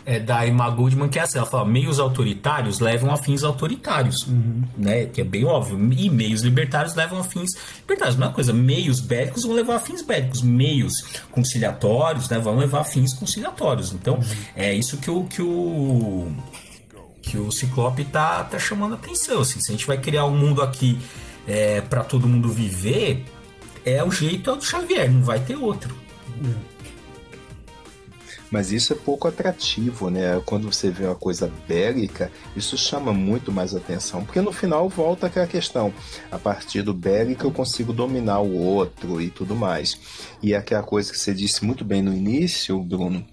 é, 0.06 0.20
da 0.20 0.46
Emma 0.46 0.70
Goldman, 0.70 1.08
que 1.08 1.18
é 1.18 1.22
assim, 1.22 1.36
ela 1.36 1.46
fala, 1.46 1.64
meios 1.64 1.98
autoritários 1.98 2.78
levam 2.78 3.12
a 3.12 3.16
fins 3.16 3.42
autoritários, 3.42 4.24
uhum. 4.24 4.62
né? 4.78 5.06
Que 5.06 5.20
é 5.20 5.24
bem 5.24 5.44
óbvio. 5.44 5.76
E 5.92 6.08
meios 6.08 6.42
libertários 6.42 6.94
levam 6.94 7.18
a 7.18 7.24
fins 7.24 7.54
libertários. 7.80 8.16
Mesma 8.16 8.32
coisa, 8.32 8.52
meios 8.52 9.00
bélicos 9.00 9.42
vão 9.42 9.52
levar 9.52 9.74
a 9.74 9.80
fins 9.80 10.02
bélicos. 10.02 10.42
Meios 10.42 10.92
conciliatórios 11.32 12.28
né, 12.28 12.38
vão 12.38 12.56
levar 12.56 12.82
a 12.82 12.84
fins 12.84 13.12
conciliatórios. 13.12 13.92
Então, 13.92 14.14
uhum. 14.14 14.22
é 14.54 14.72
isso 14.72 14.96
que 14.98 15.10
o, 15.10 15.24
que 15.24 15.42
o 15.42 16.32
que 17.20 17.36
o 17.36 17.50
Ciclope 17.50 18.04
tá, 18.04 18.44
tá 18.44 18.58
chamando 18.60 18.92
a 18.92 18.96
atenção. 18.96 19.40
Assim, 19.40 19.60
se 19.60 19.72
a 19.72 19.74
gente 19.74 19.86
vai 19.86 19.98
criar 19.98 20.24
um 20.26 20.36
mundo 20.36 20.62
aqui 20.62 20.96
é, 21.48 21.80
para 21.80 22.04
todo 22.04 22.28
mundo 22.28 22.48
viver, 22.48 23.24
é 23.84 24.04
o 24.04 24.10
jeito 24.12 24.48
é 24.48 24.52
o 24.52 24.56
do 24.56 24.64
Xavier, 24.64 25.10
não 25.10 25.22
vai 25.22 25.40
ter 25.40 25.56
outro. 25.56 25.92
Uhum. 26.40 26.75
Mas 28.50 28.70
isso 28.70 28.92
é 28.92 28.96
pouco 28.96 29.26
atrativo, 29.26 30.08
né? 30.10 30.40
Quando 30.44 30.70
você 30.70 30.90
vê 30.90 31.04
uma 31.06 31.14
coisa 31.14 31.50
bélica, 31.66 32.30
isso 32.54 32.76
chama 32.76 33.12
muito 33.12 33.50
mais 33.50 33.74
atenção, 33.74 34.24
porque 34.24 34.40
no 34.40 34.52
final 34.52 34.88
volta 34.88 35.26
aquela 35.26 35.46
questão: 35.46 35.92
a 36.30 36.38
partir 36.38 36.82
do 36.82 36.94
bélico 36.94 37.44
eu 37.44 37.50
consigo 37.50 37.92
dominar 37.92 38.40
o 38.40 38.56
outro 38.56 39.20
e 39.20 39.30
tudo 39.30 39.56
mais. 39.56 39.98
E 40.42 40.54
é 40.54 40.56
aquela 40.56 40.82
coisa 40.82 41.10
que 41.10 41.18
você 41.18 41.34
disse 41.34 41.64
muito 41.64 41.84
bem 41.84 42.02
no 42.02 42.14
início, 42.14 42.80
Bruno, 42.80 43.26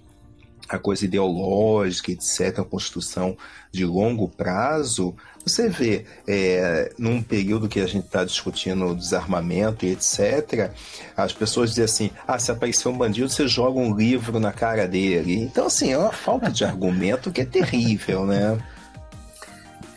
a 0.68 0.78
coisa 0.78 1.04
ideológica, 1.04 2.10
etc., 2.10 2.58
a 2.58 2.64
construção 2.64 3.36
de 3.70 3.84
longo 3.84 4.28
prazo, 4.28 5.14
você 5.44 5.68
vê, 5.68 6.04
é, 6.26 6.92
num 6.98 7.22
período 7.22 7.68
que 7.68 7.80
a 7.80 7.86
gente 7.86 8.06
está 8.06 8.24
discutindo 8.24 8.94
desarmamento 8.94 9.84
e 9.84 9.92
etc., 9.92 10.70
as 11.16 11.32
pessoas 11.32 11.70
dizem 11.70 11.84
assim: 11.84 12.10
ah, 12.26 12.38
se 12.38 12.50
aparecer 12.50 12.88
um 12.88 12.96
bandido, 12.96 13.28
você 13.28 13.46
joga 13.46 13.78
um 13.78 13.94
livro 13.94 14.40
na 14.40 14.52
cara 14.52 14.88
dele. 14.88 15.34
Então, 15.36 15.66
assim, 15.66 15.92
é 15.92 15.98
uma 15.98 16.12
falta 16.12 16.50
de 16.50 16.64
argumento 16.64 17.30
que 17.30 17.42
é 17.42 17.44
terrível, 17.44 18.24
né? 18.24 18.58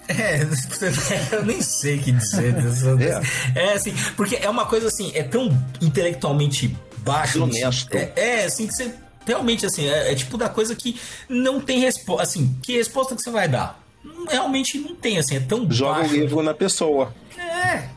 É, 0.07 0.41
eu 1.35 1.45
nem 1.45 1.61
sei 1.61 1.97
o 1.97 2.01
que 2.01 2.11
dizer. 2.11 2.55
É. 3.55 3.71
é 3.71 3.73
assim, 3.73 3.93
porque 4.15 4.35
é 4.35 4.49
uma 4.49 4.65
coisa 4.65 4.87
assim, 4.87 5.11
é 5.13 5.23
tão 5.23 5.49
intelectualmente 5.81 6.75
baixo. 6.99 7.43
Honesto. 7.43 7.95
É, 7.95 8.11
é, 8.15 8.45
assim, 8.45 8.67
que 8.67 8.73
você 8.73 8.93
realmente 9.25 9.65
assim, 9.65 9.87
é, 9.87 10.11
é, 10.11 10.15
tipo 10.15 10.37
da 10.37 10.47
coisa 10.47 10.75
que 10.75 10.99
não 11.27 11.59
tem 11.59 11.79
resposta. 11.79 12.23
Assim, 12.23 12.55
que 12.63 12.77
resposta 12.77 13.15
que 13.15 13.21
você 13.21 13.29
vai 13.29 13.47
dar? 13.47 13.86
Realmente 14.29 14.77
não 14.79 14.95
tem, 14.95 15.17
assim, 15.17 15.35
é 15.35 15.39
tão 15.39 15.69
Joga 15.71 15.99
baixo. 15.99 16.13
o 16.13 16.17
livro 16.17 16.41
na 16.43 16.53
pessoa. 16.53 17.13
É. 17.67 17.89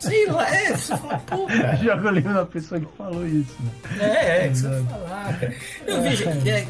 Sei 0.00 0.26
lá, 0.26 0.48
é. 0.48 0.76
Você 0.76 0.96
fala, 0.96 1.18
pô, 1.18 1.46
cara. 1.48 1.76
Joga 1.76 2.08
o 2.08 2.10
livro 2.10 2.32
na 2.32 2.44
pessoa 2.44 2.80
que 2.80 2.86
falou 2.96 3.26
isso, 3.26 3.56
né? 3.60 3.70
É, 4.00 4.46
é, 4.46 4.48
que 4.48 4.58
você 4.58 4.84
falar, 4.84 5.38
cara. 5.38 5.54
Eu 5.86 6.02
vejo. 6.02 6.28
É, 6.28 6.66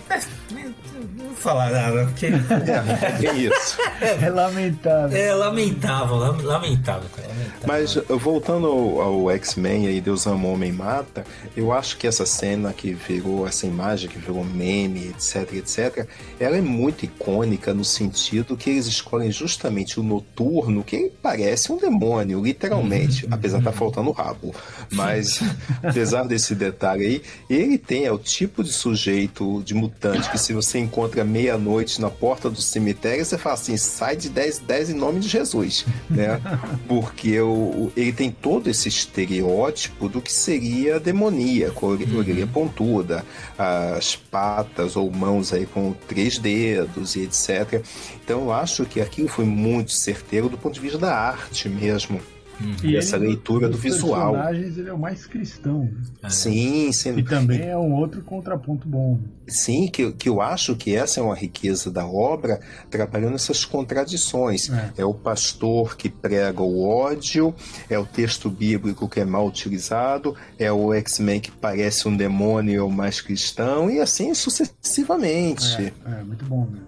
não 1.17 1.27
vou 1.27 1.35
falar 1.35 1.71
nada, 1.71 2.05
porque. 2.07 2.27
É, 2.27 3.27
é 3.27 3.35
isso. 3.35 3.79
É 4.23 4.29
lamentável. 4.29 5.17
É 5.17 5.35
lamentável, 5.35 6.17
lamentável, 6.17 7.09
cara. 7.15 7.29
Lamentável. 7.29 7.67
Mas 7.67 7.95
voltando 8.21 8.67
ao, 8.67 9.01
ao 9.01 9.31
X-Men 9.31 9.87
aí, 9.87 10.01
Deus 10.01 10.27
ama, 10.27 10.49
homem 10.49 10.73
mata, 10.73 11.25
eu 11.57 11.73
acho 11.73 11.97
que 11.97 12.07
essa 12.07 12.27
cena 12.27 12.73
que 12.73 12.93
virou, 12.93 13.47
essa 13.47 13.67
imagem 13.67 14.09
que 14.09 14.19
virou 14.19 14.45
meme, 14.45 15.09
etc, 15.09 15.55
etc, 15.55 16.09
ela 16.39 16.57
é 16.57 16.61
muito 16.61 17.05
icônica 17.05 17.73
no 17.73 17.85
sentido 17.85 18.57
que 18.57 18.71
eles 18.71 18.87
escolhem 18.87 19.31
justamente 19.31 19.99
o 19.99 20.03
noturno, 20.03 20.85
que 20.85 21.11
parece 21.23 21.73
um 21.73 21.79
demônio, 21.79 22.36
literalmente, 22.43 23.27
uhum. 23.27 23.35
apesar 23.35 23.59
de 23.59 23.63
estar 23.63 23.73
tá 23.73 23.77
faltando 23.77 24.11
o 24.11 24.13
rabo. 24.13 24.55
Mas, 24.91 25.41
apesar 25.83 26.25
desse 26.25 26.55
detalhe 26.55 27.05
aí, 27.07 27.23
ele 27.49 27.79
tem, 27.79 28.05
é 28.05 28.13
o 28.13 28.19
tipo 28.19 28.63
de 28.63 28.73
sujeito, 28.73 29.63
de 29.65 29.75
mutante, 29.75 30.31
que 30.31 30.39
se 30.39 30.53
você 30.53 30.79
encontra 30.79 31.25
meia-noite 31.25 32.01
na 32.01 32.11
porta 32.11 32.49
do 32.49 32.61
cemitério, 32.61 33.25
você 33.25 33.39
fala 33.39 33.55
assim, 33.55 33.77
sai 33.77 34.17
de 34.17 34.29
10, 34.29 34.61
10 34.61 34.91
em 34.91 34.95
nome 34.95 35.21
de 35.21 35.29
Jesus, 35.29 35.85
né? 36.09 36.41
Porque 36.89 37.41
o, 37.41 37.91
ele 37.97 38.13
tem 38.13 38.31
todo 38.31 38.69
esse 38.69 38.89
estereótipo 38.89 40.09
do 40.09 40.21
que 40.21 40.33
seria 40.33 41.01
demoníaco, 41.01 41.87
a 41.87 42.17
orelha 42.19 42.47
pontuda, 42.47 43.25
as 43.59 44.17
patas 44.17 44.97
ou 44.97 45.11
mãos 45.11 45.53
aí 45.53 45.67
com 45.67 45.93
três 46.07 46.39
dedos 46.39 47.17
e 47.17 47.23
etc. 47.23 47.83
Então 48.25 48.41
eu 48.41 48.53
acho 48.53 48.85
que 48.85 49.01
aquilo 49.01 49.29
foi 49.29 49.45
muito 49.45 49.93
certeiro 49.93 50.49
do 50.49 50.59
ponto 50.59 50.75
de 50.75 50.81
vista 50.81 50.99
da 50.99 51.15
arte 51.15 51.69
mesmo. 51.69 52.21
Uhum. 52.61 52.97
essa 52.97 53.17
ele, 53.17 53.27
leitura 53.27 53.69
do 53.69 53.77
visual. 53.77 54.33
personagens 54.33 54.79
ele 54.79 54.89
é 54.89 54.93
o 54.93 54.99
mais 54.99 55.27
cristão. 55.27 55.91
É. 56.23 56.29
Sim, 56.29 56.91
sim. 56.93 57.19
E 57.19 57.23
também 57.23 57.69
é 57.69 57.77
um 57.77 57.95
outro 57.95 58.23
contraponto 58.23 58.89
bom. 58.89 59.19
Sim, 59.47 59.89
que, 59.89 60.13
que 60.13 60.29
eu 60.29 60.41
acho 60.41 60.75
que 60.75 60.95
essa 60.95 61.21
é 61.21 61.23
uma 61.23 61.35
riqueza 61.35 61.91
da 61.91 62.07
obra, 62.07 62.61
trabalhando 62.91 63.35
essas 63.35 63.65
contradições. 63.65 64.71
É. 64.71 64.93
é 64.99 65.05
o 65.05 65.15
pastor 65.15 65.97
que 65.97 66.09
prega 66.09 66.63
o 66.63 66.83
ódio, 66.83 67.55
é 67.89 67.99
o 67.99 68.07
texto 68.07 68.51
bíblico 68.51 69.09
que 69.09 69.21
é 69.21 69.25
mal 69.25 69.47
utilizado, 69.47 70.35
é 70.59 70.73
o 70.73 70.93
X-Men 70.95 71.41
que 71.41 71.51
parece 71.51 72.09
um 72.09 72.17
demônio 72.17 72.91
mais 72.91 73.21
cristão, 73.21 73.91
e 73.91 74.01
assim 74.01 74.35
sucessivamente. 74.35 75.93
É, 76.07 76.21
é 76.21 76.25
muito 76.25 76.45
bom, 76.45 76.67
né? 76.67 76.81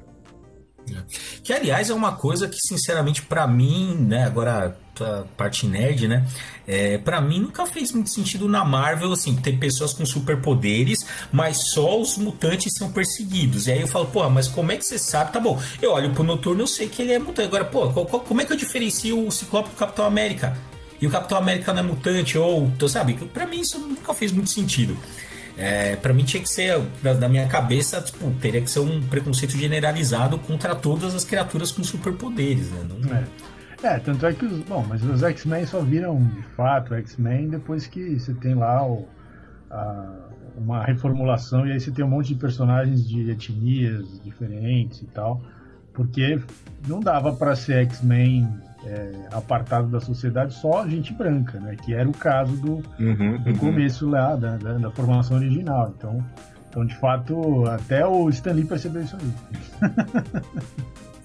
Que, 1.42 1.52
aliás, 1.52 1.90
é 1.90 1.94
uma 1.94 2.12
coisa 2.12 2.48
que, 2.48 2.58
sinceramente, 2.58 3.22
para 3.22 3.46
mim, 3.46 3.94
né, 3.94 4.24
agora 4.24 4.76
a 5.00 5.22
parte 5.36 5.64
nerd, 5.64 6.08
né, 6.08 6.26
é, 6.66 6.98
para 6.98 7.20
mim 7.20 7.40
nunca 7.40 7.64
fez 7.66 7.92
muito 7.92 8.10
sentido 8.10 8.48
na 8.48 8.64
Marvel, 8.64 9.12
assim, 9.12 9.36
ter 9.36 9.56
pessoas 9.58 9.92
com 9.92 10.04
superpoderes, 10.04 11.06
mas 11.32 11.70
só 11.70 12.00
os 12.00 12.16
mutantes 12.16 12.72
são 12.76 12.90
perseguidos. 12.90 13.66
E 13.66 13.72
aí 13.72 13.80
eu 13.80 13.88
falo, 13.88 14.06
pô, 14.06 14.28
mas 14.28 14.48
como 14.48 14.72
é 14.72 14.76
que 14.76 14.84
você 14.84 14.98
sabe? 14.98 15.32
Tá 15.32 15.40
bom, 15.40 15.60
eu 15.80 15.92
olho 15.92 16.10
pro 16.10 16.24
Noturno, 16.24 16.62
eu 16.62 16.66
sei 16.66 16.88
que 16.88 17.02
ele 17.02 17.12
é 17.12 17.18
mutante. 17.18 17.46
Agora, 17.46 17.64
pô, 17.64 17.90
qual, 17.90 18.06
qual, 18.06 18.22
como 18.22 18.40
é 18.40 18.44
que 18.44 18.52
eu 18.52 18.56
diferencio 18.56 19.26
o 19.26 19.30
Ciclope 19.30 19.70
do 19.70 19.76
Capitão 19.76 20.04
América? 20.04 20.56
E 21.00 21.06
o 21.06 21.10
Capitão 21.10 21.38
América 21.38 21.72
não 21.72 21.80
é 21.80 21.82
mutante, 21.84 22.36
ou, 22.36 22.70
sabe? 22.88 23.14
Pra 23.32 23.46
mim 23.46 23.60
isso 23.60 23.78
nunca 23.78 24.12
fez 24.12 24.32
muito 24.32 24.50
sentido. 24.50 24.96
É, 25.58 25.96
para 25.96 26.14
mim 26.14 26.22
tinha 26.22 26.40
que 26.40 26.48
ser, 26.48 26.80
na 27.02 27.28
minha 27.28 27.48
cabeça, 27.48 28.00
tipo, 28.00 28.30
teria 28.40 28.60
que 28.60 28.70
ser 28.70 28.78
um 28.78 29.02
preconceito 29.02 29.56
generalizado 29.56 30.38
contra 30.38 30.72
todas 30.74 31.16
as 31.16 31.24
criaturas 31.24 31.72
com 31.72 31.82
superpoderes, 31.82 32.70
né? 32.70 32.86
Não... 32.88 33.16
É. 33.16 33.24
é. 33.94 33.98
tanto 33.98 34.24
é 34.24 34.32
que 34.32 34.44
os. 34.44 34.60
Bom, 34.60 34.86
mas 34.88 35.02
os 35.02 35.20
X-Men 35.20 35.66
só 35.66 35.80
viram 35.80 36.22
de 36.22 36.42
fato 36.54 36.94
X-Men 36.94 37.48
depois 37.48 37.88
que 37.88 38.20
você 38.20 38.32
tem 38.34 38.54
lá 38.54 38.86
o, 38.86 39.08
a, 39.68 40.28
uma 40.56 40.84
reformulação 40.84 41.66
e 41.66 41.72
aí 41.72 41.80
você 41.80 41.90
tem 41.90 42.04
um 42.04 42.08
monte 42.08 42.28
de 42.28 42.36
personagens 42.36 43.06
de 43.08 43.28
etnias 43.28 44.20
diferentes 44.22 45.02
e 45.02 45.06
tal. 45.06 45.42
Porque 45.92 46.40
não 46.86 47.00
dava 47.00 47.32
para 47.34 47.56
ser 47.56 47.84
X-Men 47.86 48.48
é, 48.84 49.12
apartado 49.32 49.88
da 49.88 50.00
sociedade 50.00 50.54
só 50.54 50.86
gente 50.86 51.12
branca, 51.12 51.58
né? 51.58 51.76
Que 51.76 51.94
era 51.94 52.08
o 52.08 52.12
caso 52.12 52.56
do, 52.56 52.82
uhum, 52.98 53.38
do 53.38 53.50
uhum. 53.50 53.56
começo 53.56 54.08
lá, 54.08 54.36
da, 54.36 54.56
da, 54.56 54.74
da, 54.74 54.90
formação 54.90 55.36
original. 55.36 55.92
Então, 55.96 56.24
então, 56.68 56.84
de 56.86 56.96
fato, 56.96 57.64
até 57.66 58.06
o 58.06 58.28
Stanley 58.28 58.64
percebeu 58.64 59.02
isso 59.02 59.16
aí. 59.16 59.90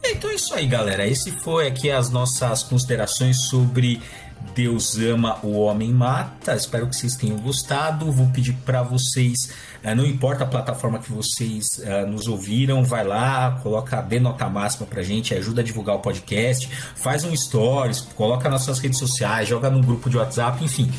então 0.15 0.29
é 0.29 0.35
isso 0.35 0.53
aí, 0.55 0.65
galera. 0.65 1.05
Esse 1.05 1.31
foi 1.31 1.67
aqui 1.67 1.91
as 1.91 2.09
nossas 2.09 2.63
considerações 2.63 3.41
sobre 3.41 4.01
Deus 4.55 4.97
ama, 4.97 5.39
o 5.43 5.59
homem 5.59 5.91
mata. 5.91 6.55
Espero 6.55 6.87
que 6.87 6.95
vocês 6.95 7.15
tenham 7.15 7.37
gostado. 7.37 8.11
Vou 8.11 8.27
pedir 8.27 8.53
para 8.65 8.83
vocês, 8.83 9.49
eh, 9.83 9.95
não 9.95 10.05
importa 10.05 10.43
a 10.43 10.47
plataforma 10.47 10.99
que 10.99 11.11
vocês 11.11 11.79
uh, 11.79 12.07
nos 12.07 12.27
ouviram, 12.27 12.83
vai 12.83 13.03
lá, 13.03 13.59
coloca 13.63 14.01
bem 14.01 14.19
nota 14.19 14.47
máxima 14.47 14.85
pra 14.85 15.01
gente, 15.01 15.33
ajuda 15.33 15.61
a 15.61 15.63
divulgar 15.63 15.95
o 15.95 15.99
podcast, 15.99 16.69
faz 16.95 17.23
um 17.23 17.35
stories, 17.35 18.01
coloca 18.15 18.49
nas 18.49 18.63
suas 18.63 18.79
redes 18.79 18.99
sociais, 18.99 19.47
joga 19.47 19.69
no 19.69 19.81
grupo 19.81 20.09
de 20.09 20.17
WhatsApp, 20.17 20.63
enfim. 20.63 20.91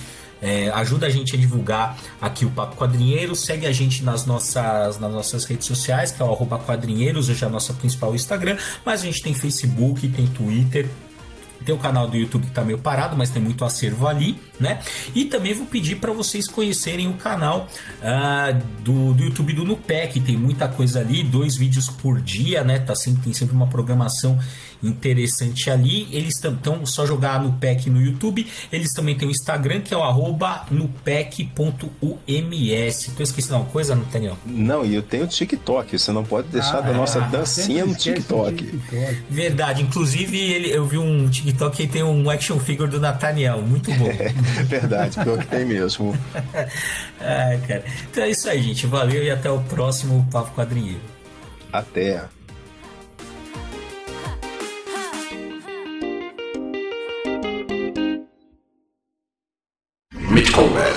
É, 0.43 0.69
ajuda 0.73 1.07
a 1.07 1.11
gente 1.11 1.35
a 1.35 1.39
divulgar 1.39 1.97
aqui 2.21 2.45
o 2.45 2.51
Papo 2.51 2.77
Quadrinheiro, 2.77 3.35
segue 3.35 3.67
a 3.67 3.73
gente 3.73 4.05
nas 4.05 4.27
nossas, 4.27 4.99
nas 4.99 5.11
nossas 5.11 5.45
redes 5.47 5.67
sociais, 5.67 6.11
que 6.11 6.21
é 6.21 6.25
o 6.25 6.31
arroba 6.31 6.59
quadrinheiros, 6.59 7.31
hoje 7.31 7.43
é 7.43 7.47
a 7.47 7.51
nossa 7.51 7.73
principal 7.73 8.15
Instagram, 8.15 8.59
mas 8.85 9.01
a 9.01 9.07
gente 9.07 9.23
tem 9.23 9.33
Facebook, 9.33 10.07
tem 10.09 10.27
Twitter, 10.27 10.87
tem 11.65 11.75
o 11.75 11.79
canal 11.79 12.09
do 12.09 12.17
YouTube 12.17 12.47
que 12.47 12.53
tá 12.53 12.63
meio 12.65 12.79
parado, 12.79 13.17
mas 13.17 13.31
tem 13.31 13.43
muito 13.43 13.65
acervo 13.65 14.07
ali, 14.07 14.39
né? 14.61 14.81
E 15.15 15.25
também 15.25 15.55
vou 15.55 15.67
pedir 15.67 15.97
para 15.97 16.13
vocês 16.13 16.47
conhecerem 16.47 17.09
o 17.09 17.15
canal 17.15 17.69
uh, 18.01 18.63
do, 18.83 19.15
do 19.15 19.25
YouTube 19.25 19.53
do 19.53 19.65
Nupec, 19.65 20.21
tem 20.21 20.37
muita 20.37 20.69
coisa 20.69 21.01
ali, 21.01 21.23
dois 21.23 21.57
vídeos 21.57 21.89
por 21.89 22.21
dia, 22.21 22.63
né? 22.63 22.79
Tá 22.79 22.95
sempre, 22.95 23.23
tem 23.23 23.33
sempre 23.33 23.55
uma 23.55 23.67
programação 23.67 24.39
interessante 24.89 25.71
ali. 25.71 26.09
Eles 26.11 26.35
estão 26.37 26.85
só 26.87 27.07
jogar 27.07 27.43
no 27.43 27.53
PEC 27.55 27.89
no 27.91 28.01
YouTube. 28.01 28.47
Eles 28.73 28.93
também 28.93 29.17
têm 29.17 29.29
o 29.29 29.31
Instagram, 29.31 29.81
que 29.81 29.95
é 29.95 29.97
o 29.97 30.03
arroba 30.03 30.67
nupec.ums. 30.71 31.55
Tô 33.17 33.23
esquecendo 33.23 33.55
alguma 33.55 33.73
coisa, 33.73 33.97
Daniel? 34.13 34.37
Não, 34.45 34.85
e 34.85 34.95
eu 34.95 35.03
tenho 35.03 35.25
o 35.25 35.27
TikTok. 35.27 35.99
Você 35.99 36.13
não 36.13 36.25
pode 36.25 36.49
deixar 36.49 36.79
ah, 36.79 36.83
da 36.83 36.93
nossa 36.93 37.19
é, 37.19 37.29
dancinha 37.29 37.85
no 37.85 37.95
TikTok. 37.95 38.65
TikTok. 38.65 39.23
Verdade. 39.31 39.83
Inclusive, 39.83 40.39
ele, 40.39 40.71
eu 40.71 40.87
vi 40.87 40.99
um 40.99 41.29
TikTok 41.29 41.77
que 41.77 41.87
tem 41.87 42.03
um 42.03 42.29
action 42.31 42.59
figure 42.59 42.91
do 42.91 43.01
Nathaniel. 43.01 43.61
Muito 43.63 43.93
bom. 43.93 44.05
É, 44.25 44.63
verdade, 44.63 45.19
pior 45.23 45.39
que 45.39 45.47
tem 45.47 45.65
mesmo. 45.65 46.17
ah, 47.21 47.59
cara. 47.67 47.85
Então 48.11 48.23
é 48.23 48.31
isso 48.31 48.49
aí, 48.49 48.63
gente. 48.63 48.87
Valeu 48.87 49.23
e 49.23 49.31
até 49.31 49.51
o 49.51 49.61
próximo 49.61 50.27
Papo 50.31 50.55
Quadrinheiro. 50.55 51.01
Até. 51.73 52.25
Amen. 60.57 60.94